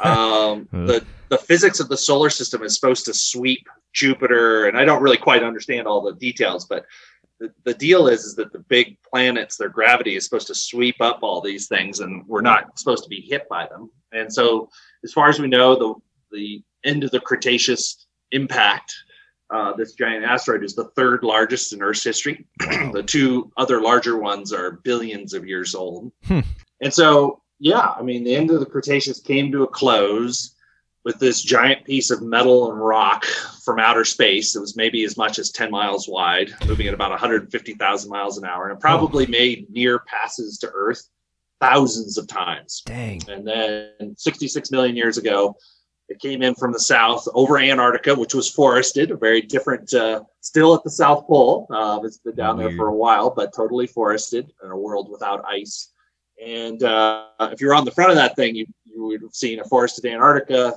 Um, 0.00 0.68
the 0.72 1.04
the 1.28 1.38
physics 1.38 1.80
of 1.80 1.88
the 1.88 1.96
solar 1.96 2.30
system 2.30 2.62
is 2.62 2.74
supposed 2.74 3.04
to 3.06 3.14
sweep 3.14 3.68
Jupiter, 3.92 4.66
and 4.66 4.78
I 4.78 4.84
don't 4.84 5.02
really 5.02 5.16
quite 5.16 5.42
understand 5.42 5.86
all 5.86 6.00
the 6.00 6.14
details, 6.14 6.64
but 6.64 6.86
the, 7.40 7.52
the 7.64 7.74
deal 7.74 8.08
is, 8.08 8.24
is 8.24 8.34
that 8.36 8.52
the 8.52 8.58
big 8.58 8.96
planets, 9.02 9.56
their 9.56 9.68
gravity 9.68 10.16
is 10.16 10.24
supposed 10.24 10.48
to 10.48 10.54
sweep 10.54 10.96
up 11.00 11.20
all 11.22 11.40
these 11.40 11.68
things, 11.68 12.00
and 12.00 12.26
we're 12.26 12.40
not 12.40 12.78
supposed 12.78 13.04
to 13.04 13.08
be 13.08 13.20
hit 13.20 13.48
by 13.48 13.66
them. 13.66 13.90
And 14.12 14.32
so, 14.32 14.68
as 15.04 15.12
far 15.12 15.28
as 15.28 15.38
we 15.38 15.48
know, 15.48 15.76
the 15.76 15.94
the 16.36 16.62
end 16.84 17.04
of 17.04 17.10
the 17.10 17.20
Cretaceous 17.20 18.06
impact, 18.32 18.94
uh, 19.50 19.72
this 19.74 19.92
giant 19.92 20.24
asteroid 20.24 20.64
is 20.64 20.74
the 20.74 20.90
third 20.96 21.22
largest 21.22 21.72
in 21.72 21.82
Earth's 21.82 22.04
history. 22.04 22.46
the 22.92 23.04
two 23.06 23.50
other 23.56 23.80
larger 23.80 24.18
ones 24.18 24.52
are 24.52 24.72
billions 24.84 25.32
of 25.32 25.46
years 25.46 25.74
old. 25.74 26.12
Hmm. 26.26 26.40
And 26.80 26.92
so, 26.92 27.42
yeah, 27.58 27.94
I 27.98 28.02
mean, 28.02 28.24
the 28.24 28.36
end 28.36 28.50
of 28.50 28.60
the 28.60 28.66
Cretaceous 28.66 29.20
came 29.20 29.50
to 29.52 29.62
a 29.62 29.68
close 29.68 30.54
with 31.08 31.18
this 31.18 31.40
giant 31.40 31.86
piece 31.86 32.10
of 32.10 32.20
metal 32.20 32.70
and 32.70 32.78
rock 32.78 33.24
from 33.64 33.78
outer 33.78 34.04
space. 34.04 34.54
It 34.54 34.60
was 34.60 34.76
maybe 34.76 35.04
as 35.04 35.16
much 35.16 35.38
as 35.38 35.50
10 35.50 35.70
miles 35.70 36.06
wide, 36.06 36.50
moving 36.66 36.86
at 36.86 36.92
about 36.92 37.12
150,000 37.12 38.10
miles 38.10 38.36
an 38.36 38.44
hour, 38.44 38.68
and 38.68 38.78
probably 38.78 39.24
made 39.26 39.70
near 39.70 40.00
passes 40.00 40.58
to 40.58 40.70
Earth 40.74 41.08
thousands 41.62 42.18
of 42.18 42.28
times. 42.28 42.82
Dang. 42.84 43.22
And 43.26 43.48
then 43.48 44.16
66 44.18 44.70
million 44.70 44.96
years 44.96 45.16
ago, 45.16 45.56
it 46.10 46.20
came 46.20 46.42
in 46.42 46.54
from 46.54 46.72
the 46.72 46.80
south 46.80 47.26
over 47.32 47.56
Antarctica, 47.56 48.14
which 48.14 48.34
was 48.34 48.50
forested, 48.50 49.10
a 49.10 49.16
very 49.16 49.40
different, 49.40 49.94
uh, 49.94 50.20
still 50.42 50.74
at 50.74 50.84
the 50.84 50.90
South 50.90 51.26
Pole. 51.26 51.66
Uh, 51.70 52.00
it's 52.04 52.18
been 52.18 52.34
down 52.34 52.58
there 52.58 52.76
for 52.76 52.88
a 52.88 52.94
while, 52.94 53.30
but 53.30 53.54
totally 53.56 53.86
forested 53.86 54.52
in 54.62 54.70
a 54.70 54.76
world 54.76 55.10
without 55.10 55.42
ice. 55.46 55.90
And 56.44 56.82
uh, 56.82 57.28
if 57.40 57.62
you're 57.62 57.74
on 57.74 57.86
the 57.86 57.90
front 57.92 58.10
of 58.10 58.16
that 58.16 58.36
thing, 58.36 58.54
you, 58.54 58.66
have 59.22 59.34
seen 59.34 59.60
a 59.60 59.64
forested 59.64 60.06
Antarctica, 60.06 60.74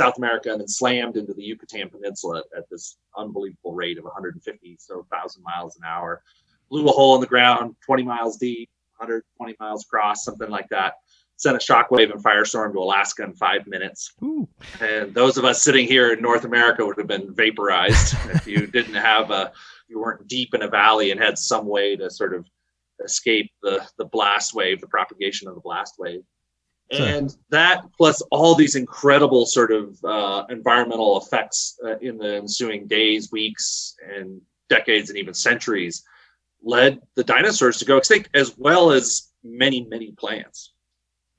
South 0.00 0.18
America, 0.18 0.50
and 0.50 0.60
then 0.60 0.68
slammed 0.68 1.16
into 1.16 1.34
the 1.34 1.42
Yucatan 1.42 1.88
Peninsula 1.88 2.42
at 2.56 2.68
this 2.70 2.98
unbelievable 3.16 3.74
rate 3.74 3.98
of 3.98 4.04
150 4.04 4.76
so 4.78 5.06
thousand 5.12 5.42
miles 5.42 5.76
an 5.76 5.82
hour. 5.86 6.22
Blew 6.70 6.86
a 6.86 6.92
hole 6.92 7.14
in 7.14 7.20
the 7.20 7.26
ground, 7.26 7.76
20 7.84 8.02
miles 8.02 8.36
deep, 8.38 8.68
120 8.98 9.56
miles 9.60 9.84
across, 9.84 10.24
something 10.24 10.50
like 10.50 10.68
that. 10.70 10.94
Sent 11.38 11.56
a 11.56 11.60
shockwave 11.60 12.10
and 12.10 12.22
firestorm 12.22 12.72
to 12.72 12.78
Alaska 12.78 13.22
in 13.22 13.34
five 13.34 13.66
minutes. 13.66 14.12
Ooh. 14.24 14.48
And 14.80 15.14
those 15.14 15.36
of 15.36 15.44
us 15.44 15.62
sitting 15.62 15.86
here 15.86 16.14
in 16.14 16.22
North 16.22 16.44
America 16.44 16.84
would 16.84 16.96
have 16.96 17.06
been 17.06 17.34
vaporized 17.34 18.14
if 18.30 18.46
you 18.46 18.66
didn't 18.66 18.94
have 18.94 19.30
a, 19.30 19.52
you 19.88 20.00
weren't 20.00 20.26
deep 20.28 20.54
in 20.54 20.62
a 20.62 20.68
valley 20.68 21.10
and 21.10 21.20
had 21.20 21.38
some 21.38 21.66
way 21.66 21.94
to 21.96 22.10
sort 22.10 22.34
of 22.34 22.46
escape 23.04 23.50
the 23.62 23.86
the 23.98 24.06
blast 24.06 24.54
wave, 24.54 24.80
the 24.80 24.86
propagation 24.86 25.48
of 25.48 25.54
the 25.54 25.60
blast 25.60 25.94
wave. 25.98 26.22
Sure. 26.92 27.04
And 27.04 27.36
that 27.50 27.82
plus 27.96 28.22
all 28.30 28.54
these 28.54 28.76
incredible 28.76 29.44
sort 29.44 29.72
of 29.72 29.98
uh, 30.04 30.44
environmental 30.50 31.18
effects 31.20 31.78
uh, 31.84 31.98
in 31.98 32.16
the 32.16 32.36
ensuing 32.36 32.86
days, 32.86 33.32
weeks, 33.32 33.96
and 34.14 34.40
decades, 34.68 35.10
and 35.10 35.18
even 35.18 35.34
centuries 35.34 36.04
led 36.62 37.00
the 37.14 37.24
dinosaurs 37.24 37.78
to 37.78 37.84
go 37.84 37.96
extinct, 37.96 38.30
as 38.34 38.56
well 38.56 38.92
as 38.92 39.32
many, 39.42 39.84
many 39.84 40.12
plants. 40.12 40.72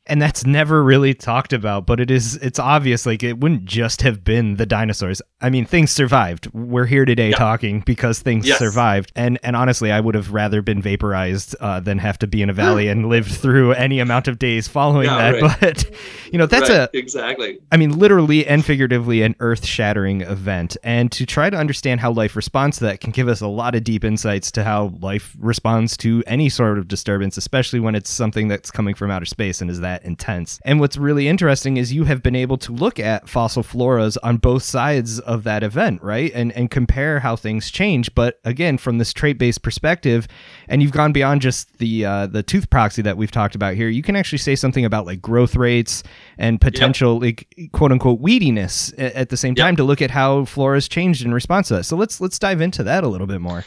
And 0.08 0.22
that's 0.22 0.46
never 0.46 0.84
really 0.84 1.14
talked 1.14 1.54
about 1.54 1.86
but 1.86 2.00
it 2.00 2.10
is 2.12 2.36
it's 2.38 2.60
obvious 2.60 3.06
like 3.06 3.24
it 3.24 3.40
wouldn't 3.40 3.66
just 3.66 4.02
have 4.02 4.24
been 4.24 4.56
the 4.56 4.66
dinosaurs 4.66 5.22
i 5.42 5.50
mean 5.50 5.66
things 5.66 5.92
survived 5.92 6.48
we're 6.54 6.86
here 6.86 7.06
today 7.06 7.30
Yeah. 7.30 7.36
talking 7.38 7.82
because 7.82 8.20
things 8.20 8.48
Yes. 8.48 8.60
survived 8.60 9.12
and 9.16 9.38
and 9.44 9.56
honestly 9.56 9.92
i 9.92 10.00
would 10.00 10.16
have 10.16 10.32
rather 10.34 10.62
been 10.62 10.82
vaporized 10.82 11.56
uh, 11.60 11.80
than 11.80 11.98
have 12.00 12.18
to 12.20 12.28
be 12.28 12.42
in 12.42 12.50
a 12.50 12.54
valley 12.54 12.88
and 12.94 13.08
lived 13.10 13.32
through 13.32 13.74
any 13.74 14.00
amount 14.00 14.28
of 14.28 14.40
days 14.40 14.68
following 14.68 15.06
Yeah, 15.06 15.32
that 15.32 15.42
right. 15.42 15.58
but 15.62 15.92
you 16.32 16.38
know 16.40 16.46
that's 16.46 16.70
Right, 16.70 16.80
a 16.80 16.90
exactly. 16.94 17.60
I 17.72 17.78
mean, 17.78 17.98
literally 17.98 18.46
and 18.48 18.64
figuratively, 18.66 19.22
an 19.22 19.36
earth 19.40 19.66
shattering 19.66 20.22
event. 20.22 20.76
And 20.84 21.12
to 21.14 21.26
try 21.26 21.50
to 21.50 21.56
understand 21.58 22.00
how 22.02 22.12
life 22.12 22.36
responds 22.36 22.78
to 22.80 22.86
that 22.86 23.00
can 23.00 23.12
give 23.12 23.28
us 23.28 23.40
a 23.42 23.48
lot 23.48 23.76
of 23.76 23.84
deep 23.84 24.04
insights 24.04 24.52
to 24.52 24.64
how 24.64 24.94
life 25.00 25.36
responds 25.40 25.96
to 25.98 26.24
any 26.28 26.50
sort 26.50 26.78
of 26.78 26.88
disturbance, 26.88 27.38
especially 27.38 27.80
when 27.80 27.96
it's 27.96 28.10
something 28.10 28.48
that's 28.50 28.72
coming 28.72 28.94
from 28.96 29.10
outer 29.12 29.26
space 29.26 29.62
and 29.62 29.70
is 29.70 29.80
that 29.82 29.97
intense. 30.04 30.60
And 30.66 30.80
what's 30.80 30.98
really 30.98 31.28
interesting 31.28 31.78
is 31.78 31.94
you 31.94 32.04
have 32.06 32.22
been 32.24 32.36
able 32.36 32.58
to 32.58 32.72
look 32.72 33.00
at 33.00 33.28
fossil 33.30 33.64
floras 33.64 34.18
on 34.24 34.38
both 34.38 34.64
sides 34.64 35.20
of 35.20 35.44
that 35.44 35.64
event, 35.64 36.02
right? 36.04 36.32
And, 36.34 36.52
and 36.54 36.70
compare 36.72 37.20
how 37.20 37.36
things 37.36 37.72
change. 37.72 38.14
But 38.16 38.40
again, 38.46 38.78
from 38.78 38.98
this 38.98 39.14
trait 39.14 39.38
based 39.38 39.62
perspective, 39.62 40.28
and 40.68 40.82
you've 40.82 40.92
gone 40.92 41.12
beyond 41.14 41.42
just 41.42 41.78
the 41.80 42.06
uh, 42.06 42.28
the 42.28 42.44
tooth 42.44 42.70
proxy 42.70 43.02
that 43.02 43.18
we've 43.18 43.32
talked 43.32 43.56
about 43.56 43.76
here, 43.76 43.90
you 43.90 44.02
can 44.04 44.16
actually 44.16 44.40
say 44.40 44.56
something 44.56 44.86
about 44.86 45.06
like 45.06 45.22
growth 45.22 45.56
rates 45.56 46.04
and 46.38 46.60
potential 46.62 47.20
like 47.20 47.48
quote 47.72 47.92
unquote 47.92 48.22
weediness 48.22 48.94
at 48.98 49.30
the 49.30 49.38
same 49.38 49.54
Yep. 49.58 49.64
time 49.66 49.76
to 49.78 49.84
look 49.84 50.02
at 50.02 50.12
how 50.12 50.46
flora's 50.46 50.88
changed 50.88 51.26
in 51.26 51.34
response 51.34 51.70
to 51.70 51.76
that. 51.76 51.84
So 51.86 51.96
let's 51.96 52.22
let's 52.22 52.38
dive 52.38 52.62
into 52.62 52.84
that 52.84 53.04
a 53.04 53.08
little 53.08 53.28
bit 53.28 53.42
more. 53.42 53.64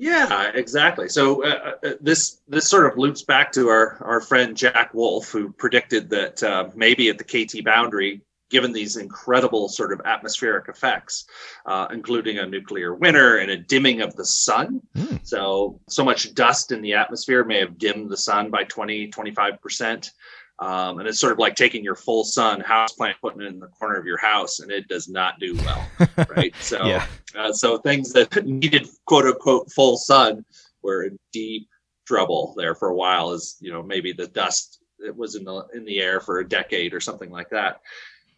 Yeah, 0.00 0.50
exactly. 0.54 1.08
So 1.10 1.44
uh, 1.44 1.72
uh, 1.84 1.90
this 2.00 2.40
this 2.48 2.68
sort 2.68 2.90
of 2.90 2.96
loops 2.96 3.22
back 3.22 3.52
to 3.52 3.68
our 3.68 3.98
our 4.00 4.20
friend 4.22 4.56
Jack 4.56 4.94
Wolfe, 4.94 5.30
who 5.30 5.52
predicted 5.52 6.08
that 6.10 6.42
uh, 6.42 6.68
maybe 6.74 7.10
at 7.10 7.18
the 7.18 7.24
KT 7.24 7.62
boundary, 7.64 8.22
given 8.50 8.72
these 8.72 8.96
incredible 8.96 9.68
sort 9.68 9.92
of 9.92 10.00
atmospheric 10.06 10.68
effects, 10.68 11.26
uh, 11.66 11.86
including 11.92 12.38
a 12.38 12.46
nuclear 12.46 12.94
winter 12.94 13.36
and 13.36 13.50
a 13.50 13.58
dimming 13.58 14.00
of 14.00 14.16
the 14.16 14.24
sun, 14.24 14.80
Hmm. 14.96 15.16
so 15.22 15.80
so 15.88 16.02
much 16.02 16.34
dust 16.34 16.72
in 16.72 16.80
the 16.80 16.94
atmosphere 16.94 17.44
may 17.44 17.58
have 17.60 17.76
dimmed 17.76 18.08
the 18.10 18.16
sun 18.16 18.50
by 18.50 18.64
20 18.64 19.08
25 19.08 19.60
percent. 19.60 20.12
Um, 20.60 20.98
and 20.98 21.08
it's 21.08 21.18
sort 21.18 21.32
of 21.32 21.38
like 21.38 21.56
taking 21.56 21.82
your 21.82 21.94
full 21.94 22.22
sun 22.22 22.60
house 22.60 22.92
plant, 22.92 23.16
putting 23.22 23.40
it 23.40 23.46
in 23.46 23.58
the 23.58 23.68
corner 23.68 23.96
of 23.96 24.04
your 24.04 24.18
house, 24.18 24.60
and 24.60 24.70
it 24.70 24.88
does 24.88 25.08
not 25.08 25.40
do 25.40 25.56
well, 25.56 25.86
right? 26.36 26.54
So, 26.60 26.84
Yeah. 26.84 27.06
uh, 27.34 27.52
so 27.52 27.78
things 27.78 28.12
that 28.12 28.44
needed 28.46 28.86
quote 29.06 29.24
unquote 29.24 29.72
full 29.72 29.96
sun 29.96 30.44
were 30.82 31.04
in 31.04 31.18
deep 31.32 31.66
trouble 32.06 32.54
there 32.58 32.74
for 32.74 32.88
a 32.88 32.94
while. 32.94 33.30
As 33.30 33.56
you 33.60 33.72
know, 33.72 33.82
maybe 33.82 34.12
the 34.12 34.26
dust 34.26 34.80
it 34.98 35.16
was 35.16 35.34
in 35.34 35.44
the 35.44 35.66
in 35.74 35.86
the 35.86 36.00
air 36.00 36.20
for 36.20 36.40
a 36.40 36.48
decade 36.48 36.92
or 36.92 37.00
something 37.00 37.30
like 37.30 37.48
that. 37.50 37.80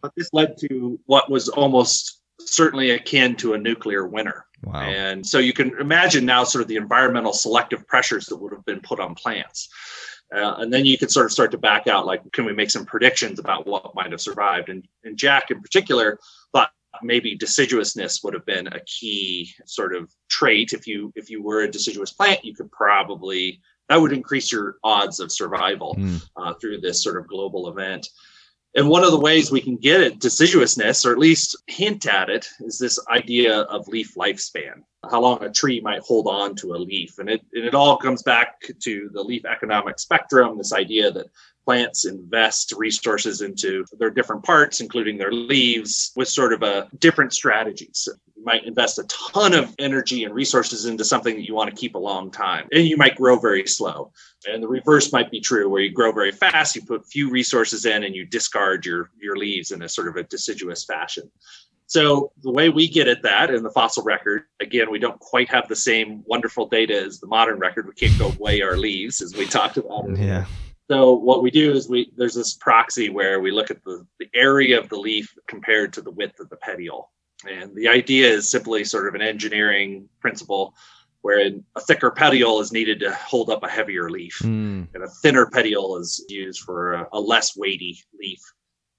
But 0.01 0.13
this 0.15 0.29
led 0.31 0.57
to 0.69 0.99
what 1.05 1.29
was 1.29 1.49
almost 1.49 2.21
certainly 2.39 2.91
akin 2.91 3.35
to 3.37 3.53
a 3.53 3.57
nuclear 3.57 4.07
winter. 4.07 4.45
Wow. 4.63 4.81
And 4.81 5.25
so 5.25 5.39
you 5.39 5.51
can 5.53 5.77
imagine 5.79 6.25
now 6.25 6.45
sort 6.45 6.61
of 6.61 6.67
the 6.67 6.77
environmental 6.77 7.33
selective 7.33 7.85
pressures 7.87 8.25
that 8.27 8.37
would 8.37 8.53
have 8.53 8.65
been 8.65 8.79
put 8.79 8.99
on 8.99 9.13
plants. 9.13 9.69
Uh, 10.33 10.55
and 10.59 10.73
then 10.73 10.85
you 10.85 10.97
can 10.97 11.09
sort 11.09 11.25
of 11.25 11.31
start 11.31 11.51
to 11.51 11.57
back 11.57 11.87
out 11.87 12.05
like, 12.05 12.21
can 12.31 12.45
we 12.45 12.53
make 12.53 12.71
some 12.71 12.85
predictions 12.85 13.39
about 13.39 13.67
what 13.67 13.93
might 13.93 14.11
have 14.11 14.21
survived? 14.21 14.69
And, 14.69 14.87
and 15.03 15.17
Jack, 15.17 15.51
in 15.51 15.61
particular, 15.61 16.17
thought 16.53 16.71
maybe 17.01 17.37
deciduousness 17.37 18.23
would 18.23 18.33
have 18.33 18.45
been 18.45 18.67
a 18.67 18.79
key 18.85 19.51
sort 19.65 19.95
of 19.95 20.11
trait. 20.29 20.73
If 20.73 20.87
you 20.87 21.11
if 21.15 21.29
you 21.29 21.41
were 21.41 21.61
a 21.61 21.71
deciduous 21.71 22.11
plant, 22.11 22.43
you 22.45 22.53
could 22.53 22.71
probably 22.71 23.59
that 23.89 23.99
would 23.99 24.13
increase 24.13 24.51
your 24.51 24.77
odds 24.83 25.19
of 25.19 25.31
survival 25.31 25.95
mm. 25.95 26.23
uh, 26.37 26.53
through 26.53 26.81
this 26.81 27.03
sort 27.03 27.17
of 27.17 27.27
global 27.27 27.69
event. 27.69 28.07
And 28.75 28.89
one 28.89 29.03
of 29.03 29.11
the 29.11 29.19
ways 29.19 29.51
we 29.51 29.61
can 29.61 29.77
get 29.77 30.01
at 30.01 30.19
deciduousness, 30.19 31.05
or 31.05 31.11
at 31.11 31.19
least 31.19 31.55
hint 31.67 32.07
at 32.07 32.29
it, 32.29 32.47
is 32.61 32.79
this 32.79 32.99
idea 33.07 33.61
of 33.61 33.87
leaf 33.87 34.15
lifespan, 34.15 34.83
how 35.09 35.21
long 35.21 35.43
a 35.43 35.51
tree 35.51 35.79
might 35.79 36.01
hold 36.01 36.27
on 36.27 36.55
to 36.55 36.73
a 36.73 36.77
leaf. 36.77 37.19
And 37.19 37.29
it, 37.29 37.41
and 37.53 37.65
it 37.65 37.75
all 37.75 37.97
comes 37.97 38.23
back 38.23 38.61
to 38.81 39.09
the 39.13 39.21
leaf 39.21 39.45
economic 39.45 39.99
spectrum, 39.99 40.57
this 40.57 40.73
idea 40.73 41.11
that 41.11 41.27
plants 41.65 42.05
invest 42.05 42.73
resources 42.75 43.41
into 43.41 43.85
their 43.99 44.09
different 44.09 44.43
parts, 44.43 44.81
including 44.81 45.17
their 45.17 45.31
leaves, 45.31 46.11
with 46.15 46.27
sort 46.27 46.51
of 46.51 46.63
a 46.63 46.89
different 46.97 47.31
strategies 47.31 48.09
might 48.43 48.65
invest 48.65 48.99
a 48.99 49.03
ton 49.03 49.53
of 49.53 49.73
energy 49.79 50.23
and 50.23 50.33
resources 50.33 50.85
into 50.85 51.03
something 51.03 51.35
that 51.35 51.47
you 51.47 51.53
want 51.53 51.69
to 51.69 51.75
keep 51.75 51.95
a 51.95 51.99
long 51.99 52.31
time 52.31 52.67
and 52.71 52.85
you 52.85 52.97
might 52.97 53.15
grow 53.15 53.37
very 53.37 53.65
slow. 53.67 54.11
And 54.45 54.61
the 54.61 54.67
reverse 54.67 55.11
might 55.11 55.31
be 55.31 55.39
true 55.39 55.69
where 55.69 55.81
you 55.81 55.91
grow 55.91 56.11
very 56.11 56.31
fast 56.31 56.75
you 56.75 56.81
put 56.81 57.05
few 57.07 57.29
resources 57.29 57.85
in 57.85 58.03
and 58.03 58.15
you 58.15 58.25
discard 58.25 58.85
your 58.85 59.09
your 59.19 59.35
leaves 59.35 59.71
in 59.71 59.81
a 59.81 59.89
sort 59.89 60.07
of 60.07 60.15
a 60.15 60.23
deciduous 60.23 60.85
fashion. 60.85 61.29
So 61.85 62.31
the 62.41 62.51
way 62.51 62.69
we 62.69 62.87
get 62.87 63.07
at 63.07 63.21
that 63.23 63.53
in 63.53 63.63
the 63.63 63.71
fossil 63.71 64.03
record 64.03 64.43
again 64.61 64.91
we 64.91 64.99
don't 64.99 65.19
quite 65.19 65.49
have 65.49 65.67
the 65.67 65.75
same 65.75 66.23
wonderful 66.25 66.67
data 66.67 66.99
as 66.99 67.19
the 67.19 67.27
modern 67.27 67.59
record. 67.59 67.87
We 67.87 67.93
can't 67.93 68.17
go 68.19 68.33
weigh 68.39 68.61
our 68.61 68.77
leaves 68.77 69.21
as 69.21 69.35
we 69.35 69.45
talked 69.45 69.77
about. 69.77 70.17
Yeah. 70.17 70.45
So 70.89 71.13
what 71.13 71.41
we 71.41 71.49
do 71.49 71.71
is 71.71 71.89
we 71.89 72.11
there's 72.17 72.35
this 72.35 72.55
proxy 72.55 73.09
where 73.09 73.39
we 73.39 73.51
look 73.51 73.71
at 73.71 73.83
the, 73.83 74.05
the 74.19 74.27
area 74.35 74.79
of 74.79 74.89
the 74.89 74.97
leaf 74.97 75.33
compared 75.47 75.93
to 75.93 76.01
the 76.01 76.11
width 76.11 76.39
of 76.39 76.49
the 76.49 76.57
petiole 76.57 77.09
and 77.49 77.75
the 77.75 77.87
idea 77.87 78.29
is 78.29 78.49
simply 78.49 78.83
sort 78.83 79.07
of 79.07 79.15
an 79.15 79.21
engineering 79.21 80.07
principle 80.19 80.75
wherein 81.23 81.63
a 81.75 81.81
thicker 81.81 82.11
petiole 82.11 82.59
is 82.59 82.73
needed 82.73 82.99
to 82.99 83.11
hold 83.13 83.49
up 83.49 83.63
a 83.63 83.69
heavier 83.69 84.09
leaf, 84.09 84.39
mm. 84.43 84.87
and 84.93 85.03
a 85.03 85.09
thinner 85.21 85.45
petiole 85.47 85.97
is 85.97 86.23
used 86.29 86.61
for 86.61 86.93
a, 86.93 87.07
a, 87.13 87.19
less 87.19 87.55
weighty 87.55 87.97
leaf. 88.19 88.39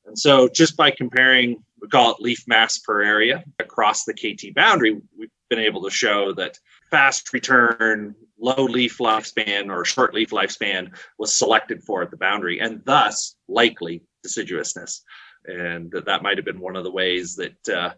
And 0.07 0.19
so, 0.19 0.49
just 0.49 0.77
by 0.77 0.91
comparing, 0.91 1.63
we 1.81 1.89
call 1.89 2.13
it 2.13 2.21
leaf 2.21 2.45
mass 2.47 2.79
per 2.79 3.03
area 3.03 3.45
across 3.59 4.05
the 4.05 4.15
KT 4.15 4.55
boundary, 4.55 5.01
we've 5.17 5.29
been 5.51 5.59
able 5.59 5.83
to 5.83 5.91
show 5.91 6.33
that 6.33 6.59
fast 6.91 7.33
return, 7.33 8.15
low 8.39 8.65
leaf 8.65 8.99
lifespan, 8.99 9.69
or 9.69 9.85
short 9.85 10.15
leaf 10.15 10.31
lifespan 10.31 10.97
was 11.19 11.35
selected 11.35 11.83
for 11.85 12.03
at 12.03 12.11
the 12.11 12.17
boundary, 12.17 12.59
and 12.59 12.83
thus 12.87 13.37
likely 13.49 14.03
deciduousness. 14.27 15.01
And 15.45 15.91
that, 15.91 16.07
that 16.07 16.23
might 16.23 16.39
have 16.39 16.47
been 16.47 16.61
one 16.61 16.75
of 16.75 16.85
the 16.85 16.91
ways 16.91 17.37
that. 17.37 17.69
Uh, 17.69 17.93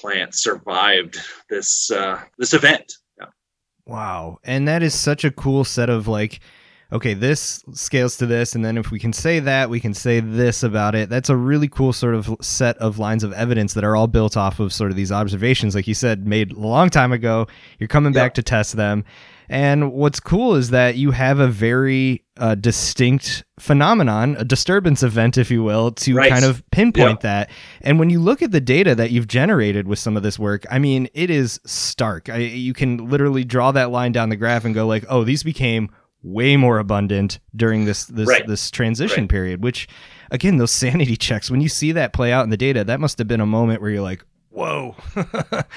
plant 0.00 0.34
survived 0.34 1.18
this 1.50 1.90
uh, 1.90 2.20
this 2.38 2.54
event. 2.54 2.94
Yeah. 3.18 3.26
Wow, 3.86 4.38
and 4.44 4.66
that 4.68 4.82
is 4.82 4.94
such 4.94 5.24
a 5.24 5.30
cool 5.30 5.64
set 5.64 5.90
of 5.90 6.08
like. 6.08 6.40
Okay, 6.90 7.12
this 7.12 7.62
scales 7.74 8.16
to 8.16 8.24
this, 8.24 8.54
and 8.54 8.64
then 8.64 8.78
if 8.78 8.90
we 8.90 8.98
can 8.98 9.12
say 9.12 9.40
that, 9.40 9.68
we 9.68 9.78
can 9.78 9.92
say 9.92 10.20
this 10.20 10.62
about 10.62 10.94
it. 10.94 11.10
That's 11.10 11.28
a 11.28 11.36
really 11.36 11.68
cool 11.68 11.92
sort 11.92 12.14
of 12.14 12.34
set 12.40 12.78
of 12.78 12.98
lines 12.98 13.22
of 13.22 13.34
evidence 13.34 13.74
that 13.74 13.84
are 13.84 13.94
all 13.94 14.06
built 14.06 14.38
off 14.38 14.58
of 14.58 14.72
sort 14.72 14.90
of 14.90 14.96
these 14.96 15.12
observations, 15.12 15.74
like 15.74 15.86
you 15.86 15.92
said, 15.92 16.26
made 16.26 16.52
a 16.52 16.58
long 16.58 16.88
time 16.88 17.12
ago. 17.12 17.46
You're 17.78 17.88
coming 17.88 18.14
yep. 18.14 18.22
back 18.22 18.34
to 18.34 18.42
test 18.42 18.74
them. 18.74 19.04
And 19.48 19.92
what's 19.92 20.20
cool 20.20 20.54
is 20.54 20.70
that 20.70 20.96
you 20.96 21.12
have 21.12 21.38
a 21.38 21.48
very 21.48 22.24
uh, 22.36 22.54
distinct 22.54 23.44
phenomenon, 23.58 24.36
a 24.38 24.44
disturbance 24.44 25.02
event, 25.02 25.38
if 25.38 25.50
you 25.50 25.62
will, 25.62 25.92
to 25.92 26.14
right. 26.14 26.30
kind 26.30 26.44
of 26.44 26.62
pinpoint 26.70 27.20
that. 27.20 27.50
And 27.80 27.98
when 27.98 28.10
you 28.10 28.20
look 28.20 28.42
at 28.42 28.52
the 28.52 28.60
data 28.60 28.94
that 28.94 29.10
you've 29.10 29.26
generated 29.26 29.88
with 29.88 29.98
some 29.98 30.16
of 30.16 30.22
this 30.22 30.38
work, 30.38 30.66
I 30.70 30.78
mean, 30.78 31.08
it 31.14 31.30
is 31.30 31.60
stark. 31.64 32.28
I, 32.28 32.38
you 32.38 32.74
can 32.74 33.08
literally 33.08 33.44
draw 33.44 33.72
that 33.72 33.90
line 33.90 34.12
down 34.12 34.28
the 34.28 34.36
graph 34.36 34.64
and 34.64 34.74
go 34.74 34.86
like, 34.86 35.04
oh, 35.08 35.24
these 35.24 35.42
became 35.42 35.90
way 36.22 36.56
more 36.56 36.78
abundant 36.78 37.38
during 37.54 37.84
this 37.84 38.06
this 38.06 38.28
right. 38.28 38.46
this 38.46 38.70
transition 38.70 39.24
right. 39.24 39.30
period. 39.30 39.62
Which, 39.62 39.88
again, 40.30 40.58
those 40.58 40.72
sanity 40.72 41.16
checks 41.18 41.50
when 41.50 41.60
you 41.60 41.68
see 41.68 41.92
that 41.92 42.12
play 42.12 42.32
out 42.32 42.44
in 42.44 42.50
the 42.50 42.56
data, 42.56 42.84
that 42.84 43.00
must 43.00 43.18
have 43.18 43.28
been 43.28 43.40
a 43.40 43.46
moment 43.46 43.80
where 43.80 43.90
you're 43.90 44.02
like, 44.02 44.24
whoa. 44.58 44.96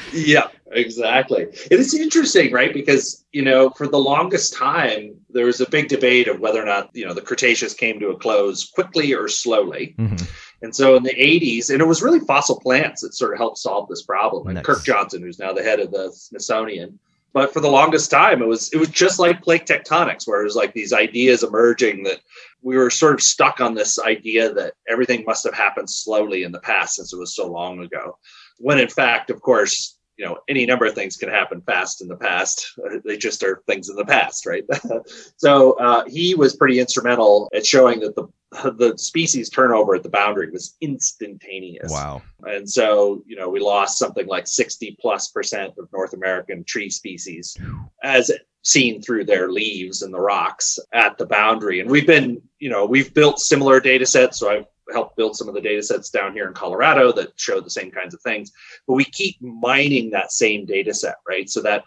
yeah, 0.13 0.47
exactly. 0.71 1.43
It 1.43 1.79
is 1.79 1.93
interesting, 1.93 2.51
right? 2.51 2.73
Because, 2.73 3.25
you 3.31 3.43
know, 3.43 3.69
for 3.71 3.87
the 3.87 3.97
longest 3.97 4.53
time, 4.53 5.15
there 5.29 5.45
was 5.45 5.61
a 5.61 5.69
big 5.69 5.87
debate 5.87 6.27
of 6.27 6.39
whether 6.39 6.61
or 6.61 6.65
not, 6.65 6.89
you 6.93 7.05
know, 7.05 7.13
the 7.13 7.21
Cretaceous 7.21 7.73
came 7.73 7.99
to 7.99 8.09
a 8.09 8.17
close 8.17 8.69
quickly 8.69 9.13
or 9.13 9.27
slowly. 9.27 9.95
Mm-hmm. 9.97 10.25
And 10.63 10.75
so 10.75 10.95
in 10.95 11.03
the 11.03 11.15
80s, 11.15 11.69
and 11.69 11.81
it 11.81 11.85
was 11.85 12.03
really 12.03 12.19
fossil 12.19 12.59
plants 12.59 13.01
that 13.01 13.13
sort 13.13 13.33
of 13.33 13.39
helped 13.39 13.57
solve 13.57 13.87
this 13.87 14.03
problem. 14.03 14.47
And 14.47 14.55
nice. 14.55 14.65
Kirk 14.65 14.83
Johnson, 14.83 15.21
who's 15.21 15.39
now 15.39 15.53
the 15.53 15.63
head 15.63 15.79
of 15.79 15.91
the 15.91 16.11
Smithsonian, 16.11 16.99
but 17.33 17.53
for 17.53 17.59
the 17.59 17.69
longest 17.69 18.11
time 18.11 18.41
it 18.41 18.47
was 18.47 18.71
it 18.73 18.77
was 18.77 18.89
just 18.89 19.19
like 19.19 19.41
plate 19.41 19.65
tectonics 19.65 20.27
where 20.27 20.41
it 20.41 20.45
was 20.45 20.55
like 20.55 20.73
these 20.73 20.93
ideas 20.93 21.43
emerging 21.43 22.03
that 22.03 22.19
we 22.61 22.77
were 22.77 22.89
sort 22.89 23.13
of 23.13 23.21
stuck 23.21 23.59
on 23.59 23.73
this 23.73 23.99
idea 23.99 24.53
that 24.53 24.73
everything 24.87 25.23
must 25.25 25.43
have 25.43 25.53
happened 25.53 25.89
slowly 25.89 26.43
in 26.43 26.51
the 26.51 26.59
past 26.59 26.95
since 26.95 27.13
it 27.13 27.19
was 27.19 27.35
so 27.35 27.47
long 27.47 27.79
ago 27.79 28.17
when 28.61 28.79
in 28.79 28.89
fact, 28.89 29.29
of 29.29 29.41
course, 29.41 29.97
you 30.17 30.25
know, 30.25 30.37
any 30.47 30.65
number 30.65 30.85
of 30.85 30.93
things 30.93 31.17
can 31.17 31.29
happen 31.29 31.61
fast 31.61 32.01
in 32.01 32.07
the 32.07 32.15
past. 32.15 32.79
They 33.05 33.17
just 33.17 33.43
are 33.43 33.63
things 33.65 33.89
in 33.89 33.95
the 33.95 34.05
past, 34.05 34.45
right? 34.45 34.63
so 35.37 35.73
uh, 35.73 36.03
he 36.07 36.35
was 36.35 36.55
pretty 36.55 36.79
instrumental 36.79 37.49
at 37.53 37.65
showing 37.65 37.99
that 38.01 38.15
the 38.15 38.27
the 38.77 38.97
species 38.97 39.49
turnover 39.49 39.95
at 39.95 40.03
the 40.03 40.09
boundary 40.09 40.49
was 40.51 40.75
instantaneous. 40.81 41.91
Wow. 41.91 42.21
And 42.43 42.69
so, 42.69 43.23
you 43.25 43.37
know, 43.37 43.49
we 43.49 43.59
lost 43.59 43.97
something 43.97 44.27
like 44.27 44.45
60 44.45 44.97
plus 44.99 45.29
percent 45.29 45.73
of 45.77 45.87
North 45.93 46.13
American 46.13 46.63
tree 46.65 46.89
species 46.89 47.55
as 48.03 48.29
seen 48.63 49.01
through 49.01 49.25
their 49.25 49.49
leaves 49.49 50.01
and 50.01 50.13
the 50.13 50.19
rocks 50.19 50.77
at 50.93 51.17
the 51.17 51.25
boundary. 51.25 51.79
And 51.79 51.89
we've 51.89 52.05
been, 52.05 52.41
you 52.59 52.69
know, 52.69 52.85
we've 52.85 53.13
built 53.13 53.39
similar 53.39 53.79
data 53.79 54.05
sets. 54.05 54.37
So 54.37 54.49
I've 54.49 54.65
help 54.91 55.15
build 55.15 55.35
some 55.35 55.47
of 55.47 55.53
the 55.53 55.61
data 55.61 55.81
sets 55.81 56.09
down 56.09 56.33
here 56.33 56.47
in 56.47 56.53
Colorado 56.53 57.11
that 57.13 57.39
show 57.39 57.59
the 57.59 57.69
same 57.69 57.91
kinds 57.91 58.13
of 58.13 58.21
things. 58.21 58.51
But 58.87 58.95
we 58.95 59.05
keep 59.05 59.41
mining 59.41 60.09
that 60.11 60.31
same 60.31 60.65
data 60.65 60.93
set, 60.93 61.15
right? 61.27 61.49
So 61.49 61.61
that 61.61 61.83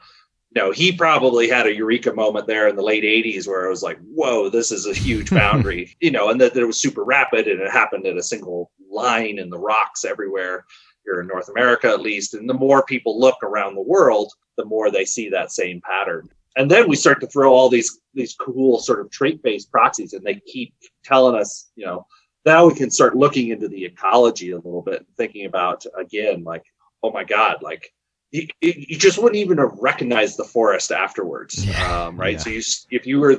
you 0.55 0.63
know, 0.63 0.71
he 0.71 0.93
probably 0.93 1.49
had 1.49 1.67
a 1.67 1.75
eureka 1.75 2.13
moment 2.13 2.47
there 2.47 2.69
in 2.69 2.77
the 2.77 2.83
late 2.83 3.03
80s 3.03 3.49
where 3.49 3.67
it 3.67 3.71
was 3.71 3.83
like, 3.83 3.99
whoa, 4.03 4.49
this 4.49 4.71
is 4.71 4.87
a 4.87 4.95
huge 4.95 5.31
boundary, 5.33 5.97
you 6.01 6.13
know, 6.13 6.31
and 6.31 6.41
that, 6.41 6.55
that 6.55 6.63
it 6.63 6.67
was 6.67 6.81
super 6.81 7.03
rapid 7.03 7.49
and 7.49 7.61
it 7.61 7.71
happened 7.71 8.07
at 8.07 8.17
a 8.17 8.23
single 8.23 8.71
line 8.89 9.39
in 9.39 9.51
the 9.51 9.59
rocks 9.59 10.05
everywhere 10.05 10.65
here 11.05 11.21
in 11.21 11.27
North 11.27 11.49
America, 11.49 11.89
at 11.89 12.01
least. 12.01 12.35
And 12.35 12.49
the 12.49 12.55
more 12.55 12.85
people 12.85 13.19
look 13.19 13.43
around 13.43 13.75
the 13.75 13.83
world, 13.83 14.33
the 14.57 14.65
more 14.65 14.91
they 14.91 15.05
see 15.05 15.29
that 15.31 15.51
same 15.51 15.81
pattern. 15.81 16.29
And 16.57 16.71
then 16.71 16.89
we 16.89 16.95
start 16.95 17.21
to 17.21 17.27
throw 17.27 17.53
all 17.53 17.69
these 17.69 18.01
these 18.15 18.35
cool 18.35 18.79
sort 18.79 19.01
of 19.01 19.11
trait-based 19.11 19.73
proxies, 19.73 20.13
and 20.13 20.25
they 20.25 20.37
keep 20.47 20.73
telling 21.03 21.35
us, 21.35 21.71
you 21.75 21.85
know, 21.85 22.07
now 22.45 22.67
we 22.67 22.75
can 22.75 22.91
start 22.91 23.17
looking 23.17 23.49
into 23.49 23.69
the 23.69 23.85
ecology 23.85 24.51
a 24.51 24.57
little 24.57 24.83
bit, 24.83 25.07
thinking 25.17 25.47
about 25.47 25.85
again, 25.99 26.45
like, 26.45 26.65
oh 27.03 27.11
my 27.11 27.25
God, 27.25 27.63
like 27.63 27.93
you, 28.31 28.49
you 28.61 28.99
just 28.99 29.19
wouldn't 29.19 29.37
even 29.37 29.59
have 29.59 29.79
recognized 29.79 30.37
the 30.37 30.45
forest 30.45 30.91
afterwards, 30.91 31.65
yeah. 31.65 32.07
um, 32.07 32.17
right? 32.17 32.33
Yeah. 32.33 32.39
So 32.39 32.51
you, 32.51 32.63
if 32.91 33.07
you 33.07 33.21
were, 33.21 33.37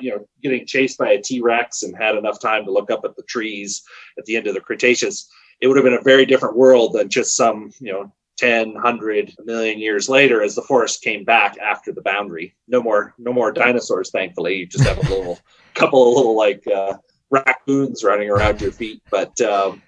you 0.00 0.10
know, 0.10 0.26
getting 0.42 0.66
chased 0.66 0.98
by 0.98 1.12
a 1.12 1.22
T 1.22 1.40
Rex 1.40 1.82
and 1.82 1.96
had 1.96 2.16
enough 2.16 2.40
time 2.40 2.64
to 2.64 2.72
look 2.72 2.90
up 2.90 3.04
at 3.04 3.16
the 3.16 3.22
trees 3.22 3.82
at 4.18 4.24
the 4.24 4.36
end 4.36 4.46
of 4.46 4.54
the 4.54 4.60
Cretaceous, 4.60 5.30
it 5.60 5.68
would 5.68 5.76
have 5.76 5.84
been 5.84 5.94
a 5.94 6.02
very 6.02 6.26
different 6.26 6.56
world 6.56 6.94
than 6.94 7.08
just 7.08 7.36
some, 7.36 7.72
you 7.78 7.92
know, 7.92 8.12
10, 8.38 8.74
100 8.74 9.34
million 9.44 9.78
years 9.78 10.08
later 10.08 10.42
as 10.42 10.56
the 10.56 10.62
forest 10.62 11.02
came 11.02 11.22
back 11.22 11.56
after 11.58 11.92
the 11.92 12.02
boundary. 12.02 12.54
No 12.66 12.82
more, 12.82 13.14
no 13.18 13.32
more 13.32 13.52
dinosaurs, 13.52 14.10
thankfully. 14.10 14.56
You 14.56 14.66
just 14.66 14.84
have 14.84 14.98
a 14.98 15.02
little 15.02 15.38
couple 15.74 16.08
of 16.08 16.16
little 16.16 16.36
like 16.36 16.66
uh, 16.66 16.94
raccoons 17.32 18.04
running 18.04 18.30
around 18.30 18.60
your 18.60 18.70
feet. 18.70 19.02
But 19.10 19.40
um, 19.40 19.82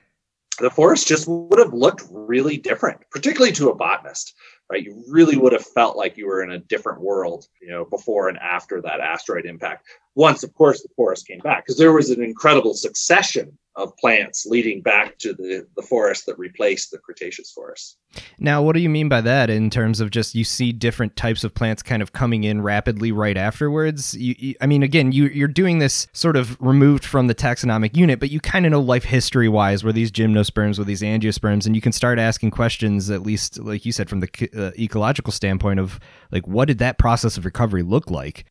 the 0.58 0.70
forest 0.70 1.06
just 1.06 1.28
would 1.28 1.58
have 1.58 1.72
looked 1.72 2.02
really 2.10 2.56
different, 2.56 3.00
particularly 3.10 3.52
to 3.52 3.70
a 3.70 3.74
botanist. 3.74 4.34
Right, 4.70 4.82
you 4.82 5.04
really 5.10 5.36
would 5.36 5.52
have 5.52 5.64
felt 5.64 5.94
like 5.94 6.16
you 6.16 6.26
were 6.26 6.42
in 6.42 6.50
a 6.50 6.58
different 6.58 7.02
world, 7.02 7.46
you 7.60 7.68
know, 7.68 7.84
before 7.84 8.30
and 8.30 8.38
after 8.38 8.80
that 8.80 8.98
asteroid 8.98 9.44
impact. 9.44 9.86
Once, 10.14 10.42
of 10.42 10.54
course, 10.54 10.82
the 10.82 10.88
forest 10.96 11.26
came 11.26 11.40
back 11.40 11.64
because 11.64 11.78
there 11.78 11.92
was 11.92 12.10
an 12.10 12.22
incredible 12.22 12.74
succession 12.74 13.58
of 13.76 13.96
plants 13.96 14.46
leading 14.46 14.80
back 14.80 15.18
to 15.18 15.32
the, 15.32 15.66
the 15.74 15.82
forest 15.82 16.26
that 16.26 16.38
replaced 16.38 16.92
the 16.92 16.98
Cretaceous 16.98 17.50
forest. 17.50 17.96
Now, 18.38 18.62
what 18.62 18.74
do 18.74 18.80
you 18.80 18.88
mean 18.88 19.08
by 19.08 19.20
that 19.22 19.50
in 19.50 19.68
terms 19.68 20.00
of 20.00 20.12
just 20.12 20.36
you 20.36 20.44
see 20.44 20.70
different 20.70 21.16
types 21.16 21.42
of 21.42 21.52
plants 21.52 21.82
kind 21.82 22.00
of 22.00 22.12
coming 22.12 22.44
in 22.44 22.62
rapidly 22.62 23.10
right 23.10 23.36
afterwards? 23.36 24.14
You, 24.14 24.36
you, 24.38 24.54
I 24.60 24.66
mean, 24.66 24.84
again, 24.84 25.10
you, 25.10 25.26
you're 25.26 25.48
doing 25.48 25.80
this 25.80 26.06
sort 26.12 26.36
of 26.36 26.56
removed 26.60 27.04
from 27.04 27.26
the 27.26 27.34
taxonomic 27.34 27.96
unit, 27.96 28.20
but 28.20 28.30
you 28.30 28.38
kind 28.38 28.64
of 28.64 28.70
know 28.70 28.80
life 28.80 29.04
history 29.04 29.48
wise 29.48 29.82
where 29.82 29.92
these 29.92 30.12
gymnosperms, 30.12 30.78
where 30.78 30.84
these 30.84 31.02
angiosperms, 31.02 31.66
and 31.66 31.74
you 31.74 31.82
can 31.82 31.92
start 31.92 32.20
asking 32.20 32.52
questions, 32.52 33.10
at 33.10 33.22
least, 33.22 33.58
like 33.58 33.84
you 33.84 33.90
said, 33.90 34.08
from 34.08 34.20
the 34.20 34.50
uh, 34.56 34.70
ecological 34.80 35.32
standpoint 35.32 35.80
of 35.80 35.98
like, 36.30 36.46
what 36.46 36.68
did 36.68 36.78
that 36.78 36.98
process 36.98 37.36
of 37.36 37.44
recovery 37.44 37.82
look 37.82 38.08
like? 38.08 38.44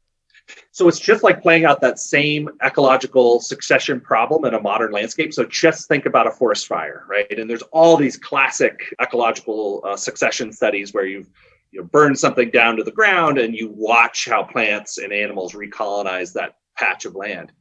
So 0.71 0.87
it's 0.87 0.99
just 0.99 1.23
like 1.23 1.41
playing 1.41 1.65
out 1.65 1.81
that 1.81 1.99
same 1.99 2.49
ecological 2.63 3.39
succession 3.39 4.01
problem 4.01 4.45
in 4.45 4.53
a 4.53 4.61
modern 4.61 4.91
landscape. 4.91 5.33
So 5.33 5.45
just 5.45 5.87
think 5.87 6.05
about 6.05 6.27
a 6.27 6.31
forest 6.31 6.67
fire, 6.67 7.05
right? 7.07 7.39
And 7.39 7.49
there's 7.49 7.61
all 7.71 7.95
these 7.95 8.17
classic 8.17 8.93
ecological 9.01 9.81
uh, 9.85 9.95
succession 9.95 10.51
studies 10.51 10.93
where 10.93 11.05
you've 11.05 11.29
you 11.71 11.81
know, 11.81 11.87
burn 11.87 12.15
something 12.15 12.49
down 12.51 12.75
to 12.77 12.83
the 12.83 12.91
ground 12.91 13.37
and 13.37 13.55
you 13.55 13.69
watch 13.75 14.27
how 14.29 14.43
plants 14.43 14.97
and 14.97 15.13
animals 15.13 15.53
recolonize 15.53 16.33
that 16.33 16.57
patch 16.77 17.05
of 17.05 17.15
land. 17.15 17.51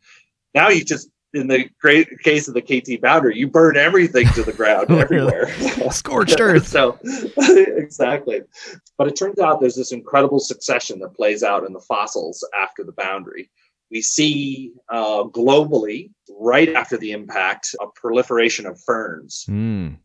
Now 0.54 0.68
you 0.68 0.84
just 0.84 1.08
in 1.34 1.46
the 1.48 1.68
great 1.80 2.18
case 2.20 2.48
of 2.48 2.54
the 2.54 2.60
KT 2.60 3.00
boundary, 3.00 3.38
you 3.38 3.48
burn 3.48 3.76
everything 3.76 4.26
to 4.28 4.42
the 4.42 4.52
ground 4.52 4.90
everywhere. 4.90 5.48
Scorched 5.90 6.40
earth. 6.40 6.66
so 6.66 6.98
exactly. 7.36 8.42
But 8.98 9.08
it 9.08 9.16
turns 9.16 9.38
out 9.38 9.60
there's 9.60 9.76
this 9.76 9.92
incredible 9.92 10.40
succession 10.40 10.98
that 11.00 11.14
plays 11.14 11.42
out 11.42 11.64
in 11.64 11.72
the 11.72 11.80
fossils 11.80 12.46
after 12.60 12.84
the 12.84 12.92
boundary. 12.92 13.50
We 13.90 14.00
see 14.00 14.72
uh, 14.88 15.24
globally, 15.24 16.10
right 16.30 16.70
after 16.70 16.96
the 16.96 17.12
impact, 17.12 17.74
a 17.80 17.86
proliferation 17.94 18.64
of 18.66 18.80
ferns. 18.80 19.44
Mm. 19.48 19.98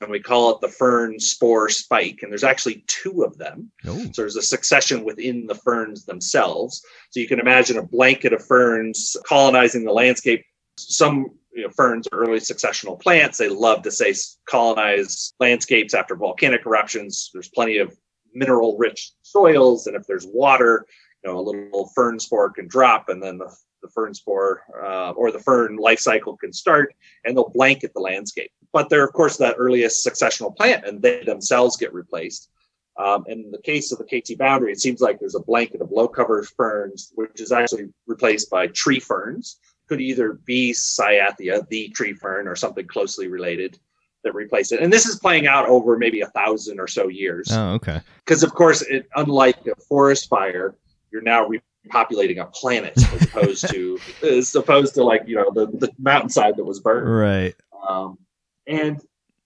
And 0.00 0.10
we 0.10 0.18
call 0.20 0.54
it 0.54 0.60
the 0.60 0.68
fern 0.68 1.20
spore 1.20 1.68
spike. 1.68 2.20
And 2.22 2.32
there's 2.32 2.42
actually 2.42 2.84
two 2.86 3.22
of 3.22 3.36
them. 3.38 3.70
Oh. 3.86 3.98
So 4.12 4.22
there's 4.22 4.36
a 4.36 4.42
succession 4.42 5.04
within 5.04 5.46
the 5.46 5.54
ferns 5.54 6.04
themselves. 6.04 6.82
So 7.10 7.20
you 7.20 7.28
can 7.28 7.38
imagine 7.38 7.76
a 7.78 7.82
blanket 7.82 8.32
of 8.32 8.44
ferns 8.44 9.14
colonizing 9.26 9.84
the 9.84 9.92
landscape 9.92 10.44
some 10.76 11.30
you 11.54 11.62
know, 11.62 11.70
ferns 11.70 12.08
are 12.12 12.18
early 12.18 12.40
successional 12.40 13.00
plants. 13.00 13.38
They 13.38 13.48
love 13.48 13.82
to 13.82 13.90
say 13.90 14.14
colonize 14.48 15.32
landscapes 15.38 15.94
after 15.94 16.16
volcanic 16.16 16.66
eruptions. 16.66 17.30
There's 17.32 17.48
plenty 17.48 17.78
of 17.78 17.96
mineral 18.34 18.76
rich 18.76 19.12
soils. 19.22 19.86
And 19.86 19.96
if 19.96 20.06
there's 20.06 20.26
water, 20.26 20.86
you 21.22 21.30
know, 21.30 21.38
a 21.38 21.40
little 21.40 21.90
fern 21.94 22.18
spore 22.18 22.50
can 22.50 22.66
drop 22.66 23.08
and 23.08 23.22
then 23.22 23.38
the, 23.38 23.54
the 23.82 23.88
fern 23.88 24.14
spore 24.14 24.62
uh, 24.82 25.10
or 25.10 25.30
the 25.30 25.38
fern 25.38 25.76
life 25.76 26.00
cycle 26.00 26.36
can 26.36 26.52
start 26.52 26.94
and 27.24 27.36
they'll 27.36 27.50
blanket 27.50 27.92
the 27.94 28.00
landscape. 28.00 28.50
But 28.72 28.88
they're, 28.88 29.04
of 29.04 29.12
course, 29.12 29.36
that 29.36 29.54
earliest 29.56 30.04
successional 30.04 30.54
plant 30.54 30.84
and 30.84 31.00
they 31.00 31.22
themselves 31.22 31.76
get 31.76 31.94
replaced. 31.94 32.50
Um, 32.96 33.24
in 33.26 33.50
the 33.50 33.60
case 33.62 33.90
of 33.90 33.98
the 33.98 34.04
KT 34.04 34.38
boundary, 34.38 34.70
it 34.70 34.80
seems 34.80 35.00
like 35.00 35.18
there's 35.18 35.34
a 35.34 35.40
blanket 35.40 35.80
of 35.80 35.90
low 35.90 36.06
cover 36.06 36.44
ferns, 36.44 37.10
which 37.16 37.40
is 37.40 37.50
actually 37.50 37.88
replaced 38.06 38.50
by 38.50 38.68
tree 38.68 39.00
ferns 39.00 39.58
could 39.88 40.00
either 40.00 40.34
be 40.44 40.72
Cyathea, 40.72 41.66
the 41.68 41.88
tree 41.90 42.14
fern, 42.14 42.48
or 42.48 42.56
something 42.56 42.86
closely 42.86 43.28
related 43.28 43.78
that 44.24 44.34
replace 44.34 44.72
it. 44.72 44.80
And 44.80 44.92
this 44.92 45.06
is 45.06 45.20
playing 45.20 45.46
out 45.46 45.68
over 45.68 45.96
maybe 45.96 46.22
a 46.22 46.28
thousand 46.28 46.80
or 46.80 46.88
so 46.88 47.08
years. 47.08 47.48
Oh, 47.52 47.74
okay. 47.74 48.00
Because 48.24 48.42
of 48.42 48.54
course, 48.54 48.82
it, 48.82 49.06
unlike 49.14 49.58
a 49.66 49.76
forest 49.82 50.28
fire, 50.28 50.74
you're 51.12 51.22
now 51.22 51.46
repopulating 51.46 52.40
a 52.40 52.46
planet 52.46 52.94
as 52.96 53.22
opposed 53.22 53.68
to 53.70 53.98
as 54.22 54.54
opposed 54.54 54.94
to 54.94 55.04
like 55.04 55.22
you 55.26 55.36
know 55.36 55.50
the, 55.52 55.66
the 55.78 55.90
mountainside 55.98 56.56
that 56.56 56.64
was 56.64 56.80
burned. 56.80 57.14
Right. 57.14 57.54
Um, 57.86 58.18
and 58.66 59.00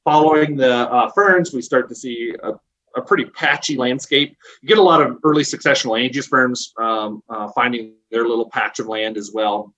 following 0.05 0.57
the 0.57 0.72
uh, 0.72 1.11
ferns, 1.11 1.53
we 1.53 1.61
start 1.61 1.89
to 1.89 1.95
see 1.95 2.34
a, 2.43 2.53
a, 2.97 3.03
pretty 3.03 3.24
patchy 3.24 3.76
landscape. 3.76 4.36
You 4.62 4.68
get 4.68 4.78
a 4.78 4.82
lot 4.82 5.03
of 5.03 5.18
early 5.24 5.43
successional 5.43 5.99
angiosperms 5.99 6.80
um, 6.80 7.22
uh, 7.28 7.49
finding 7.49 7.95
their 8.12 8.26
little 8.26 8.49
patch 8.49 8.78
of 8.78 8.86
land 8.86 9.16
as 9.16 9.32
well. 9.34 9.74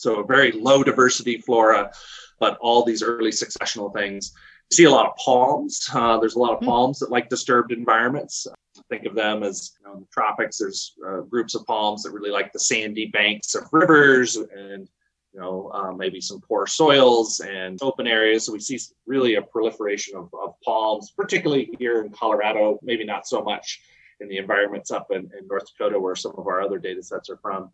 So 0.00 0.20
a 0.20 0.26
very 0.26 0.52
low 0.52 0.82
diversity 0.82 1.38
flora, 1.38 1.92
but 2.38 2.56
all 2.58 2.84
these 2.84 3.02
early 3.02 3.30
successional 3.30 3.92
things. 3.94 4.32
You 4.70 4.76
see 4.76 4.84
a 4.84 4.90
lot 4.90 5.06
of 5.06 5.16
palms. 5.16 5.88
Uh, 5.92 6.18
there's 6.18 6.36
a 6.36 6.38
lot 6.38 6.54
of 6.54 6.60
hmm. 6.60 6.66
palms 6.66 7.00
that 7.00 7.10
like 7.10 7.28
disturbed 7.28 7.70
environments. 7.70 8.46
Think 8.88 9.04
of 9.04 9.14
them 9.14 9.42
as 9.42 9.72
you 9.78 9.86
know, 9.86 9.94
in 9.94 10.00
the 10.00 10.06
tropics. 10.10 10.58
There's 10.58 10.94
uh, 11.06 11.20
groups 11.20 11.54
of 11.54 11.66
palms 11.66 12.02
that 12.02 12.12
really 12.12 12.30
like 12.30 12.50
the 12.52 12.58
sandy 12.58 13.06
banks 13.06 13.54
of 13.54 13.68
rivers 13.72 14.36
and 14.36 14.88
you 15.34 15.40
know 15.40 15.70
uh, 15.74 15.92
maybe 15.92 16.20
some 16.20 16.40
poor 16.40 16.66
soils 16.66 17.40
and 17.40 17.78
open 17.82 18.06
areas. 18.06 18.46
So 18.46 18.52
we 18.52 18.60
see 18.60 18.78
really 19.06 19.34
a 19.34 19.42
proliferation 19.42 20.16
of, 20.16 20.30
of 20.32 20.54
palms, 20.64 21.12
particularly 21.14 21.76
here 21.78 22.02
in 22.02 22.10
Colorado. 22.10 22.78
Maybe 22.82 23.04
not 23.04 23.26
so 23.26 23.42
much 23.42 23.82
in 24.20 24.28
the 24.28 24.38
environments 24.38 24.90
up 24.90 25.08
in, 25.10 25.30
in 25.38 25.46
North 25.46 25.66
Dakota 25.66 26.00
where 26.00 26.16
some 26.16 26.32
of 26.38 26.46
our 26.46 26.62
other 26.62 26.78
data 26.78 27.02
sets 27.02 27.28
are 27.28 27.38
from 27.38 27.70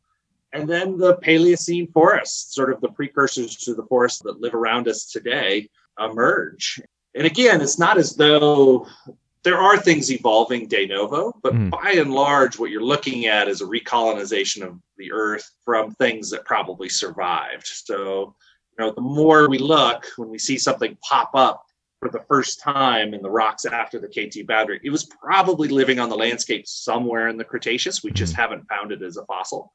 and 0.56 0.68
then 0.68 0.96
the 0.96 1.16
Paleocene 1.16 1.92
forests, 1.92 2.54
sort 2.54 2.72
of 2.72 2.80
the 2.80 2.88
precursors 2.88 3.56
to 3.56 3.74
the 3.74 3.84
forests 3.84 4.20
that 4.20 4.40
live 4.40 4.54
around 4.54 4.88
us 4.88 5.04
today, 5.04 5.68
emerge. 5.98 6.80
And 7.14 7.26
again, 7.26 7.60
it's 7.60 7.78
not 7.78 7.98
as 7.98 8.14
though 8.16 8.86
there 9.42 9.58
are 9.58 9.76
things 9.76 10.10
evolving 10.10 10.66
de 10.66 10.86
novo, 10.86 11.32
but 11.42 11.54
mm. 11.54 11.70
by 11.70 11.92
and 11.92 12.12
large, 12.12 12.58
what 12.58 12.70
you're 12.70 12.82
looking 12.82 13.26
at 13.26 13.48
is 13.48 13.60
a 13.60 13.66
recolonization 13.66 14.62
of 14.66 14.78
the 14.96 15.12
earth 15.12 15.50
from 15.64 15.92
things 15.92 16.30
that 16.30 16.44
probably 16.44 16.88
survived. 16.88 17.66
So, 17.66 18.34
you 18.78 18.84
know, 18.84 18.92
the 18.92 19.02
more 19.02 19.48
we 19.48 19.58
look, 19.58 20.06
when 20.16 20.30
we 20.30 20.38
see 20.38 20.58
something 20.58 20.96
pop 21.06 21.30
up 21.34 21.64
for 22.00 22.08
the 22.08 22.24
first 22.28 22.60
time 22.60 23.14
in 23.14 23.22
the 23.22 23.30
rocks 23.30 23.66
after 23.66 23.98
the 23.98 24.08
KT 24.08 24.46
boundary, 24.46 24.80
it 24.82 24.90
was 24.90 25.04
probably 25.04 25.68
living 25.68 25.98
on 25.98 26.08
the 26.08 26.16
landscape 26.16 26.66
somewhere 26.66 27.28
in 27.28 27.36
the 27.36 27.44
Cretaceous. 27.44 28.02
We 28.02 28.10
just 28.10 28.32
mm. 28.32 28.38
haven't 28.38 28.68
found 28.68 28.90
it 28.90 29.02
as 29.02 29.16
a 29.18 29.24
fossil. 29.26 29.72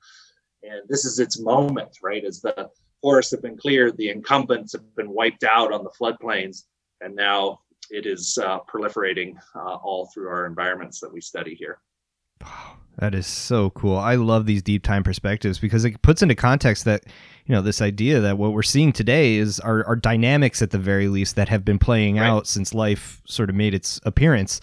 And 0.63 0.81
this 0.87 1.05
is 1.05 1.19
its 1.19 1.39
moment, 1.39 1.97
right? 2.01 2.23
As 2.23 2.41
the 2.41 2.69
forests 3.01 3.31
have 3.31 3.41
been 3.41 3.57
cleared, 3.57 3.97
the 3.97 4.09
incumbents 4.09 4.73
have 4.73 4.95
been 4.95 5.09
wiped 5.09 5.43
out 5.43 5.73
on 5.73 5.83
the 5.83 5.89
floodplains, 5.89 6.63
and 7.01 7.15
now 7.15 7.59
it 7.89 8.05
is 8.05 8.37
uh, 8.41 8.59
proliferating 8.71 9.35
uh, 9.55 9.75
all 9.75 10.09
through 10.13 10.29
our 10.29 10.45
environments 10.45 10.99
that 10.99 11.11
we 11.11 11.19
study 11.19 11.55
here. 11.55 11.79
Wow, 12.41 12.77
that 12.97 13.15
is 13.15 13.27
so 13.27 13.71
cool. 13.71 13.97
I 13.97 14.15
love 14.15 14.45
these 14.45 14.61
deep 14.61 14.83
time 14.83 15.03
perspectives 15.03 15.59
because 15.59 15.83
it 15.85 16.01
puts 16.01 16.21
into 16.21 16.35
context 16.35 16.85
that 16.85 17.03
you 17.45 17.55
know 17.55 17.61
this 17.61 17.81
idea 17.81 18.19
that 18.19 18.37
what 18.37 18.53
we're 18.53 18.63
seeing 18.63 18.93
today 18.93 19.35
is 19.35 19.59
our, 19.59 19.85
our 19.85 19.95
dynamics 19.95 20.61
at 20.61 20.71
the 20.71 20.77
very 20.77 21.07
least 21.07 21.35
that 21.35 21.49
have 21.49 21.65
been 21.65 21.79
playing 21.79 22.17
right. 22.17 22.27
out 22.27 22.47
since 22.47 22.73
life 22.73 23.21
sort 23.25 23.49
of 23.49 23.55
made 23.55 23.73
its 23.73 23.99
appearance 24.03 24.61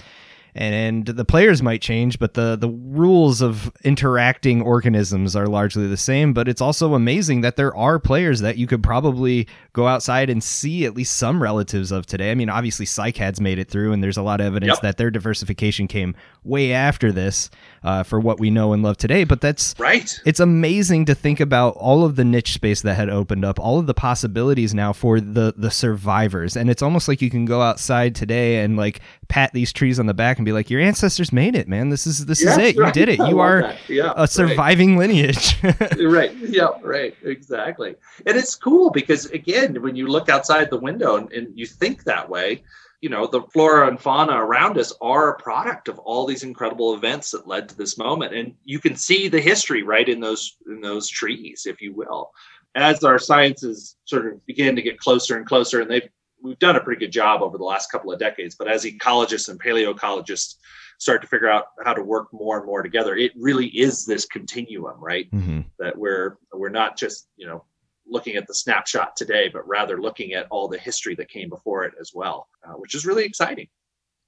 and, 0.58 0.74
and 0.74 1.16
the 1.16 1.24
players 1.24 1.62
might 1.62 1.80
change, 1.80 2.18
but 2.18 2.34
the 2.34 2.56
the 2.56 2.68
rules 2.68 3.40
of 3.40 3.70
interacting 3.84 4.60
organisms 4.60 5.36
are 5.36 5.46
largely 5.46 5.86
the 5.86 5.96
same. 5.96 6.32
But 6.32 6.48
it's 6.48 6.60
also 6.60 6.94
amazing 6.94 7.42
that 7.42 7.54
there 7.54 7.74
are 7.76 8.00
players 8.00 8.40
that 8.40 8.58
you 8.58 8.66
could 8.66 8.82
probably 8.82 9.46
go 9.72 9.86
outside 9.86 10.28
and 10.28 10.42
see 10.42 10.84
at 10.84 10.94
least 10.94 11.16
some 11.16 11.40
relatives 11.40 11.92
of 11.92 12.06
today. 12.06 12.32
I 12.32 12.34
mean, 12.34 12.50
obviously, 12.50 12.86
cycads 12.86 13.40
made 13.40 13.60
it 13.60 13.70
through, 13.70 13.92
and 13.92 14.02
there's 14.02 14.16
a 14.16 14.22
lot 14.22 14.40
of 14.40 14.48
evidence 14.48 14.70
yep. 14.78 14.82
that 14.82 14.96
their 14.96 15.12
diversification 15.12 15.86
came 15.86 16.16
way 16.42 16.72
after 16.72 17.12
this 17.12 17.50
uh, 17.84 18.02
for 18.02 18.18
what 18.18 18.40
we 18.40 18.50
know 18.50 18.72
and 18.72 18.82
love 18.82 18.96
today. 18.96 19.22
But 19.22 19.40
that's 19.40 19.76
right. 19.78 20.20
It's 20.26 20.40
amazing 20.40 21.04
to 21.04 21.14
think 21.14 21.38
about 21.38 21.76
all 21.76 22.04
of 22.04 22.16
the 22.16 22.24
niche 22.24 22.54
space 22.54 22.82
that 22.82 22.94
had 22.94 23.08
opened 23.08 23.44
up, 23.44 23.60
all 23.60 23.78
of 23.78 23.86
the 23.86 23.94
possibilities 23.94 24.74
now 24.74 24.92
for 24.92 25.20
the 25.20 25.54
the 25.56 25.70
survivors, 25.70 26.56
and 26.56 26.68
it's 26.68 26.82
almost 26.82 27.06
like 27.06 27.22
you 27.22 27.30
can 27.30 27.44
go 27.44 27.62
outside 27.62 28.16
today 28.16 28.64
and 28.64 28.76
like 28.76 29.00
pat 29.28 29.52
these 29.52 29.72
trees 29.72 30.00
on 30.00 30.06
the 30.06 30.14
back 30.14 30.38
and 30.38 30.47
be 30.48 30.52
like, 30.52 30.70
"Your 30.70 30.80
ancestors 30.80 31.32
made 31.32 31.54
it, 31.54 31.68
man. 31.68 31.90
This 31.90 32.06
is 32.06 32.26
this 32.26 32.42
is 32.42 32.56
it. 32.56 32.76
Right. 32.76 32.86
You 32.86 32.92
did 32.92 33.08
it. 33.08 33.18
You 33.18 33.40
are 33.40 33.74
yeah, 33.88 34.12
a 34.16 34.26
surviving 34.26 34.96
right. 34.96 35.08
lineage." 35.08 35.62
right. 36.00 36.34
Yeah. 36.36 36.68
Right. 36.82 37.14
Exactly. 37.22 37.94
And 38.26 38.36
it's 38.36 38.54
cool 38.54 38.90
because 38.90 39.26
again, 39.26 39.80
when 39.82 39.96
you 39.96 40.06
look 40.06 40.28
outside 40.28 40.70
the 40.70 40.78
window 40.78 41.16
and, 41.16 41.32
and 41.32 41.58
you 41.58 41.66
think 41.66 42.04
that 42.04 42.28
way, 42.28 42.62
you 43.00 43.08
know 43.08 43.26
the 43.26 43.42
flora 43.52 43.88
and 43.88 44.00
fauna 44.00 44.32
around 44.32 44.78
us 44.78 44.92
are 45.00 45.30
a 45.30 45.38
product 45.40 45.88
of 45.88 45.98
all 46.00 46.26
these 46.26 46.42
incredible 46.42 46.94
events 46.94 47.30
that 47.30 47.46
led 47.46 47.68
to 47.68 47.76
this 47.76 47.96
moment 47.96 48.34
and 48.34 48.54
you 48.64 48.78
can 48.80 48.96
see 48.96 49.28
the 49.28 49.40
history 49.40 49.82
right 49.82 50.08
in 50.08 50.20
those 50.20 50.56
in 50.66 50.80
those 50.80 51.08
trees 51.08 51.66
if 51.66 51.80
you 51.80 51.94
will 51.94 52.32
as 52.74 53.04
our 53.04 53.18
sciences 53.18 53.96
sort 54.04 54.26
of 54.26 54.44
begin 54.46 54.74
to 54.74 54.82
get 54.82 54.98
closer 54.98 55.36
and 55.36 55.46
closer 55.46 55.80
and 55.80 55.90
they've 55.90 56.08
we've 56.42 56.58
done 56.58 56.76
a 56.76 56.80
pretty 56.80 57.00
good 57.00 57.12
job 57.12 57.42
over 57.42 57.58
the 57.58 57.64
last 57.64 57.90
couple 57.90 58.12
of 58.12 58.18
decades. 58.18 58.54
But 58.54 58.68
as 58.68 58.84
ecologists 58.84 59.48
and 59.48 59.60
paleoecologists 59.60 60.56
start 60.98 61.22
to 61.22 61.28
figure 61.28 61.48
out 61.48 61.66
how 61.84 61.94
to 61.94 62.02
work 62.02 62.28
more 62.32 62.58
and 62.58 62.66
more 62.66 62.82
together, 62.82 63.16
it 63.16 63.32
really 63.36 63.66
is 63.66 64.04
this 64.04 64.24
continuum, 64.26 64.96
right? 64.98 65.30
Mm-hmm. 65.30 65.60
That 65.78 65.96
we're 65.96 66.38
we're 66.52 66.68
not 66.68 66.96
just 66.96 67.28
you 67.36 67.46
know 67.46 67.64
looking 68.06 68.36
at 68.36 68.46
the 68.46 68.54
snapshot 68.54 69.16
today, 69.16 69.50
but 69.52 69.66
rather 69.68 70.00
looking 70.00 70.32
at 70.32 70.46
all 70.50 70.68
the 70.68 70.78
history 70.78 71.14
that 71.16 71.28
came 71.28 71.48
before 71.48 71.84
it 71.84 71.92
as 72.00 72.12
well, 72.14 72.48
uh, 72.66 72.72
which 72.72 72.94
is 72.94 73.04
really 73.04 73.24
exciting. 73.24 73.68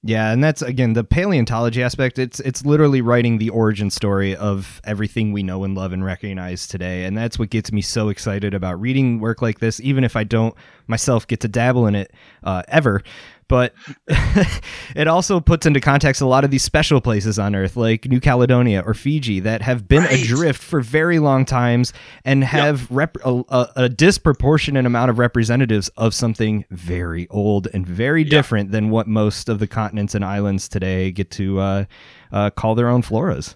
Yeah, 0.03 0.31
and 0.31 0.43
that's 0.43 0.63
again 0.63 0.93
the 0.93 1.03
paleontology 1.03 1.83
aspect. 1.83 2.17
It's 2.17 2.39
it's 2.39 2.65
literally 2.65 3.01
writing 3.01 3.37
the 3.37 3.51
origin 3.51 3.91
story 3.91 4.35
of 4.35 4.81
everything 4.83 5.31
we 5.31 5.43
know 5.43 5.63
and 5.63 5.75
love 5.75 5.93
and 5.93 6.03
recognize 6.03 6.67
today, 6.67 7.05
and 7.05 7.15
that's 7.15 7.37
what 7.37 7.51
gets 7.51 7.71
me 7.71 7.81
so 7.81 8.09
excited 8.09 8.55
about 8.55 8.81
reading 8.81 9.19
work 9.19 9.43
like 9.43 9.59
this. 9.59 9.79
Even 9.79 10.03
if 10.03 10.15
I 10.15 10.23
don't 10.23 10.55
myself 10.87 11.27
get 11.27 11.39
to 11.41 11.47
dabble 11.47 11.85
in 11.85 11.93
it 11.93 12.11
uh, 12.43 12.63
ever, 12.67 13.03
but 13.51 13.73
it 14.95 15.09
also 15.09 15.41
puts 15.41 15.65
into 15.65 15.81
context 15.81 16.21
a 16.21 16.25
lot 16.25 16.45
of 16.45 16.51
these 16.51 16.63
special 16.63 17.01
places 17.01 17.37
on 17.37 17.53
Earth, 17.53 17.75
like 17.75 18.05
New 18.05 18.21
Caledonia 18.21 18.81
or 18.85 18.93
Fiji, 18.93 19.41
that 19.41 19.61
have 19.61 19.89
been 19.89 20.03
right. 20.03 20.23
adrift 20.23 20.63
for 20.63 20.79
very 20.79 21.19
long 21.19 21.43
times 21.43 21.91
and 22.23 22.45
have 22.45 22.83
yep. 22.83 22.89
rep- 22.89 23.17
a, 23.25 23.67
a, 23.75 23.89
disproportionate 23.89 24.85
amount 24.85 25.09
of 25.09 25.19
representatives 25.19 25.89
of 25.97 26.13
something 26.13 26.63
very 26.71 27.27
old 27.27 27.67
and 27.73 27.85
very 27.85 28.21
yep. 28.21 28.29
different 28.29 28.71
than 28.71 28.89
what 28.89 29.05
most 29.05 29.49
of 29.49 29.59
the 29.59 29.67
continents 29.67 30.15
and 30.15 30.23
islands 30.23 30.69
today 30.69 31.11
get 31.11 31.29
to 31.31 31.59
uh, 31.59 31.83
uh, 32.31 32.51
call 32.51 32.73
their 32.73 32.87
own 32.87 33.01
floras. 33.01 33.55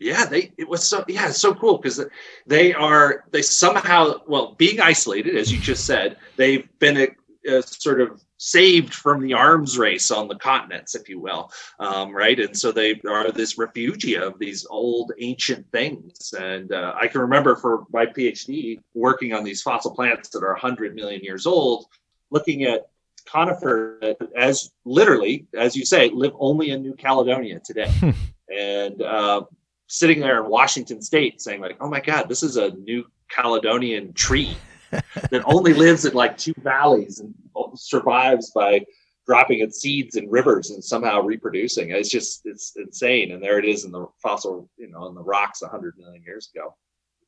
Yeah, 0.00 0.24
they 0.24 0.50
it 0.58 0.68
was 0.68 0.84
so 0.84 1.04
yeah, 1.06 1.28
it's 1.28 1.40
so 1.40 1.54
cool 1.54 1.78
because 1.78 2.04
they 2.48 2.74
are 2.74 3.26
they 3.30 3.42
somehow 3.42 4.14
well 4.26 4.56
being 4.58 4.80
isolated 4.80 5.36
as 5.36 5.52
you 5.52 5.60
just 5.60 5.86
said 5.86 6.16
they've 6.34 6.68
been 6.80 6.96
a, 6.96 7.08
a 7.48 7.62
sort 7.62 8.00
of 8.00 8.23
saved 8.36 8.92
from 8.92 9.20
the 9.20 9.34
arms 9.34 9.78
race 9.78 10.10
on 10.10 10.28
the 10.28 10.36
continents, 10.36 10.94
if 10.94 11.08
you 11.08 11.20
will, 11.20 11.50
um, 11.78 12.14
right? 12.14 12.38
And 12.38 12.56
so 12.56 12.72
they 12.72 13.00
are 13.08 13.30
this 13.30 13.56
refugia 13.56 14.22
of 14.22 14.38
these 14.38 14.66
old 14.68 15.12
ancient 15.18 15.70
things. 15.70 16.34
And 16.38 16.72
uh, 16.72 16.94
I 17.00 17.06
can 17.06 17.20
remember 17.20 17.56
for 17.56 17.84
my 17.92 18.06
PhD 18.06 18.80
working 18.94 19.32
on 19.32 19.44
these 19.44 19.62
fossil 19.62 19.94
plants 19.94 20.30
that 20.30 20.42
are 20.42 20.52
100 20.52 20.94
million 20.94 21.22
years 21.22 21.46
old, 21.46 21.86
looking 22.30 22.64
at 22.64 22.88
conifer 23.26 23.98
that 24.02 24.18
as 24.36 24.70
literally, 24.84 25.46
as 25.56 25.76
you 25.76 25.86
say, 25.86 26.10
live 26.10 26.32
only 26.38 26.70
in 26.70 26.82
New 26.82 26.94
Caledonia 26.94 27.60
today. 27.64 27.90
and 28.54 29.00
uh, 29.00 29.42
sitting 29.86 30.20
there 30.20 30.42
in 30.42 30.50
Washington 30.50 31.00
State 31.00 31.40
saying, 31.40 31.60
like, 31.60 31.76
oh 31.80 31.88
my 31.88 32.00
God, 32.00 32.28
this 32.28 32.42
is 32.42 32.56
a 32.56 32.70
New 32.70 33.04
Caledonian 33.30 34.12
tree 34.12 34.56
that 35.30 35.42
only 35.44 35.74
lives 35.74 36.04
in 36.04 36.14
like 36.14 36.36
two 36.36 36.54
valleys 36.58 37.20
and 37.20 37.34
survives 37.74 38.50
by 38.50 38.84
dropping 39.26 39.60
its 39.60 39.80
seeds 39.80 40.16
in 40.16 40.28
rivers 40.28 40.70
and 40.70 40.84
somehow 40.84 41.20
reproducing. 41.20 41.90
It's 41.90 42.10
just 42.10 42.42
it's 42.44 42.72
insane. 42.76 43.32
And 43.32 43.42
there 43.42 43.58
it 43.58 43.64
is 43.64 43.84
in 43.84 43.92
the 43.92 44.06
fossil, 44.22 44.68
you 44.76 44.88
know, 44.88 45.06
in 45.06 45.14
the 45.14 45.22
rocks 45.22 45.62
hundred 45.62 45.94
million 45.98 46.22
years 46.22 46.50
ago. 46.54 46.74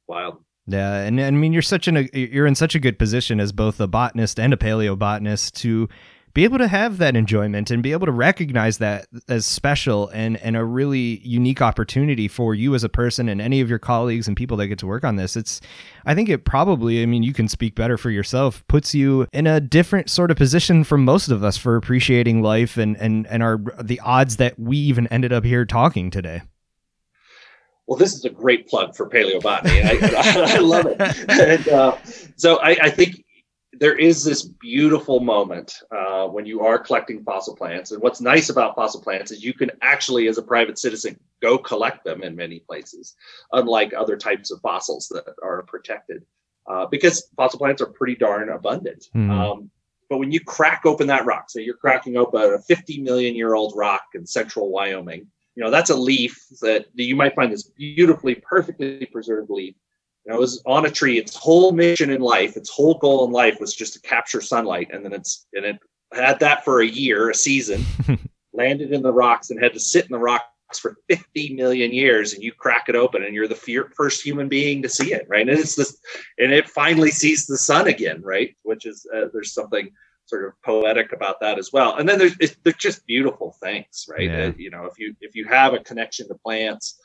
Wild. 0.07 0.45
Yeah, 0.69 0.99
and, 0.99 1.19
and 1.21 1.37
I 1.37 1.39
mean 1.39 1.53
you're 1.53 1.62
such 1.62 1.89
an 1.89 2.09
you're 2.12 2.47
in 2.47 2.55
such 2.55 2.75
a 2.75 2.81
good 2.81 2.99
position 2.99 3.41
as 3.41 3.53
both 3.53 3.81
a 3.81 3.87
botanist 3.87 4.41
and 4.41 4.53
a 4.53 4.57
paleobotanist 4.57 5.53
to 5.61 5.89
be 6.37 6.45
able 6.45 6.59
to 6.59 6.68
have 6.68 6.99
that 6.99 7.16
enjoyment 7.16 7.70
and 7.70 7.82
be 7.82 7.93
able 7.93 8.05
to 8.05 8.12
recognize 8.12 8.76
that 8.76 9.09
as 9.26 9.47
special 9.47 10.09
and 10.09 10.37
and 10.43 10.55
a 10.55 10.62
really 10.62 11.18
unique 11.24 11.62
opportunity 11.62 12.28
for 12.28 12.55
you 12.55 12.74
as 12.74 12.84
a 12.84 12.91
person 12.91 13.26
and 13.26 13.41
any 13.41 13.62
of 13.62 13.70
your 13.70 13.78
colleagues 13.78 14.28
and 14.28 14.37
people 14.37 14.55
that 14.55 14.66
get 14.66 14.78
to 14.78 14.87
work 14.87 15.03
on 15.03 15.16
this 15.16 15.34
it's 15.34 15.62
i 16.05 16.14
think 16.14 16.28
it 16.28 16.45
probably 16.45 17.03
i 17.03 17.07
mean 17.07 17.22
you 17.22 17.32
can 17.32 17.49
speak 17.49 17.74
better 17.74 17.97
for 17.97 18.11
yourself 18.11 18.62
puts 18.68 18.95
you 18.95 19.26
in 19.32 19.47
a 19.47 19.62
different 19.62 20.11
sort 20.11 20.30
of 20.30 20.37
position 20.37 20.84
from 20.84 21.07
most 21.07 21.28
of 21.28 21.43
us 21.43 21.57
for 21.57 21.74
appreciating 21.74 22.43
life 22.43 22.76
and 22.76 22.99
and 22.99 23.26
and 23.28 23.43
our 23.43 23.57
the 23.82 23.99
odds 24.01 24.37
that 24.37 24.59
we 24.59 24.76
even 24.76 25.07
ended 25.07 25.32
up 25.32 25.43
here 25.43 25.64
talking 25.64 26.11
today 26.11 26.43
well, 27.87 27.97
this 27.97 28.14
is 28.14 28.24
a 28.24 28.30
great 28.30 28.66
plug 28.66 28.97
for 28.97 29.09
paleobotany. 29.09 29.84
I, 29.84 30.57
I, 30.57 30.59
love 30.59 30.87
it. 30.87 31.01
And 31.30 31.68
uh, 31.68 31.97
so 32.34 32.57
I, 32.57 32.70
I, 32.82 32.91
think 32.91 33.24
there 33.79 33.97
is 33.97 34.24
this 34.24 34.43
beautiful 34.43 35.20
moment 35.20 35.81
uh, 35.91 36.27
when 36.27 36.47
you 36.47 36.61
are 36.62 36.79
collecting 36.79 37.22
fossil 37.22 37.57
plants. 37.57 37.93
And 37.93 38.03
what's 38.03 38.20
nice 38.20 38.49
about 38.49 38.74
fossil 38.74 39.03
plants 39.03 39.31
is 39.31 39.45
you 39.45 39.55
can 39.55 39.70
actually, 39.83 40.29
as 40.29 40.39
a 40.39 40.43
private 40.43 40.79
citizen, 40.79 41.18
go 41.43 41.59
collect 41.59 42.05
them 42.05 42.22
in 42.22 42.37
many 42.37 42.61
places, 42.61 43.14
unlike 43.53 43.93
other 43.95 44.16
types 44.16 44.51
of 44.51 44.61
fossils 44.61 45.09
that 45.09 45.35
are 45.43 45.62
protected, 45.62 46.24
uh, 46.68 46.87
because 46.87 47.29
fossil 47.37 47.59
plants 47.59 47.83
are 47.83 47.87
pretty 47.87 48.16
darn 48.16 48.49
abundant. 48.49 49.09
Mm. 49.14 49.31
Um, 49.31 49.70
but 50.09 50.18
when 50.18 50.31
you 50.31 50.41
crack 50.41 50.83
open 50.85 51.09
that 51.09 51.27
rock, 51.27 51.51
say 51.51 51.62
you're 51.62 51.77
cracking 51.77 52.16
open 52.16 52.41
a 52.41 52.61
50 52.61 53.01
million 53.03 53.35
year 53.35 53.55
old 53.55 53.72
rock 53.77 54.05
in 54.14 54.27
central 54.27 54.70
Wyoming, 54.70 55.27
you 55.57 55.64
know 55.64 55.70
that's 55.70 55.91
a 55.91 55.97
leaf 55.97 56.39
that 56.61 56.87
you 56.95 57.16
might 57.16 57.35
find 57.35 57.53
this 57.53 57.64
beautifully, 57.64 58.37
perfectly 58.37 59.07
preserved 59.07 59.51
leaf 59.51 59.74
it 60.35 60.39
was 60.39 60.62
on 60.66 60.87
a 60.87 60.91
tree. 60.91 61.18
Its 61.18 61.37
whole 61.37 61.72
mission 61.72 62.11
in 62.11 62.20
life, 62.20 62.57
its 62.57 62.70
whole 62.70 62.99
goal 62.99 63.24
in 63.27 63.33
life 63.33 63.61
was 63.61 63.74
just 63.74 63.95
to 63.95 64.01
capture 64.01 64.41
sunlight. 64.41 64.89
And 64.93 65.05
then 65.05 65.12
it's 65.12 65.47
and 65.53 65.64
it 65.64 65.79
had 66.12 66.41
that 66.41 66.64
for 66.64 66.81
a 66.81 66.87
year, 66.87 67.31
a 67.31 67.35
season, 67.35 67.85
landed 68.53 68.93
in 68.93 69.03
the 69.03 69.12
rocks 69.12 69.51
and 69.51 69.62
had 69.62 69.74
to 69.74 69.81
sit 69.81 70.05
in 70.07 70.12
the 70.12 70.18
rocks 70.18 70.45
for 70.81 70.97
50 71.09 71.55
million 71.55 71.93
years 71.93 72.35
and 72.35 72.43
you 72.43 72.53
crack 72.53 72.89
it 72.89 72.97
open 72.97 73.22
and 73.22 73.35
you're 73.35 73.47
the 73.47 73.89
first 73.95 74.22
human 74.22 74.49
being 74.49 74.83
to 74.83 74.89
see 74.89 75.12
it 75.12 75.24
right 75.29 75.49
and 75.49 75.59
it's 75.59 75.77
this 75.77 75.97
and 76.39 76.53
it 76.53 76.68
finally 76.68 77.11
sees 77.12 77.47
the 77.47 77.57
sun 77.57 77.87
again 77.87 78.20
right 78.22 78.57
which 78.64 78.85
is 78.85 79.07
uh, 79.14 79.27
there's 79.33 79.55
something 79.55 79.89
sort 80.24 80.45
of 80.45 80.53
poetic 80.64 81.12
about 81.12 81.39
that 81.41 81.57
as 81.57 81.72
well 81.72 81.95
and 81.97 82.09
then 82.09 82.18
there's 82.18 82.37
they're 82.64 82.72
just 82.72 83.07
beautiful 83.07 83.57
things 83.62 84.07
right 84.11 84.29
yeah. 84.29 84.47
uh, 84.47 84.53
you 84.57 84.68
know 84.68 84.87
if 84.87 84.99
you 84.99 85.14
if 85.20 85.37
you 85.37 85.45
have 85.47 85.72
a 85.72 85.79
connection 85.79 86.27
to 86.27 86.35
plants 86.35 86.99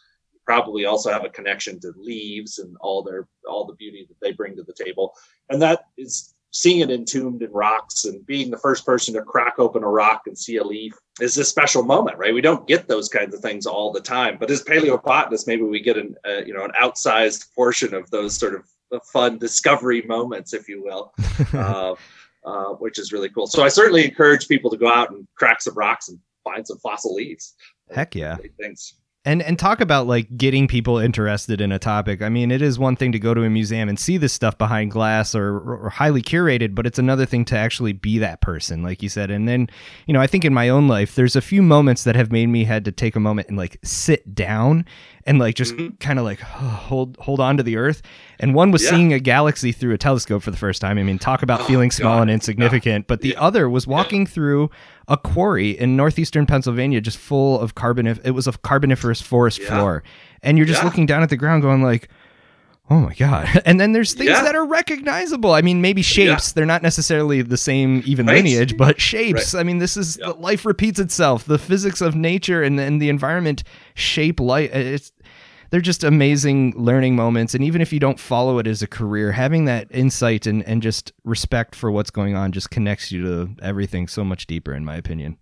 probably 0.46 0.86
also 0.86 1.12
have 1.12 1.26
a 1.26 1.30
connection 1.30 1.80
to 1.80 1.94
leaves 1.98 2.60
and 2.60 2.76
all 2.82 3.04
their 3.04 3.28
all 3.48 3.66
the 3.66 3.76
beauty 3.76 4.06
that 4.08 4.20
they 4.22 4.32
bring 4.32 4.56
to 4.56 4.64
the 4.64 4.74
table. 4.74 5.14
And 5.50 5.62
that 5.62 5.86
is 5.98 6.34
seeing 6.52 6.82
it 6.82 6.92
entombed 6.92 7.42
in 7.42 7.52
rocks 7.52 8.06
and 8.06 8.26
being 8.26 8.52
the 8.52 8.58
first 8.58 8.86
person 8.86 9.14
to 9.14 9.22
crack 9.22 9.56
open 9.58 9.84
a 9.84 9.88
rock 9.88 10.24
and 10.28 10.38
see 10.38 10.58
a 10.58 10.64
leaf 10.64 10.94
is 11.22 11.38
a 11.38 11.46
special 11.46 11.82
moment 11.82 12.18
right? 12.18 12.34
We 12.34 12.42
don't 12.42 12.68
get 12.68 12.88
those 12.88 13.08
kinds 13.08 13.34
of 13.34 13.42
things 13.42 13.66
all 13.66 13.92
the 13.92 14.02
time 14.02 14.38
but 14.38 14.52
as 14.52 14.64
paleobotanists 14.64 15.48
maybe 15.48 15.64
we 15.64 15.80
get 15.80 15.98
an 15.98 16.16
uh, 16.28 16.44
you 16.46 16.54
know 16.54 16.66
an 16.66 16.72
outsized 16.80 17.54
portion 17.56 17.94
of 17.94 18.10
those 18.12 18.38
sort 18.38 18.56
of 18.56 18.66
fun 19.14 19.38
discovery 19.38 20.02
moments 20.02 20.54
if 20.54 20.68
you 20.68 20.84
will 20.84 21.14
uh, 21.54 21.96
uh, 22.44 22.74
which 22.74 23.00
is 23.00 23.14
really 23.14 23.30
cool. 23.30 23.48
So 23.48 23.64
i 23.64 23.70
certainly 23.70 24.04
encourage 24.04 24.48
people 24.48 24.70
to 24.72 24.78
go 24.78 24.92
out 24.92 25.12
and 25.12 25.28
crack 25.36 25.62
some 25.62 25.76
rocks 25.76 26.10
and 26.10 26.20
find 26.44 26.68
some 26.68 26.80
fossil 26.80 27.14
leaves. 27.14 27.54
Heck 27.92 28.16
yeah. 28.16 28.38
Thanks 28.60 28.96
and 29.24 29.44
and 29.44 29.60
talk 29.60 29.82
about 29.82 30.08
like 30.08 30.36
getting 30.36 30.68
people 30.68 30.98
interested 30.98 31.62
in 31.62 31.72
a 31.72 31.78
topic. 31.78 32.24
I 32.24 32.30
mean, 32.30 32.50
it 32.50 32.62
is 32.62 32.80
one 32.80 32.96
thing 32.96 33.12
to 33.12 33.20
go 33.20 33.36
to 33.36 33.44
a 33.44 33.50
museum 33.52 33.88
and 33.88 34.00
see 34.00 34.18
this 34.18 34.34
stuff 34.34 34.58
behind 34.58 34.90
glass 34.90 35.36
or, 35.36 35.60
or 35.60 35.90
highly 35.90 36.24
curated, 36.24 36.74
but 36.74 36.88
it's 36.88 36.98
another 36.98 37.28
thing 37.28 37.46
to 37.46 37.58
actually 37.58 37.94
be 37.94 38.18
that 38.18 38.42
person, 38.42 38.82
like 38.82 39.04
you 39.04 39.10
said. 39.10 39.30
And 39.30 39.48
then, 39.48 39.70
you 40.08 40.14
know, 40.14 40.22
I 40.22 40.26
think 40.26 40.44
in 40.44 40.56
my 40.56 40.70
own 40.70 40.88
life, 40.88 41.14
there's 41.14 41.36
a 41.36 41.42
few 41.42 41.62
moments 41.62 42.04
that 42.06 42.16
have 42.16 42.32
made 42.32 42.48
me 42.48 42.64
had 42.64 42.84
to 42.86 42.92
take 42.92 43.16
a 43.16 43.20
moment 43.20 43.48
and 43.48 43.58
like 43.58 43.78
sit 43.84 44.34
down 44.34 44.86
and 45.28 45.38
like 45.38 45.54
just 45.54 45.76
mm-hmm. 45.76 45.96
kind 45.98 46.18
of 46.18 46.26
like 46.26 46.40
hold 46.40 47.16
hold 47.18 47.40
on 47.40 47.58
to 47.58 47.64
the 47.64 47.78
earth. 47.78 48.02
And 48.40 48.56
one 48.56 48.72
was 48.72 48.84
yeah. 48.84 48.90
seeing 48.90 49.14
a 49.14 49.20
galaxy 49.20 49.72
through 49.72 49.94
a 49.94 50.00
telescope 50.00 50.42
for 50.42 50.50
the 50.50 50.58
first 50.58 50.82
time. 50.82 50.98
I 50.98 51.04
mean, 51.04 51.20
talk 51.20 51.44
about 51.44 51.62
oh, 51.62 51.66
feeling 51.66 51.92
small 51.92 52.16
God. 52.16 52.24
and 52.24 52.32
insignificant. 52.32 53.06
But 53.06 53.22
the 53.22 53.30
yeah. 53.30 53.42
other 53.42 53.70
was 53.70 53.86
walking 53.86 54.22
yeah. 54.22 54.30
through 54.30 54.72
a 55.12 55.18
quarry 55.18 55.72
in 55.72 55.98
northeastern 55.98 56.46
Pennsylvania, 56.46 57.02
just 57.02 57.18
full 57.18 57.60
of 57.60 57.76
carbonif. 57.76 58.20
It 58.24 58.32
was 58.32 58.48
a 58.48 58.54
carboniferous 58.54 59.22
forest 59.22 59.62
floor, 59.62 60.04
and 60.42 60.58
you're 60.58 60.66
just 60.66 60.84
looking 60.84 61.06
down 61.06 61.22
at 61.22 61.30
the 61.30 61.38
ground, 61.38 61.62
going 61.62 61.84
like. 61.84 62.10
Oh 62.90 63.00
my 63.00 63.14
god! 63.14 63.48
And 63.66 63.80
then 63.80 63.94
there's 63.94 64.14
things 64.14 64.32
yeah. 64.32 64.44
that 64.44 64.54
are 64.54 64.66
recognizable. 64.66 65.54
I 65.54 65.62
mean, 65.62 65.80
maybe 65.80 66.02
shapes. 66.02 66.50
Yeah. 66.50 66.54
They're 66.56 66.66
not 66.66 66.82
necessarily 66.82 67.42
the 67.42 67.56
same 67.56 68.02
even 68.06 68.26
right. 68.26 68.44
lineage, 68.44 68.76
but 68.76 69.00
shapes. 69.00 69.54
Right. 69.54 69.62
I 69.62 69.64
mean, 69.64 69.78
this 69.78 69.96
is 69.96 70.20
life 70.20 70.66
repeats 70.66 71.00
itself. 71.00 71.46
The 71.46 71.58
physics 71.58 72.02
of 72.02 72.16
nature 72.16 72.62
and, 72.62 72.78
and 72.82 73.02
the 73.02 73.08
environment 73.08 73.64
shape 73.94 74.42
life. 74.42 74.74
It's 74.74 75.14
they're 75.72 75.82
just 75.82 76.04
amazing 76.04 76.74
learning 76.76 77.16
moments. 77.16 77.56
And 77.56 77.64
even 77.64 77.82
if 77.82 77.92
you 77.92 78.00
don't 78.00 78.20
follow 78.20 78.60
it 78.60 78.68
as 78.68 78.82
a 78.82 78.88
career, 78.88 79.32
having 79.32 79.66
that 79.66 79.88
insight 79.90 80.46
and, 80.46 80.64
and 80.68 80.84
just 80.84 81.14
respect 81.24 81.76
for 81.76 81.90
what's 81.90 82.12
going 82.12 82.36
on 82.36 82.52
just 82.52 82.70
connects 82.70 83.12
you 83.12 83.24
to 83.24 83.56
everything 83.62 84.08
so 84.08 84.24
much 84.24 84.46
deeper, 84.46 84.74
in 84.74 84.86
my 84.86 84.96
opinion. 84.96 85.38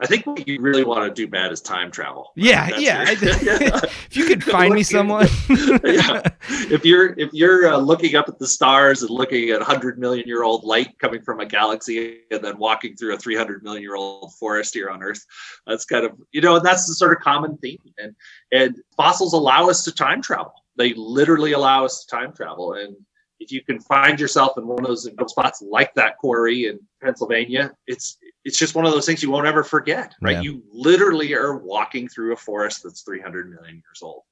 I 0.00 0.06
think 0.06 0.26
what 0.26 0.48
you 0.48 0.60
really 0.60 0.84
want 0.84 1.04
to 1.04 1.14
do, 1.14 1.30
Matt, 1.30 1.52
is 1.52 1.60
time 1.60 1.90
travel. 1.90 2.32
Yeah, 2.36 2.70
yeah. 2.78 3.04
If 4.10 4.16
you 4.16 4.24
could 4.24 4.42
find 4.42 4.74
me 4.74 4.82
someone. 4.82 5.28
yeah. 5.84 6.22
If 6.70 6.84
you're 6.84 7.18
if 7.18 7.32
you're 7.32 7.72
uh, 7.72 7.76
looking 7.76 8.16
up 8.16 8.28
at 8.28 8.38
the 8.38 8.46
stars 8.46 9.02
and 9.02 9.10
looking 9.10 9.50
at 9.50 9.58
100 9.58 9.98
million 9.98 10.26
year 10.26 10.42
old 10.42 10.64
light 10.64 10.98
coming 10.98 11.20
from 11.22 11.40
a 11.40 11.46
galaxy, 11.46 12.20
and 12.30 12.42
then 12.42 12.58
walking 12.58 12.96
through 12.96 13.14
a 13.14 13.18
300 13.18 13.62
million 13.62 13.82
year 13.82 13.96
old 13.96 14.34
forest 14.34 14.74
here 14.74 14.88
on 14.90 15.02
Earth, 15.02 15.24
that's 15.66 15.84
kind 15.84 16.04
of 16.04 16.12
you 16.32 16.40
know, 16.40 16.56
and 16.56 16.64
that's 16.64 16.86
the 16.86 16.94
sort 16.94 17.12
of 17.12 17.18
common 17.20 17.56
theme. 17.58 17.78
And 17.98 18.14
and 18.52 18.76
fossils 18.96 19.32
allow 19.32 19.68
us 19.68 19.84
to 19.84 19.92
time 19.92 20.22
travel. 20.22 20.52
They 20.76 20.94
literally 20.94 21.52
allow 21.52 21.84
us 21.84 22.04
to 22.04 22.16
time 22.16 22.32
travel, 22.32 22.74
and 22.74 22.96
if 23.40 23.50
you 23.50 23.62
can 23.62 23.80
find 23.80 24.20
yourself 24.20 24.52
in 24.58 24.66
one 24.66 24.80
of 24.80 24.86
those 24.86 25.08
spots 25.26 25.62
like 25.62 25.94
that 25.94 26.18
quarry 26.18 26.66
in 26.66 26.78
Pennsylvania, 27.02 27.72
it's 27.86 28.18
it's 28.44 28.58
just 28.58 28.74
one 28.74 28.86
of 28.86 28.92
those 28.92 29.06
things 29.06 29.22
you 29.22 29.30
won't 29.30 29.46
ever 29.46 29.62
forget, 29.62 30.14
right? 30.20 30.36
Yeah. 30.36 30.40
You 30.42 30.62
literally 30.72 31.34
are 31.34 31.56
walking 31.56 32.08
through 32.08 32.32
a 32.32 32.36
forest 32.36 32.82
that's 32.82 33.02
300 33.02 33.50
million 33.50 33.76
years 33.76 34.00
old. 34.02 34.22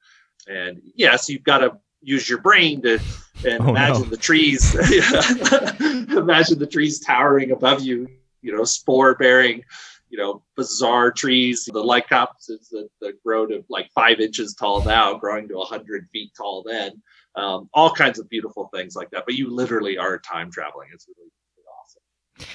And 0.48 0.80
yes, 0.94 1.28
you've 1.28 1.42
got 1.42 1.58
to 1.58 1.78
use 2.00 2.28
your 2.28 2.38
brain 2.38 2.80
to 2.82 2.98
and 3.44 3.62
oh, 3.62 3.68
imagine 3.68 4.02
no. 4.02 4.08
the 4.08 4.16
trees, 4.16 4.74
imagine 6.16 6.58
the 6.58 6.68
trees 6.70 7.00
towering 7.00 7.50
above 7.50 7.82
you, 7.82 8.08
you 8.40 8.56
know, 8.56 8.64
spore 8.64 9.14
bearing, 9.14 9.62
you 10.08 10.18
know, 10.18 10.42
bizarre 10.56 11.12
trees, 11.12 11.64
the 11.66 11.82
lycopsids 11.82 12.70
that, 12.70 12.88
that 13.00 13.22
grow 13.22 13.46
to 13.46 13.64
like 13.68 13.90
five 13.94 14.20
inches 14.20 14.54
tall 14.54 14.82
now, 14.84 15.14
growing 15.14 15.48
to 15.48 15.54
100 15.54 16.08
feet 16.12 16.32
tall 16.36 16.62
then. 16.66 17.02
Um, 17.34 17.68
all 17.72 17.92
kinds 17.92 18.18
of 18.18 18.28
beautiful 18.28 18.68
things 18.74 18.96
like 18.96 19.10
that. 19.10 19.24
But 19.26 19.34
you 19.34 19.54
literally 19.54 19.98
are 19.98 20.18
time 20.18 20.50
traveling. 20.50 20.88
It's 20.92 21.06
really 21.08 21.30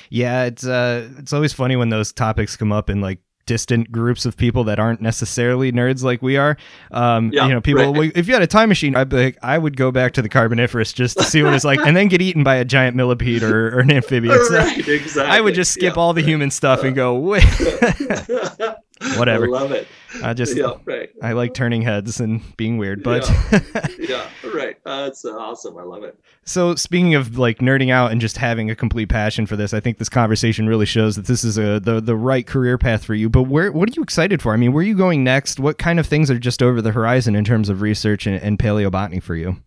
yeah, 0.10 0.46
it's 0.46 0.66
uh, 0.66 1.10
it's 1.18 1.34
always 1.34 1.54
funny 1.54 1.76
when 1.76 1.90
those 1.90 2.12
topics 2.12 2.56
come 2.56 2.72
up 2.72 2.90
in 2.90 3.02
like 3.02 3.20
distant 3.46 3.92
groups 3.92 4.26
of 4.26 4.38
people 4.38 4.64
that 4.66 4.80
aren't 4.80 5.02
necessarily 5.02 5.72
nerds 5.72 6.04
like 6.04 6.22
we 6.22 6.38
are. 6.38 6.58
Um, 6.92 7.32
yeah, 7.34 7.48
you 7.48 7.54
know, 7.54 7.62
people. 7.62 7.94
Right. 7.94 8.12
If 8.16 8.28
you 8.28 8.34
had 8.34 8.42
a 8.42 8.48
time 8.48 8.70
machine, 8.70 8.96
I'd 8.96 9.12
like, 9.12 9.38
I 9.42 9.58
would 9.58 9.78
go 9.78 9.92
back 9.92 10.14
to 10.14 10.22
the 10.22 10.30
Carboniferous 10.30 10.94
just 10.94 11.18
to 11.18 11.24
see 11.24 11.44
what 11.44 11.54
it's 11.54 11.66
like, 11.66 11.80
and 11.86 11.96
then 11.96 12.08
get 12.08 12.22
eaten 12.22 12.44
by 12.44 12.56
a 12.56 12.66
giant 12.66 12.96
millipede 12.96 13.44
or, 13.44 13.76
or 13.76 13.80
an 13.80 13.92
amphibian. 13.92 14.38
right, 14.52 14.88
exactly. 14.88 15.24
I 15.24 15.42
would 15.42 15.56
just 15.56 15.72
skip 15.72 15.96
yeah. 15.96 16.02
all 16.02 16.14
the 16.14 16.22
human 16.22 16.52
stuff 16.52 16.84
and 16.84 16.96
go, 16.96 17.36
whatever. 19.18 19.46
I 19.46 19.50
love 19.50 19.72
it. 19.72 19.88
I 20.24 20.34
just 20.34 20.56
yeah, 20.56 20.74
right. 20.86 21.10
I 21.22 21.34
like 21.34 21.54
turning 21.54 21.82
heads 21.82 22.20
and 22.20 22.42
being 22.58 22.78
weird, 22.78 23.04
but 23.04 23.30
yeah, 24.00 24.30
right. 24.54 24.78
Uh, 24.86 25.06
that's 25.06 25.26
uh, 25.26 25.36
awesome. 25.36 25.78
I 25.78 25.84
love 25.84 26.04
it. 26.04 26.20
So 26.46 26.76
speaking 26.76 27.16
of 27.16 27.38
like 27.38 27.60
nerding 27.60 27.92
out 27.92 28.12
and 28.12 28.22
just 28.22 28.38
having 28.38 28.70
a 28.70 28.76
complete 28.76 29.10
passion 29.10 29.46
for 29.46 29.56
this, 29.56 29.74
I 29.74 29.80
think 29.80 29.98
this 29.98 30.10
conversation 30.10 30.68
really 30.68 30.86
shows 30.86 31.16
that 31.16 31.26
this 31.26 31.44
is 31.44 31.58
a 31.58 31.80
the 31.80 32.00
the 32.00 32.16
right 32.16 32.46
career 32.46 32.78
path 32.78 33.04
for 33.04 33.16
you. 33.16 33.30
But 33.30 33.44
where 33.44 33.72
what 33.72 33.90
are 33.90 33.94
you 33.96 34.04
excited 34.04 34.42
for? 34.42 34.54
I 34.54 34.58
mean, 34.58 34.74
where 34.74 34.84
are 34.84 34.88
you 34.88 34.96
going 34.96 35.24
next? 35.24 35.60
What 35.60 35.78
kind 35.78 36.00
of 36.00 36.08
things 36.08 36.30
are 36.30 36.40
just 36.40 36.62
over 36.62 36.82
the 36.82 36.92
horizon 36.92 37.36
in 37.36 37.44
terms 37.44 37.70
of 37.70 37.82
research 37.82 38.28
and, 38.28 38.42
and 38.42 38.60
paleobotany 38.60 39.22
for 39.22 39.36
you? 39.36 39.58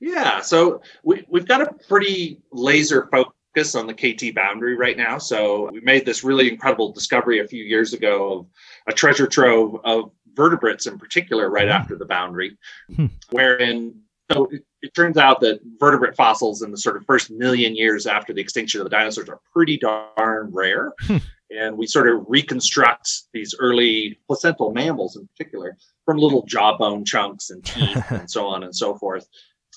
Yeah, 0.00 0.40
so 0.40 0.82
we 1.02 1.24
we've 1.28 1.46
got 1.46 1.62
a 1.62 1.72
pretty 1.88 2.40
laser 2.52 3.02
focus 3.54 3.74
on 3.74 3.86
the 3.86 3.94
KT 3.94 4.34
boundary 4.34 4.76
right 4.76 4.96
now. 4.96 5.18
So 5.18 5.70
we 5.72 5.80
made 5.80 6.04
this 6.04 6.24
really 6.24 6.50
incredible 6.50 6.92
discovery 6.92 7.40
a 7.40 7.46
few 7.46 7.64
years 7.64 7.92
ago 7.92 8.38
of 8.38 8.46
a 8.88 8.92
treasure 8.92 9.26
trove 9.26 9.76
of 9.84 10.10
vertebrates 10.34 10.86
in 10.86 10.98
particular 10.98 11.50
right 11.50 11.68
hmm. 11.68 11.72
after 11.72 11.96
the 11.96 12.04
boundary, 12.04 12.56
hmm. 12.94 13.06
wherein 13.30 14.00
so 14.32 14.46
it, 14.46 14.64
it, 14.80 14.94
turns 14.94 15.18
out 15.18 15.40
that 15.40 15.60
vertebrate 15.78 16.16
fossils 16.16 16.62
in 16.62 16.70
the 16.70 16.78
sort 16.78 16.96
of 16.96 17.04
first 17.04 17.30
million 17.30 17.76
years 17.76 18.06
after 18.06 18.32
the 18.32 18.40
extinction 18.40 18.80
of 18.80 18.84
the 18.84 18.90
dinosaurs 18.90 19.28
are 19.28 19.40
pretty 19.52 19.76
darn 19.76 20.50
rare. 20.50 20.92
Hmm. 21.02 21.18
and 21.50 21.76
we 21.76 21.86
sort 21.86 22.08
of 22.08 22.24
reconstruct 22.26 23.08
these 23.32 23.54
early 23.60 24.18
placental 24.26 24.72
mammals 24.72 25.16
in 25.16 25.28
particular 25.28 25.76
from 26.04 26.16
little 26.16 26.44
jawbone 26.46 27.04
chunks 27.04 27.50
and 27.50 27.64
teeth 27.64 28.02
and 28.10 28.28
so 28.28 28.46
on 28.46 28.64
and 28.64 28.74
so 28.74 28.96
forth. 28.96 29.28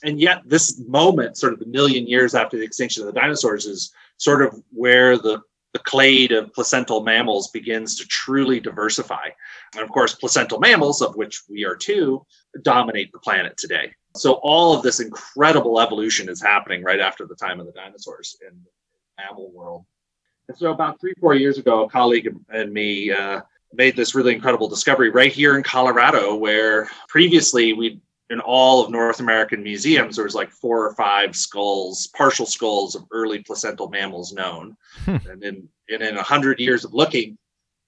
And 0.03 0.19
yet, 0.19 0.41
this 0.45 0.79
moment, 0.87 1.37
sort 1.37 1.53
of 1.53 1.61
a 1.61 1.65
million 1.65 2.07
years 2.07 2.35
after 2.35 2.57
the 2.57 2.63
extinction 2.63 3.01
of 3.03 3.13
the 3.13 3.19
dinosaurs, 3.19 3.65
is 3.65 3.91
sort 4.17 4.41
of 4.41 4.61
where 4.71 5.17
the 5.17 5.41
the 5.73 5.79
clade 5.79 6.31
of 6.31 6.51
placental 6.53 7.03
mammals 7.03 7.49
begins 7.49 7.95
to 7.97 8.07
truly 8.07 8.59
diversify. 8.59 9.27
And 9.75 9.83
of 9.83 9.89
course, 9.89 10.15
placental 10.15 10.59
mammals, 10.59 11.01
of 11.01 11.15
which 11.15 11.43
we 11.49 11.65
are 11.65 11.75
two, 11.75 12.25
dominate 12.61 13.11
the 13.11 13.19
planet 13.19 13.57
today. 13.57 13.93
So 14.15 14.39
all 14.41 14.75
of 14.75 14.81
this 14.81 14.99
incredible 14.99 15.79
evolution 15.79 16.29
is 16.29 16.41
happening 16.41 16.83
right 16.83 16.99
after 16.99 17.27
the 17.27 17.35
time 17.35 17.59
of 17.59 17.67
the 17.67 17.73
dinosaurs 17.73 18.37
in 18.41 18.57
the 18.63 19.23
mammal 19.23 19.51
world. 19.51 19.85
And 20.47 20.57
so 20.57 20.71
about 20.71 20.99
three, 20.99 21.13
four 21.19 21.35
years 21.35 21.57
ago, 21.57 21.83
a 21.83 21.89
colleague 21.89 22.33
and 22.49 22.73
me 22.73 23.11
uh, 23.11 23.41
made 23.73 23.95
this 23.95 24.15
really 24.15 24.33
incredible 24.33 24.69
discovery 24.69 25.09
right 25.09 25.31
here 25.31 25.57
in 25.57 25.63
Colorado, 25.63 26.35
where 26.35 26.89
previously 27.09 27.73
we 27.73 27.99
in 28.29 28.39
all 28.41 28.83
of 28.83 28.91
North 28.91 29.19
American 29.19 29.63
museums, 29.63 30.15
there 30.15 30.25
was 30.25 30.35
like 30.35 30.51
four 30.51 30.85
or 30.85 30.93
five 30.95 31.35
skulls, 31.35 32.07
partial 32.07 32.45
skulls 32.45 32.95
of 32.95 33.05
early 33.11 33.39
placental 33.39 33.89
mammals 33.89 34.33
known. 34.33 34.75
Hmm. 35.05 35.17
And 35.29 35.43
in 35.43 35.69
and 35.89 36.01
in 36.01 36.17
a 36.17 36.23
hundred 36.23 36.59
years 36.59 36.83
of 36.83 36.93
looking, 36.93 37.37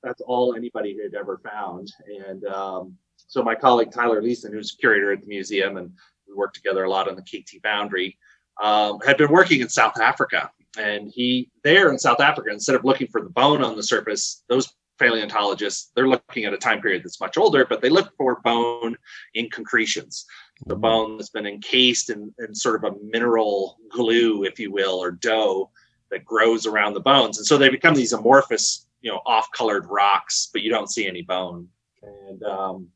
that's 0.01 0.21
all 0.21 0.55
anybody 0.55 0.97
had 1.01 1.13
ever 1.13 1.39
found. 1.39 1.91
And 2.27 2.45
um, 2.45 2.97
so 3.17 3.43
my 3.43 3.55
colleague 3.55 3.91
Tyler 3.91 4.21
Lyson, 4.21 4.53
who's 4.53 4.71
curator 4.71 5.11
at 5.11 5.21
the 5.21 5.27
museum, 5.27 5.77
and 5.77 5.91
we 6.27 6.33
worked 6.33 6.55
together 6.55 6.85
a 6.85 6.89
lot 6.89 7.09
on 7.09 7.15
the 7.15 7.21
KT 7.21 7.61
boundary, 7.61 8.17
um, 8.61 8.99
had 9.05 9.17
been 9.17 9.31
working 9.31 9.59
in 9.61 9.69
South 9.69 9.99
Africa. 9.99 10.51
And 10.77 11.11
he 11.13 11.49
there 11.63 11.91
in 11.91 11.99
South 11.99 12.21
Africa, 12.21 12.51
instead 12.51 12.75
of 12.75 12.85
looking 12.85 13.07
for 13.07 13.21
the 13.21 13.29
bone 13.29 13.63
on 13.63 13.75
the 13.75 13.83
surface, 13.83 14.43
those 14.47 14.71
paleontologists, 14.99 15.91
they're 15.95 16.07
looking 16.07 16.45
at 16.45 16.53
a 16.53 16.57
time 16.57 16.81
period 16.81 17.03
that's 17.03 17.21
much 17.21 17.37
older, 17.37 17.65
but 17.65 17.81
they 17.81 17.89
look 17.89 18.11
for 18.17 18.41
bone 18.43 18.95
in 19.33 19.49
concretions. 19.49 20.25
The 20.65 20.75
bone 20.75 21.17
that's 21.17 21.29
been 21.29 21.47
encased 21.47 22.09
in, 22.09 22.33
in 22.39 22.53
sort 22.53 22.83
of 22.83 22.93
a 22.93 22.95
mineral 23.01 23.77
glue, 23.89 24.43
if 24.43 24.59
you 24.59 24.71
will, 24.71 25.01
or 25.01 25.11
dough 25.11 25.71
that 26.11 26.25
grows 26.25 26.65
around 26.65 26.93
the 26.93 26.99
bones. 26.99 27.37
And 27.37 27.47
so 27.47 27.57
they 27.57 27.69
become 27.69 27.95
these 27.95 28.13
amorphous, 28.13 28.87
you 29.01 29.11
know, 29.11 29.21
off-colored 29.25 29.85
rocks, 29.87 30.49
but 30.51 30.61
you 30.61 30.69
don't 30.69 30.91
see 30.91 31.07
any 31.07 31.21
bone. 31.21 31.67
And 32.03 32.43
um, 32.43 32.87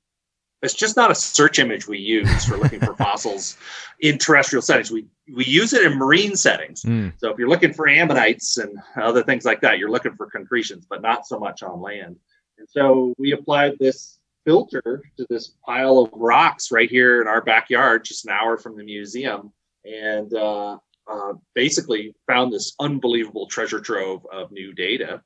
it's 0.63 0.73
just 0.73 0.95
not 0.95 1.11
a 1.11 1.15
search 1.15 1.59
image 1.59 1.87
we 1.87 1.99
use 1.99 2.45
for 2.45 2.57
looking 2.57 2.79
for 2.79 2.95
fossils 2.97 3.57
in 3.99 4.17
terrestrial 4.17 4.61
settings. 4.61 4.91
We 4.91 5.05
we 5.33 5.45
use 5.45 5.73
it 5.73 5.85
in 5.85 5.97
marine 5.97 6.35
settings. 6.35 6.83
Mm. 6.83 7.13
So 7.17 7.31
if 7.31 7.37
you're 7.37 7.49
looking 7.49 7.73
for 7.73 7.87
ammonites 7.87 8.57
and 8.57 8.77
other 9.01 9.23
things 9.23 9.45
like 9.45 9.61
that, 9.61 9.77
you're 9.77 9.91
looking 9.91 10.15
for 10.15 10.29
concretions, 10.29 10.85
but 10.89 11.01
not 11.01 11.27
so 11.27 11.39
much 11.39 11.63
on 11.63 11.81
land. 11.81 12.15
And 12.57 12.67
so 12.69 13.13
we 13.17 13.33
applied 13.33 13.73
this 13.79 14.19
filter 14.45 15.03
to 15.17 15.25
this 15.29 15.55
pile 15.65 15.99
of 15.99 16.09
rocks 16.13 16.71
right 16.71 16.89
here 16.89 17.21
in 17.21 17.27
our 17.27 17.41
backyard, 17.41 18.05
just 18.05 18.25
an 18.25 18.31
hour 18.31 18.57
from 18.57 18.77
the 18.77 18.83
museum, 18.83 19.51
and 19.85 20.33
uh, 20.33 20.77
uh, 21.09 21.33
basically 21.53 22.15
found 22.27 22.51
this 22.51 22.73
unbelievable 22.79 23.47
treasure 23.47 23.79
trove 23.79 24.25
of 24.31 24.51
new 24.51 24.73
data. 24.73 25.21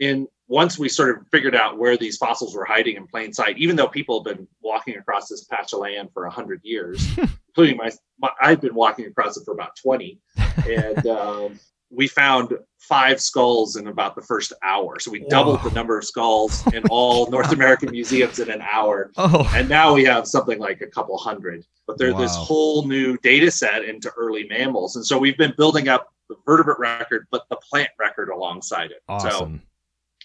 And 0.00 0.26
once 0.48 0.78
we 0.78 0.88
sort 0.88 1.16
of 1.16 1.26
figured 1.28 1.54
out 1.54 1.78
where 1.78 1.96
these 1.96 2.16
fossils 2.16 2.54
were 2.54 2.64
hiding 2.64 2.96
in 2.96 3.06
plain 3.06 3.32
sight, 3.32 3.56
even 3.58 3.76
though 3.76 3.88
people 3.88 4.22
have 4.22 4.36
been 4.36 4.46
walking 4.60 4.96
across 4.96 5.28
this 5.28 5.44
patch 5.44 5.72
of 5.72 5.80
land 5.80 6.10
for 6.12 6.24
100 6.24 6.60
years, 6.62 7.06
including 7.48 7.76
my, 7.76 7.90
my, 8.18 8.30
I've 8.40 8.60
been 8.60 8.74
walking 8.74 9.06
across 9.06 9.36
it 9.36 9.44
for 9.44 9.52
about 9.52 9.76
20. 9.76 10.18
And 10.68 11.06
um, 11.06 11.58
we 11.90 12.06
found 12.06 12.54
five 12.78 13.20
skulls 13.20 13.76
in 13.76 13.86
about 13.86 14.14
the 14.14 14.22
first 14.22 14.52
hour. 14.62 14.98
So 14.98 15.10
we 15.10 15.20
Whoa. 15.20 15.28
doubled 15.28 15.62
the 15.62 15.70
number 15.70 15.98
of 15.98 16.04
skulls 16.04 16.66
in 16.74 16.82
all 16.90 17.30
North 17.30 17.52
American 17.52 17.90
museums 17.90 18.38
in 18.38 18.50
an 18.50 18.62
hour. 18.62 19.10
Oh. 19.16 19.50
And 19.54 19.68
now 19.68 19.94
we 19.94 20.04
have 20.04 20.26
something 20.26 20.58
like 20.58 20.80
a 20.80 20.86
couple 20.86 21.16
hundred. 21.18 21.64
But 21.86 21.98
there's 21.98 22.14
wow. 22.14 22.20
this 22.20 22.36
whole 22.36 22.86
new 22.86 23.16
data 23.18 23.50
set 23.50 23.84
into 23.84 24.10
early 24.16 24.46
mammals. 24.48 24.96
And 24.96 25.04
so 25.04 25.18
we've 25.18 25.38
been 25.38 25.54
building 25.56 25.88
up 25.88 26.12
the 26.28 26.36
vertebrate 26.46 26.78
record, 26.78 27.26
but 27.30 27.44
the 27.50 27.56
plant 27.56 27.90
record 27.98 28.30
alongside 28.30 28.90
it. 28.90 29.02
Awesome. 29.08 29.30
So, 29.30 29.68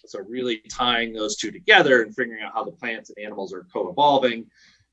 so 0.09 0.19
really 0.27 0.61
tying 0.69 1.13
those 1.13 1.35
two 1.35 1.51
together 1.51 2.03
and 2.03 2.15
figuring 2.15 2.41
out 2.43 2.53
how 2.53 2.63
the 2.63 2.71
plants 2.71 3.09
and 3.09 3.23
animals 3.23 3.53
are 3.53 3.65
co-evolving 3.71 4.45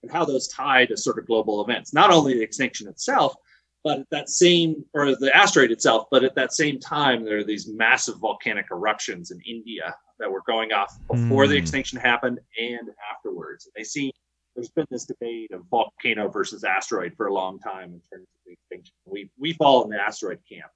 and 0.03 0.12
how 0.12 0.25
those 0.25 0.49
tie 0.49 0.87
to 0.87 0.97
sort 0.97 1.19
of 1.19 1.27
global 1.27 1.62
events. 1.62 1.93
Not 1.93 2.11
only 2.11 2.35
the 2.35 2.43
extinction 2.43 2.89
itself, 2.89 3.35
but 3.83 4.01
at 4.01 4.11
that 4.11 4.31
same, 4.31 4.85
or 4.95 5.15
the 5.15 5.31
asteroid 5.35 5.71
itself, 5.71 6.07
but 6.11 6.25
at 6.25 6.35
that 6.35 6.55
same 6.55 6.81
time, 6.81 7.25
there 7.25 7.39
are 7.39 7.45
these 7.45 7.69
massive 7.69 8.17
volcanic 8.19 8.67
eruptions 8.71 9.31
in 9.31 9.41
India 9.47 9.95
that 10.19 10.31
were 10.31 10.43
going 10.47 10.73
off 10.73 10.97
before 11.07 11.45
mm. 11.45 11.49
the 11.49 11.57
hmm. 11.57 11.62
extinction 11.62 11.99
happened 11.99 12.39
and 12.59 12.89
afterwards. 13.12 13.67
And 13.67 13.73
they 13.77 13.85
see 13.85 14.12
there's 14.55 14.71
been 14.71 14.87
this 14.91 15.05
debate 15.05 15.51
of 15.53 15.65
volcano 15.71 16.29
versus 16.29 16.65
asteroid 16.65 17.15
for 17.17 17.27
a 17.27 17.35
long 17.35 17.59
time 17.59 17.93
in 17.93 18.01
terms 18.11 18.29
of 18.35 18.41
the 18.47 18.53
extinction. 18.53 18.95
We 19.05 19.31
we 19.39 19.53
fall 19.55 19.85
in 19.85 19.91
the 19.91 20.01
asteroid 20.01 20.41
camp, 20.51 20.71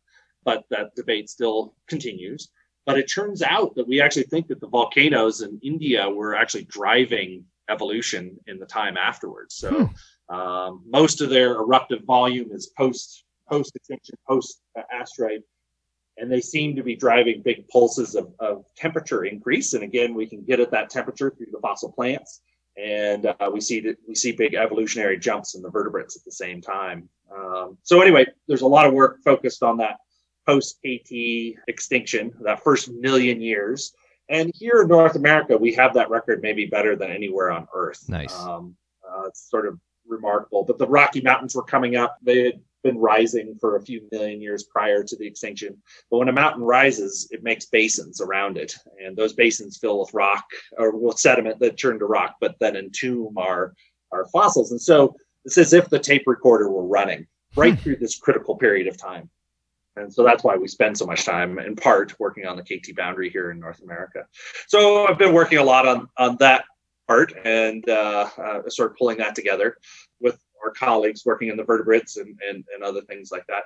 but 0.45 0.65
that 0.71 0.95
debate 0.95 1.31
still 1.31 1.75
continues. 1.87 2.51
But 2.89 2.99
it 2.99 3.07
turns 3.07 3.43
out 3.43 3.75
that 3.77 3.87
we 3.87 4.01
actually 4.01 4.25
think 4.25 4.49
that 4.49 4.61
the 4.61 4.69
volcanoes 4.69 5.43
in 5.43 5.61
India 5.63 6.09
were 6.09 6.35
actually 6.35 6.65
driving 6.65 7.45
evolution 7.71 8.39
in 8.47 8.59
the 8.59 8.67
time 8.67 8.97
afterwards. 8.97 9.55
So. 9.55 9.71
Hmm 9.71 9.93
um, 10.29 10.83
most 10.87 11.21
of 11.21 11.31
their 11.31 11.55
eruptive 11.55 12.05
volume 12.05 12.51
is 12.53 12.67
post 12.77 13.25
post 13.49 13.75
extinction, 13.75 14.15
post 14.29 14.61
asteroid, 14.93 15.43
and 16.19 16.31
they 16.31 16.41
seem 16.41 16.77
to 16.77 16.83
be 16.83 16.95
driving 16.95 17.41
big 17.43 17.67
pulses 17.69 18.15
of, 18.15 18.31
of, 18.41 18.65
temperature 18.77 19.25
increase. 19.25 19.73
And 19.73 19.83
again, 19.83 20.15
we 20.15 20.27
can 20.27 20.45
get 20.45 20.61
at 20.61 20.71
that 20.73 20.91
temperature 20.91 21.31
through 21.31 21.47
the 21.51 21.61
fossil 21.61 21.91
plants, 21.91 22.43
and 22.77 23.25
uh, 23.25 23.51
we 23.51 23.63
see 23.63 23.81
that 23.81 23.97
we 24.07 24.15
see 24.15 24.33
big 24.33 24.55
evolutionary 24.55 25.19
jumps 25.19 25.55
in 25.55 25.63
the 25.63 25.71
vertebrates 25.71 26.15
at 26.15 26.25
the 26.25 26.33
same 26.33 26.61
time. 26.61 27.09
Um, 27.35 27.79
so 27.83 28.03
anyway, 28.03 28.27
there's 28.49 28.63
a 28.63 28.67
lot 28.67 28.87
of 28.87 28.93
work 28.93 29.21
focused 29.25 29.63
on 29.63 29.79
that 29.79 29.97
post 30.49 30.79
KT 30.79 31.59
extinction, 31.69 32.33
that 32.41 32.65
first 32.65 32.91
million 32.91 33.41
years. 33.41 33.93
And 34.31 34.51
here 34.55 34.83
in 34.83 34.89
North 34.89 35.15
America, 35.15 35.57
we 35.57 35.75
have 35.75 35.95
that 35.95 36.09
record 36.09 36.41
maybe 36.43 36.65
better 36.65 36.97
than 36.97 37.11
anywhere 37.11 37.51
on 37.51 37.69
Earth. 37.75 38.09
Nice. 38.09 38.35
Um, 38.35 38.75
uh, 39.07 39.27
it's 39.27 39.51
sort 39.51 39.67
of 39.67 39.79
remarkable. 40.07 40.65
But 40.65 40.79
the 40.79 40.87
Rocky 40.87 41.21
Mountains 41.21 41.55
were 41.55 41.63
coming 41.63 41.97
up. 41.97 42.17
They 42.23 42.45
had 42.45 42.61
been 42.83 42.99
rising 42.99 43.57
for 43.61 43.77
a 43.77 43.83
few 43.83 44.09
million 44.11 44.41
years 44.41 44.65
prior 44.65 45.03
to 45.03 45.17
the 45.17 45.27
extinction. 45.27 45.77
But 46.11 46.19
when 46.19 46.29
a 46.29 46.33
mountain 46.33 46.63
rises, 46.63 47.29
it 47.31 47.43
makes 47.43 47.67
basins 47.67 48.21
around 48.21 48.57
it. 48.57 48.75
And 49.05 49.17
those 49.17 49.35
basins 49.35 49.77
fill 49.77 50.01
with 50.01 50.15
rock 50.15 50.45
or 50.79 50.97
with 50.97 51.19
sediment 51.19 51.59
that 51.61 51.79
turn 51.79 51.99
to 51.99 52.07
rock, 52.07 52.37
but 52.41 52.57
then 52.59 52.77
entomb 52.77 53.37
our, 53.37 53.75
our 54.13 54.27
fossils. 54.27 54.71
And 54.71 54.81
so 54.81 55.15
it's 55.45 55.59
as 55.59 55.75
if 55.75 55.91
the 55.91 55.99
tape 55.99 56.25
recorder 56.27 56.71
were 56.71 56.87
running 56.87 57.27
right 57.57 57.79
through 57.79 57.97
this 57.97 58.19
critical 58.19 58.57
period 58.57 58.87
of 58.87 58.97
time. 58.97 59.29
And 59.99 60.13
so 60.13 60.25
that's 60.25 60.45
why 60.45 60.57
we 60.57 60.69
spend 60.69 60.97
so 60.97 61.07
much 61.07 61.25
time, 61.25 61.59
in 61.59 61.77
part, 61.77 62.19
working 62.19 62.47
on 62.47 62.57
the 62.57 62.63
KT 62.63 62.97
boundary 62.97 63.31
here 63.31 63.51
in 63.51 63.59
North 63.59 63.83
America. 63.83 64.27
So 64.67 65.07
I've 65.07 65.19
been 65.19 65.35
working 65.35 65.59
a 65.59 65.65
lot 65.65 65.87
on, 65.87 66.09
on 66.17 66.37
that 66.41 66.65
part 67.07 67.33
and 67.45 67.89
uh, 67.89 68.29
uh, 68.37 68.69
sort 68.69 68.91
of 68.91 68.97
pulling 68.97 69.19
that 69.19 69.35
together 69.35 69.77
with 70.21 70.39
our 70.65 70.71
colleagues 70.73 71.25
working 71.25 71.49
in 71.49 71.57
the 71.57 71.65
vertebrates 71.65 72.17
and, 72.17 72.39
and, 72.49 72.65
and 72.75 72.83
other 72.83 73.01
things 73.03 73.31
like 73.33 73.47
that. 73.47 73.65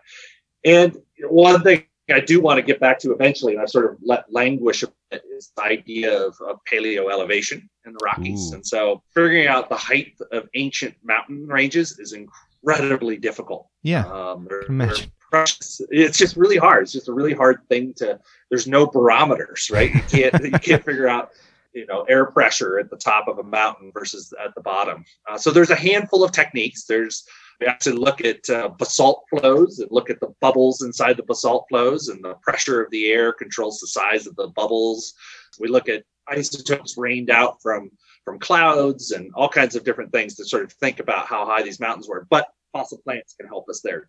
And 0.64 0.96
one 1.28 1.62
thing 1.62 1.84
I 2.10 2.20
do 2.20 2.40
want 2.40 2.58
to 2.58 2.62
get 2.62 2.80
back 2.80 2.98
to 3.00 3.12
eventually, 3.12 3.54
and 3.54 3.62
I've 3.62 3.70
sort 3.70 3.90
of 3.90 3.98
let 4.02 4.32
languish 4.32 4.84
is 5.10 5.52
the 5.56 5.62
idea 5.62 6.26
of, 6.26 6.36
of 6.40 6.60
paleo 6.70 7.10
elevation 7.10 7.68
in 7.86 7.92
the 7.92 7.98
Rockies. 8.04 8.50
Ooh. 8.50 8.56
And 8.56 8.66
so 8.66 9.02
figuring 9.14 9.46
out 9.46 9.68
the 9.68 9.76
height 9.76 10.14
of 10.30 10.48
ancient 10.54 10.94
mountain 11.02 11.46
ranges 11.46 11.98
is 11.98 12.12
incredibly 12.12 13.16
difficult. 13.16 13.68
Yeah. 13.82 14.06
Um, 14.06 14.48
they're 15.32 15.44
it's 15.90 16.18
just 16.18 16.36
really 16.36 16.58
hard. 16.58 16.84
It's 16.84 16.92
just 16.92 17.08
a 17.08 17.12
really 17.12 17.34
hard 17.34 17.60
thing 17.68 17.94
to, 17.94 18.20
there's 18.50 18.66
no 18.66 18.86
barometers, 18.86 19.70
right? 19.72 19.92
You 19.92 20.02
can't, 20.02 20.44
you 20.44 20.50
can't 20.50 20.84
figure 20.84 21.08
out 21.08 21.30
you 21.72 21.86
know 21.86 22.02
air 22.02 22.26
pressure 22.26 22.78
at 22.78 22.90
the 22.90 22.96
top 22.96 23.28
of 23.28 23.38
a 23.38 23.42
mountain 23.42 23.90
versus 23.92 24.32
at 24.42 24.54
the 24.54 24.60
bottom. 24.60 25.04
Uh, 25.28 25.38
so 25.38 25.50
there's 25.50 25.70
a 25.70 25.76
handful 25.76 26.22
of 26.22 26.32
techniques. 26.32 26.84
There's 26.84 27.24
we 27.60 27.66
actually 27.66 27.96
look 27.96 28.24
at 28.24 28.48
uh, 28.50 28.68
basalt 28.68 29.24
flows 29.30 29.78
and 29.78 29.90
look 29.90 30.10
at 30.10 30.20
the 30.20 30.34
bubbles 30.40 30.82
inside 30.82 31.16
the 31.16 31.22
basalt 31.22 31.66
flows, 31.68 32.08
and 32.08 32.22
the 32.22 32.34
pressure 32.42 32.82
of 32.82 32.90
the 32.90 33.10
air 33.10 33.32
controls 33.32 33.78
the 33.80 33.86
size 33.86 34.26
of 34.26 34.36
the 34.36 34.48
bubbles. 34.48 35.14
We 35.58 35.68
look 35.68 35.88
at 35.88 36.04
isotopes 36.28 36.96
rained 36.96 37.30
out 37.30 37.60
from 37.62 37.90
from 38.24 38.38
clouds 38.38 39.10
and 39.10 39.32
all 39.34 39.48
kinds 39.48 39.74
of 39.74 39.84
different 39.84 40.12
things 40.12 40.36
to 40.36 40.44
sort 40.44 40.62
of 40.62 40.72
think 40.74 41.00
about 41.00 41.26
how 41.26 41.44
high 41.44 41.62
these 41.62 41.80
mountains 41.80 42.08
were. 42.08 42.26
But 42.30 42.48
fossil 42.72 42.98
plants 42.98 43.34
can 43.38 43.48
help 43.48 43.68
us 43.68 43.80
there. 43.82 44.08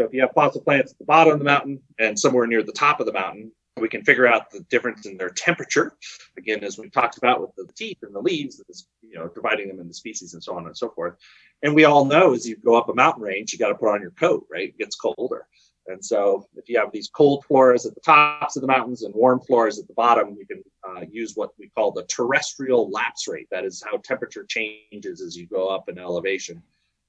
So 0.00 0.06
if 0.06 0.14
you 0.14 0.22
have 0.22 0.32
fossil 0.32 0.62
plants 0.62 0.92
at 0.92 0.98
the 0.98 1.04
bottom 1.04 1.34
of 1.34 1.40
the 1.40 1.44
mountain 1.44 1.78
and 1.98 2.18
somewhere 2.18 2.46
near 2.46 2.62
the 2.62 2.72
top 2.72 3.00
of 3.00 3.06
the 3.06 3.12
mountain, 3.12 3.52
we 3.78 3.86
can 3.86 4.02
figure 4.02 4.26
out 4.26 4.50
the 4.50 4.60
difference 4.70 5.04
in 5.04 5.18
their 5.18 5.28
temperature. 5.28 5.92
Again, 6.38 6.64
as 6.64 6.78
we've 6.78 6.90
talked 6.90 7.18
about 7.18 7.42
with 7.42 7.54
the 7.54 7.70
teeth 7.74 7.98
and 8.00 8.14
the 8.14 8.20
leaves, 8.22 8.62
you 9.02 9.18
know, 9.18 9.28
dividing 9.28 9.68
them 9.68 9.78
into 9.78 9.92
species 9.92 10.32
and 10.32 10.42
so 10.42 10.56
on 10.56 10.64
and 10.64 10.74
so 10.74 10.88
forth. 10.88 11.16
And 11.62 11.74
we 11.74 11.84
all 11.84 12.06
know 12.06 12.32
as 12.32 12.48
you 12.48 12.56
go 12.56 12.76
up 12.76 12.88
a 12.88 12.94
mountain 12.94 13.22
range, 13.22 13.52
you 13.52 13.58
got 13.58 13.68
to 13.68 13.74
put 13.74 13.90
on 13.90 14.00
your 14.00 14.12
coat, 14.12 14.46
right? 14.50 14.70
It 14.70 14.78
gets 14.78 14.96
colder. 14.96 15.46
And 15.86 16.02
so 16.02 16.46
if 16.56 16.66
you 16.70 16.78
have 16.78 16.92
these 16.92 17.10
cold 17.10 17.44
floras 17.46 17.84
at 17.86 17.94
the 17.94 18.00
tops 18.00 18.56
of 18.56 18.62
the 18.62 18.68
mountains 18.68 19.02
and 19.02 19.14
warm 19.14 19.40
floras 19.40 19.78
at 19.78 19.86
the 19.86 19.92
bottom, 19.92 20.34
you 20.34 20.46
can 20.46 20.62
uh, 20.88 21.04
use 21.10 21.34
what 21.36 21.50
we 21.58 21.68
call 21.76 21.92
the 21.92 22.04
terrestrial 22.04 22.88
lapse 22.88 23.28
rate. 23.28 23.48
That 23.50 23.66
is 23.66 23.84
how 23.84 23.98
temperature 23.98 24.46
changes 24.48 25.20
as 25.20 25.36
you 25.36 25.46
go 25.46 25.68
up 25.68 25.90
in 25.90 25.98
elevation 25.98 26.62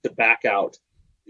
to 0.03 0.11
back 0.11 0.43
out 0.43 0.75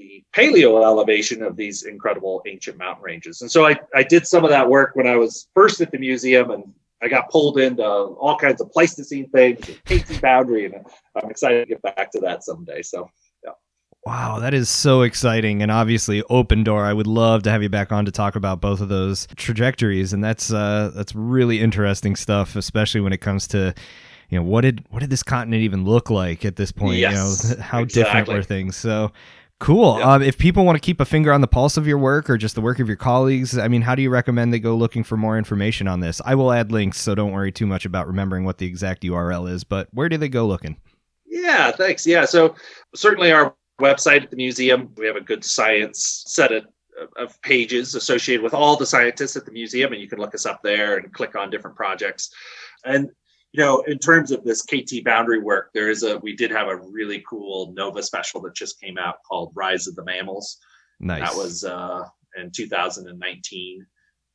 the 0.02 0.24
paleo 0.34 0.84
elevation 0.84 1.44
of 1.44 1.56
these 1.56 1.84
incredible 1.84 2.42
ancient 2.46 2.78
mountain 2.78 3.04
ranges. 3.04 3.42
And 3.42 3.52
so 3.52 3.66
I, 3.66 3.80
I 3.94 4.04
did 4.04 4.26
some 4.26 4.44
of 4.44 4.50
that 4.50 4.70
work 4.70 4.96
when 4.96 5.08
I 5.08 5.16
was 5.16 5.48
first 5.54 5.82
at 5.82 5.92
the 5.92 6.00
museum 6.00 6.52
and 6.52 6.64
I 7.04 7.08
got 7.08 7.30
pulled 7.30 7.60
into 7.60 7.84
all 7.84 8.38
kinds 8.38 8.62
of 8.62 8.72
Pleistocene 8.72 9.30
things 9.30 9.68
and 9.68 9.84
KT 9.86 10.22
boundary, 10.22 10.66
and 10.66 10.76
I'm 11.16 11.32
excited 11.32 11.62
to 11.62 11.66
get 11.66 11.82
back 11.82 12.12
to 12.12 12.20
that 12.20 12.44
someday. 12.44 12.84
So, 12.84 13.10
yeah. 13.44 13.54
Wow, 14.06 14.38
that 14.40 14.54
is 14.54 14.70
so 14.70 15.02
exciting, 15.02 15.64
and 15.64 15.72
obviously 15.72 16.22
open 16.30 16.64
door. 16.64 16.86
I 16.86 16.94
would 16.94 17.08
love 17.08 17.42
to 17.44 17.50
have 17.50 17.64
you 17.64 17.70
back 17.70 17.92
on 17.92 18.06
to 18.06 18.12
talk 18.12 18.36
about 18.36 18.62
both 18.62 18.82
of 18.82 18.90
those 18.90 19.28
trajectories, 19.36 20.14
and 20.14 20.24
that's 20.24 20.54
uh, 20.54 20.92
that's 20.94 21.16
really 21.16 21.60
interesting 21.60 22.16
stuff, 22.16 22.56
especially 22.56 23.02
when 23.02 23.14
it 23.14 23.20
comes 23.20 23.48
to 23.48 23.74
you 24.30 24.38
know 24.38 24.44
what 24.44 24.62
did 24.62 24.86
what 24.92 25.00
did 25.00 25.10
this 25.10 25.24
continent 25.24 25.64
even 25.64 25.84
look 25.84 26.12
like 26.12 26.46
at 26.46 26.56
this 26.56 26.72
point? 26.72 26.98
Yes, 26.98 27.50
you 27.50 27.56
know 27.56 27.62
how 27.64 27.82
exactly. 27.82 28.04
different 28.04 28.28
were 28.28 28.44
things? 28.44 28.76
So 28.76 29.12
Cool. 29.62 30.00
Yep. 30.00 30.08
Um, 30.08 30.24
if 30.24 30.40
people 30.40 30.66
want 30.66 30.76
to 30.76 30.80
keep 30.80 31.00
a 31.00 31.06
finger 31.06 31.32
on 31.32 31.42
the 31.42 31.48
pulse 31.48 31.78
of 31.78 31.86
your 31.86 32.00
work 32.00 32.32
or 32.32 32.36
just 32.36 32.56
the 32.56 32.62
work 32.62 32.80
of 32.80 32.88
your 32.88 32.98
colleagues, 32.98 33.56
I 33.56 33.68
mean, 33.68 33.84
how 33.84 33.94
do 33.94 34.02
you 34.02 34.10
recommend 34.10 34.52
they 34.52 34.60
go 34.60 34.76
looking 34.76 35.04
for 35.04 35.18
more 35.18 35.38
information 35.38 35.88
on 35.88 36.00
this? 36.00 36.20
I 36.26 36.34
will 36.34 36.52
add 36.52 36.72
links, 36.72 37.00
so 37.00 37.14
don't 37.14 37.32
worry 37.32 37.52
too 37.52 37.68
much 37.68 37.86
about 37.86 38.08
remembering 38.08 38.44
what 38.44 38.58
the 38.58 38.66
exact 38.66 39.04
URL 39.04 39.48
is, 39.48 39.64
but 39.64 39.88
where 39.92 40.10
do 40.10 40.18
they 40.18 40.30
go 40.30 40.48
looking? 40.48 40.78
Yeah, 41.28 41.70
thanks. 41.70 42.08
Yeah, 42.08 42.26
so 42.26 42.56
certainly 42.96 43.32
our 43.32 43.56
website 43.80 44.24
at 44.24 44.32
the 44.32 44.36
museum, 44.36 44.92
we 44.98 45.06
have 45.06 45.16
a 45.16 45.22
good 45.22 45.46
science 45.46 46.24
set 46.26 46.52
of, 46.52 46.66
of 47.16 47.40
pages 47.44 47.94
associated 47.94 48.42
with 48.42 48.56
all 48.56 48.76
the 48.78 48.88
scientists 48.88 49.36
at 49.36 49.46
the 49.46 49.52
museum, 49.52 49.94
and 49.94 50.02
you 50.02 50.10
can 50.10 50.18
look 50.18 50.34
us 50.34 50.48
up 50.48 50.64
there 50.64 50.98
and 50.98 51.14
click 51.14 51.36
on 51.36 51.52
different 51.52 51.78
projects. 51.78 52.32
And 52.84 53.12
you 53.54 53.62
know, 53.62 53.82
in 53.82 53.98
terms 53.98 54.32
of 54.32 54.44
this 54.44 54.62
KT 54.62 55.04
boundary 55.04 55.40
work, 55.40 55.72
there 55.74 55.90
is 55.90 56.04
a 56.04 56.18
we 56.20 56.36
did 56.36 56.52
have 56.52 56.68
a 56.68 56.78
really 56.78 57.24
cool 57.28 57.74
Nova 57.74 58.02
special 58.02 58.42
that 58.42 58.56
just 58.56 58.80
came 58.80 58.98
out 58.98 59.24
called 59.28 59.52
Rise 59.56 59.88
of 59.88 59.96
the 59.96 60.06
Mammals. 60.06 60.58
Nice. 61.00 61.22
That 61.22 61.38
was 61.38 61.64
uh, 61.64 62.04
in 62.38 62.52
2019, 62.52 63.86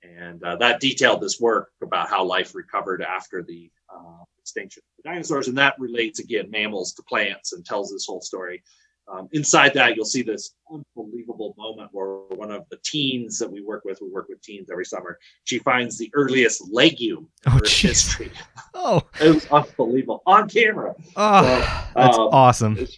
and 0.03 0.43
uh, 0.43 0.57
that 0.57 0.81
detailed 0.81 1.23
this 1.23 1.41
work 1.41 1.71
about 1.83 2.11
how 2.11 2.25
life 2.25 2.55
recovered 2.55 3.03
after 3.03 3.43
the 3.43 3.71
uh, 3.95 4.25
extinction 4.39 4.83
of 4.85 5.03
the 5.03 5.09
dinosaurs, 5.09 5.49
and 5.49 5.57
that 5.57 5.79
relates 5.79 6.19
again 6.19 6.51
mammals 6.51 6.93
to 6.95 7.03
plants 7.03 7.55
and 7.55 7.65
tells 7.65 7.91
this 7.91 8.07
whole 8.07 8.21
story. 8.21 8.63
Um, 9.09 9.29
inside 9.33 9.73
that, 9.75 9.95
you'll 9.95 10.05
see 10.05 10.23
this 10.23 10.55
unbelievable 10.71 11.55
moment 11.57 11.91
where 11.93 12.09
one 12.31 12.51
of 12.51 12.69
the 12.71 12.79
teens 12.85 13.39
that 13.39 13.51
we 13.51 13.63
work 13.63 13.85
with, 13.85 14.01
we 14.01 14.09
work 14.09 14.29
with 14.29 14.43
teens 14.43 14.69
every 14.71 14.85
summer, 14.85 15.19
she 15.45 15.59
finds 15.61 15.97
the 15.97 16.11
earliest 16.15 16.69
legume 16.73 17.29
in 17.47 17.53
oh, 17.53 17.61
history. 17.65 18.31
Oh, 18.79 19.03
it 19.21 19.35
was 19.35 19.47
unbelievable 19.51 20.23
on 20.27 20.49
camera. 20.49 20.95
Oh, 21.17 21.43
so, 21.43 21.91
that's 21.95 22.19
um, 22.19 22.29
awesome. 22.31 22.77
It, 22.77 22.91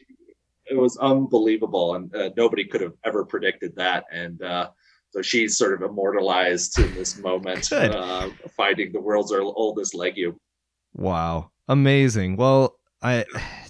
it, 0.70 0.76
was 0.76 0.98
unbelievable, 0.98 1.94
and 1.94 2.14
uh, 2.14 2.30
nobody 2.36 2.64
could 2.64 2.80
have 2.80 2.94
ever 3.04 3.24
predicted 3.24 3.76
that. 3.76 4.04
And 4.12 4.42
uh, 4.42 4.70
so 5.11 5.22
she's 5.22 5.56
sort 5.56 5.74
of 5.74 5.88
immortalized 5.88 6.78
in 6.78 6.92
this 6.94 7.16
moment, 7.18 7.72
uh, 7.72 8.28
finding 8.56 8.92
the 8.92 9.00
world's 9.00 9.32
oldest 9.32 9.94
legume. 9.94 10.38
Wow, 10.94 11.52
amazing. 11.68 12.36
Well, 12.36 12.78
I 13.02 13.24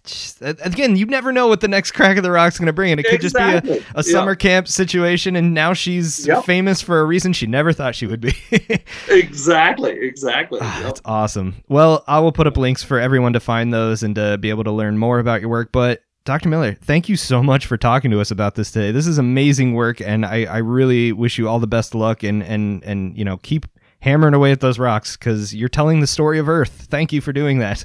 just, 0.08 0.42
again, 0.42 0.96
you 0.96 1.06
never 1.06 1.32
know 1.32 1.46
what 1.46 1.60
the 1.60 1.68
next 1.68 1.92
crack 1.92 2.16
of 2.16 2.22
the 2.22 2.30
rock's 2.30 2.58
going 2.58 2.66
to 2.66 2.72
bring, 2.72 2.92
and 2.92 3.00
it 3.00 3.04
could 3.04 3.22
exactly. 3.22 3.74
just 3.76 3.86
be 3.86 3.92
a, 3.96 4.00
a 4.00 4.02
summer 4.02 4.32
yep. 4.32 4.38
camp 4.38 4.68
situation. 4.68 5.36
And 5.36 5.54
now 5.54 5.72
she's 5.72 6.26
yep. 6.26 6.44
famous 6.44 6.80
for 6.80 7.00
a 7.00 7.04
reason 7.04 7.32
she 7.32 7.46
never 7.46 7.72
thought 7.72 7.94
she 7.94 8.06
would 8.06 8.20
be. 8.20 8.34
exactly, 9.08 9.92
exactly. 9.92 10.58
Ah, 10.62 10.80
That's 10.82 11.00
awesome. 11.04 11.54
Well, 11.68 12.04
I 12.06 12.18
will 12.20 12.32
put 12.32 12.46
up 12.46 12.56
links 12.56 12.82
for 12.82 12.98
everyone 12.98 13.32
to 13.34 13.40
find 13.40 13.72
those 13.72 14.02
and 14.02 14.14
to 14.16 14.38
be 14.38 14.50
able 14.50 14.64
to 14.64 14.72
learn 14.72 14.98
more 14.98 15.18
about 15.18 15.40
your 15.40 15.50
work. 15.50 15.70
But 15.72 16.02
Dr. 16.24 16.48
Miller, 16.48 16.74
thank 16.74 17.08
you 17.08 17.16
so 17.16 17.42
much 17.42 17.66
for 17.66 17.76
talking 17.76 18.10
to 18.10 18.20
us 18.20 18.30
about 18.30 18.54
this 18.54 18.70
today. 18.70 18.90
This 18.90 19.06
is 19.06 19.18
amazing 19.18 19.74
work, 19.74 20.00
and 20.00 20.26
I, 20.26 20.44
I 20.44 20.58
really 20.58 21.12
wish 21.12 21.38
you 21.38 21.48
all 21.48 21.58
the 21.58 21.66
best 21.66 21.94
luck 21.94 22.22
and 22.22 22.42
and 22.42 22.84
and 22.84 23.16
you 23.16 23.24
know 23.24 23.38
keep 23.38 23.66
hammering 24.00 24.34
away 24.34 24.52
at 24.52 24.60
those 24.60 24.78
rocks 24.78 25.16
because 25.16 25.54
you're 25.54 25.68
telling 25.68 26.00
the 26.00 26.06
story 26.06 26.38
of 26.38 26.48
Earth. 26.48 26.86
Thank 26.90 27.12
you 27.12 27.20
for 27.20 27.32
doing 27.32 27.58
that. 27.58 27.84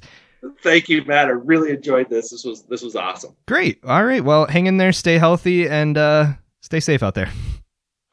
Thank 0.62 0.90
you, 0.90 1.04
Matt. 1.06 1.28
I 1.28 1.32
really 1.32 1.72
enjoyed 1.72 2.10
this. 2.10 2.30
This 2.32 2.44
was 2.44 2.64
this 2.64 2.82
was 2.82 2.96
awesome. 2.96 3.36
Great. 3.48 3.80
All 3.86 4.04
right. 4.04 4.24
Well, 4.24 4.46
hang 4.48 4.68
in 4.68 4.78
there, 4.78 4.92
stay 4.92 5.18
healthy, 5.18 5.70
and 5.70 5.98
uh, 5.98 6.34
stay 6.62 6.80
safe 6.80 7.04
out 7.04 7.16
there. 7.16 7.30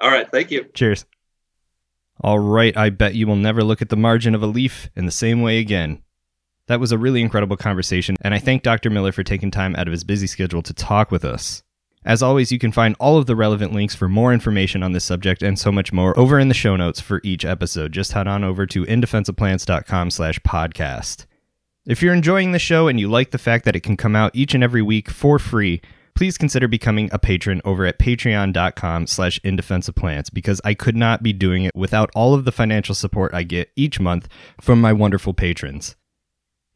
All 0.00 0.10
right. 0.10 0.30
Thank 0.30 0.50
you. 0.50 0.64
Cheers. 0.74 1.06
All 2.20 2.38
right. 2.38 2.76
I 2.76 2.90
bet 2.90 3.14
you 3.14 3.26
will 3.26 3.36
never 3.36 3.64
look 3.64 3.82
at 3.82 3.88
the 3.88 3.96
margin 3.96 4.34
of 4.34 4.42
a 4.42 4.46
leaf 4.46 4.88
in 4.94 5.06
the 5.06 5.12
same 5.12 5.42
way 5.42 5.58
again. 5.58 6.02
That 6.66 6.80
was 6.80 6.92
a 6.92 6.98
really 6.98 7.20
incredible 7.20 7.56
conversation, 7.56 8.16
and 8.20 8.32
I 8.32 8.38
thank 8.38 8.62
Dr. 8.62 8.90
Miller 8.90 9.10
for 9.10 9.24
taking 9.24 9.50
time 9.50 9.74
out 9.74 9.88
of 9.88 9.92
his 9.92 10.04
busy 10.04 10.28
schedule 10.28 10.62
to 10.62 10.72
talk 10.72 11.10
with 11.10 11.24
us. 11.24 11.64
As 12.04 12.22
always, 12.22 12.52
you 12.52 12.60
can 12.60 12.70
find 12.70 12.94
all 13.00 13.18
of 13.18 13.26
the 13.26 13.34
relevant 13.34 13.72
links 13.72 13.96
for 13.96 14.08
more 14.08 14.32
information 14.32 14.82
on 14.82 14.92
this 14.92 15.04
subject 15.04 15.42
and 15.42 15.58
so 15.58 15.72
much 15.72 15.92
more 15.92 16.16
over 16.18 16.38
in 16.38 16.46
the 16.46 16.54
show 16.54 16.76
notes 16.76 17.00
for 17.00 17.20
each 17.24 17.44
episode. 17.44 17.92
Just 17.92 18.12
head 18.12 18.28
on 18.28 18.44
over 18.44 18.66
to 18.66 18.84
indefenseofplants.com 18.84 20.10
slash 20.10 20.38
podcast. 20.40 21.26
If 21.86 22.02
you're 22.02 22.12
enjoying 22.12 22.52
the 22.52 22.58
show 22.58 22.88
and 22.88 23.00
you 23.00 23.08
like 23.08 23.30
the 23.30 23.38
fact 23.38 23.64
that 23.64 23.74
it 23.74 23.80
can 23.80 23.96
come 23.96 24.14
out 24.14 24.36
each 24.36 24.54
and 24.54 24.62
every 24.62 24.82
week 24.82 25.08
for 25.08 25.38
free, 25.38 25.80
please 26.14 26.36
consider 26.36 26.68
becoming 26.68 27.08
a 27.10 27.18
patron 27.18 27.62
over 27.64 27.86
at 27.86 27.98
patreon.com 27.98 29.06
slash 29.06 29.40
indefenseofplants 29.40 30.30
because 30.30 30.60
I 30.62 30.74
could 30.74 30.94
not 30.94 31.22
be 31.22 31.32
doing 31.32 31.64
it 31.64 31.74
without 31.74 32.10
all 32.14 32.34
of 32.34 32.44
the 32.44 32.52
financial 32.52 32.94
support 32.94 33.32
I 33.32 33.44
get 33.44 33.70
each 33.76 33.98
month 33.98 34.28
from 34.60 34.78
my 34.78 34.92
wonderful 34.92 35.32
patrons. 35.32 35.96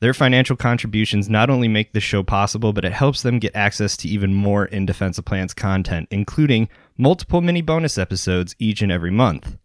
Their 0.01 0.15
financial 0.15 0.57
contributions 0.57 1.29
not 1.29 1.51
only 1.51 1.69
make 1.69 1.93
the 1.93 2.01
show 2.01 2.23
possible, 2.23 2.73
but 2.73 2.87
it 2.87 2.93
helps 2.93 3.21
them 3.21 3.39
get 3.39 3.55
access 3.55 3.99
to 3.99 4.09
even 4.09 4.33
more 4.33 4.65
In 4.65 4.87
Defense 4.87 5.19
of 5.19 5.27
Plants 5.27 5.53
content, 5.53 6.09
including 6.11 6.71
multiple 6.97 7.43
mini 7.43 7.61
bonus 7.61 7.99
episodes 7.99 8.57
each 8.59 8.81
and 8.81 8.91
every 8.91 9.11
month. 9.11 9.59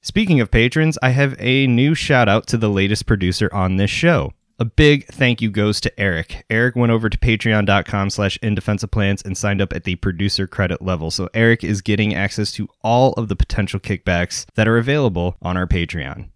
Speaking 0.00 0.40
of 0.40 0.50
patrons, 0.50 0.96
I 1.02 1.10
have 1.10 1.36
a 1.38 1.66
new 1.66 1.94
shout 1.94 2.28
out 2.28 2.46
to 2.46 2.56
the 2.56 2.70
latest 2.70 3.04
producer 3.04 3.50
on 3.52 3.76
this 3.76 3.90
show. 3.90 4.32
A 4.60 4.64
big 4.64 5.06
thank 5.06 5.40
you 5.40 5.52
goes 5.52 5.80
to 5.82 6.00
Eric. 6.00 6.44
Eric 6.50 6.74
went 6.74 6.90
over 6.90 7.08
to 7.08 7.16
patreon.com 7.16 8.10
slash 8.10 8.36
indefenseofplants 8.40 9.24
and 9.24 9.38
signed 9.38 9.62
up 9.62 9.72
at 9.72 9.84
the 9.84 9.94
producer 9.94 10.48
credit 10.48 10.82
level. 10.82 11.12
So 11.12 11.28
Eric 11.32 11.62
is 11.62 11.80
getting 11.80 12.12
access 12.12 12.50
to 12.52 12.68
all 12.82 13.12
of 13.12 13.28
the 13.28 13.36
potential 13.36 13.78
kickbacks 13.78 14.46
that 14.56 14.66
are 14.66 14.76
available 14.76 15.36
on 15.40 15.56
our 15.56 15.68
Patreon. 15.68 16.30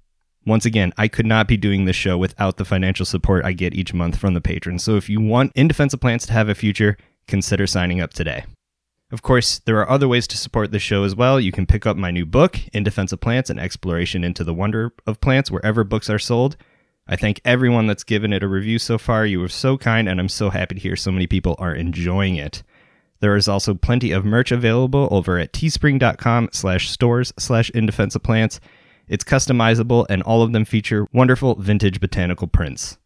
Once 0.46 0.64
again, 0.64 0.92
I 0.96 1.08
could 1.08 1.26
not 1.26 1.48
be 1.48 1.56
doing 1.56 1.84
this 1.84 1.96
show 1.96 2.16
without 2.16 2.58
the 2.58 2.64
financial 2.64 3.04
support 3.04 3.44
I 3.44 3.54
get 3.54 3.74
each 3.74 3.92
month 3.92 4.18
from 4.18 4.34
the 4.34 4.40
patrons. 4.40 4.84
So 4.84 4.94
if 4.94 5.08
you 5.08 5.20
want 5.20 5.50
In 5.56 5.66
Defense 5.66 5.92
of 5.92 6.00
Plants 6.00 6.24
to 6.26 6.32
have 6.32 6.48
a 6.48 6.54
future, 6.54 6.96
consider 7.26 7.66
signing 7.66 8.00
up 8.00 8.12
today. 8.12 8.44
Of 9.10 9.22
course, 9.22 9.58
there 9.66 9.78
are 9.78 9.90
other 9.90 10.06
ways 10.06 10.28
to 10.28 10.36
support 10.36 10.70
this 10.70 10.80
show 10.80 11.02
as 11.02 11.16
well. 11.16 11.40
You 11.40 11.50
can 11.50 11.66
pick 11.66 11.86
up 11.86 11.96
my 11.96 12.12
new 12.12 12.24
book, 12.24 12.60
In 12.72 12.84
Defense 12.84 13.10
of 13.10 13.20
Plants, 13.20 13.50
an 13.50 13.58
exploration 13.58 14.22
into 14.22 14.44
the 14.44 14.54
wonder 14.54 14.92
of 15.08 15.20
plants, 15.20 15.50
wherever 15.50 15.82
books 15.82 16.08
are 16.08 16.20
sold. 16.20 16.56
I 17.06 17.16
thank 17.16 17.40
everyone 17.44 17.86
that's 17.86 18.04
given 18.04 18.32
it 18.32 18.42
a 18.42 18.48
review 18.48 18.78
so 18.78 18.96
far. 18.96 19.26
You 19.26 19.40
were 19.40 19.48
so 19.48 19.76
kind, 19.76 20.08
and 20.08 20.20
I'm 20.20 20.28
so 20.28 20.50
happy 20.50 20.76
to 20.76 20.80
hear 20.80 20.96
so 20.96 21.10
many 21.10 21.26
people 21.26 21.56
are 21.58 21.74
enjoying 21.74 22.36
it. 22.36 22.62
There 23.20 23.36
is 23.36 23.48
also 23.48 23.74
plenty 23.74 24.12
of 24.12 24.24
merch 24.24 24.52
available 24.52 25.08
over 25.10 25.38
at 25.38 25.52
teespring.com 25.52 26.50
slash 26.52 26.90
stores 26.90 27.32
slash 27.38 27.70
in 27.70 27.86
defense 27.86 28.14
of 28.14 28.22
plants. 28.22 28.60
It's 29.08 29.24
customizable, 29.24 30.06
and 30.08 30.22
all 30.22 30.42
of 30.42 30.52
them 30.52 30.64
feature 30.64 31.06
wonderful 31.12 31.56
vintage 31.56 32.00
botanical 32.00 32.46
prints. 32.46 32.98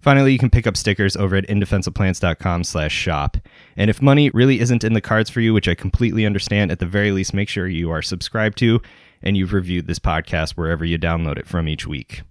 Finally, 0.00 0.32
you 0.32 0.38
can 0.38 0.50
pick 0.50 0.66
up 0.66 0.76
stickers 0.76 1.16
over 1.16 1.34
at 1.34 1.46
indefenseofplants.com 1.48 2.62
slash 2.64 2.92
shop. 2.92 3.38
And 3.76 3.88
if 3.88 4.02
money 4.02 4.30
really 4.30 4.60
isn't 4.60 4.84
in 4.84 4.92
the 4.92 5.00
cards 5.00 5.30
for 5.30 5.40
you, 5.40 5.54
which 5.54 5.68
I 5.68 5.74
completely 5.74 6.26
understand, 6.26 6.70
at 6.70 6.78
the 6.78 6.86
very 6.86 7.10
least, 7.10 7.32
make 7.32 7.48
sure 7.48 7.66
you 7.66 7.90
are 7.90 8.02
subscribed 8.02 8.58
to 8.58 8.82
and 9.22 9.36
you've 9.36 9.54
reviewed 9.54 9.86
this 9.86 9.98
podcast 9.98 10.52
wherever 10.52 10.84
you 10.84 10.98
download 10.98 11.38
it 11.38 11.46
from 11.46 11.68
each 11.68 11.86
week. 11.86 12.22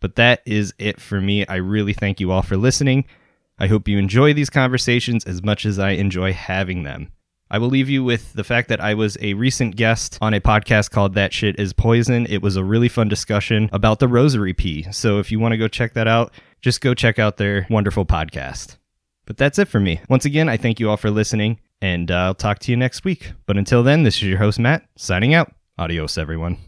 But 0.00 0.16
that 0.16 0.42
is 0.44 0.74
it 0.78 1.00
for 1.00 1.20
me. 1.20 1.46
I 1.46 1.56
really 1.56 1.92
thank 1.92 2.20
you 2.20 2.30
all 2.30 2.42
for 2.42 2.56
listening. 2.56 3.04
I 3.58 3.66
hope 3.66 3.88
you 3.88 3.98
enjoy 3.98 4.34
these 4.34 4.50
conversations 4.50 5.24
as 5.24 5.42
much 5.42 5.64
as 5.64 5.78
I 5.78 5.90
enjoy 5.90 6.32
having 6.32 6.82
them. 6.82 7.12
I 7.48 7.58
will 7.58 7.68
leave 7.68 7.88
you 7.88 8.02
with 8.02 8.32
the 8.32 8.44
fact 8.44 8.68
that 8.68 8.80
I 8.80 8.94
was 8.94 9.16
a 9.20 9.34
recent 9.34 9.76
guest 9.76 10.18
on 10.20 10.34
a 10.34 10.40
podcast 10.40 10.90
called 10.90 11.14
That 11.14 11.32
Shit 11.32 11.60
Is 11.60 11.72
Poison. 11.72 12.26
It 12.26 12.42
was 12.42 12.56
a 12.56 12.64
really 12.64 12.88
fun 12.88 13.08
discussion 13.08 13.70
about 13.72 14.00
the 14.00 14.08
rosary 14.08 14.52
pea. 14.52 14.86
So 14.90 15.20
if 15.20 15.30
you 15.30 15.38
want 15.38 15.52
to 15.52 15.58
go 15.58 15.68
check 15.68 15.94
that 15.94 16.08
out, 16.08 16.32
just 16.60 16.80
go 16.80 16.92
check 16.92 17.20
out 17.20 17.36
their 17.36 17.66
wonderful 17.70 18.04
podcast. 18.04 18.78
But 19.26 19.36
that's 19.36 19.58
it 19.60 19.68
for 19.68 19.80
me. 19.80 20.00
Once 20.08 20.24
again, 20.24 20.48
I 20.48 20.56
thank 20.56 20.80
you 20.80 20.90
all 20.90 20.96
for 20.96 21.10
listening, 21.10 21.60
and 21.80 22.10
I'll 22.10 22.34
talk 22.34 22.58
to 22.60 22.72
you 22.72 22.76
next 22.76 23.04
week. 23.04 23.32
But 23.46 23.56
until 23.56 23.82
then, 23.82 24.02
this 24.02 24.16
is 24.16 24.24
your 24.24 24.38
host, 24.38 24.58
Matt, 24.58 24.84
signing 24.96 25.32
out. 25.32 25.52
Adios, 25.78 26.18
everyone. 26.18 26.58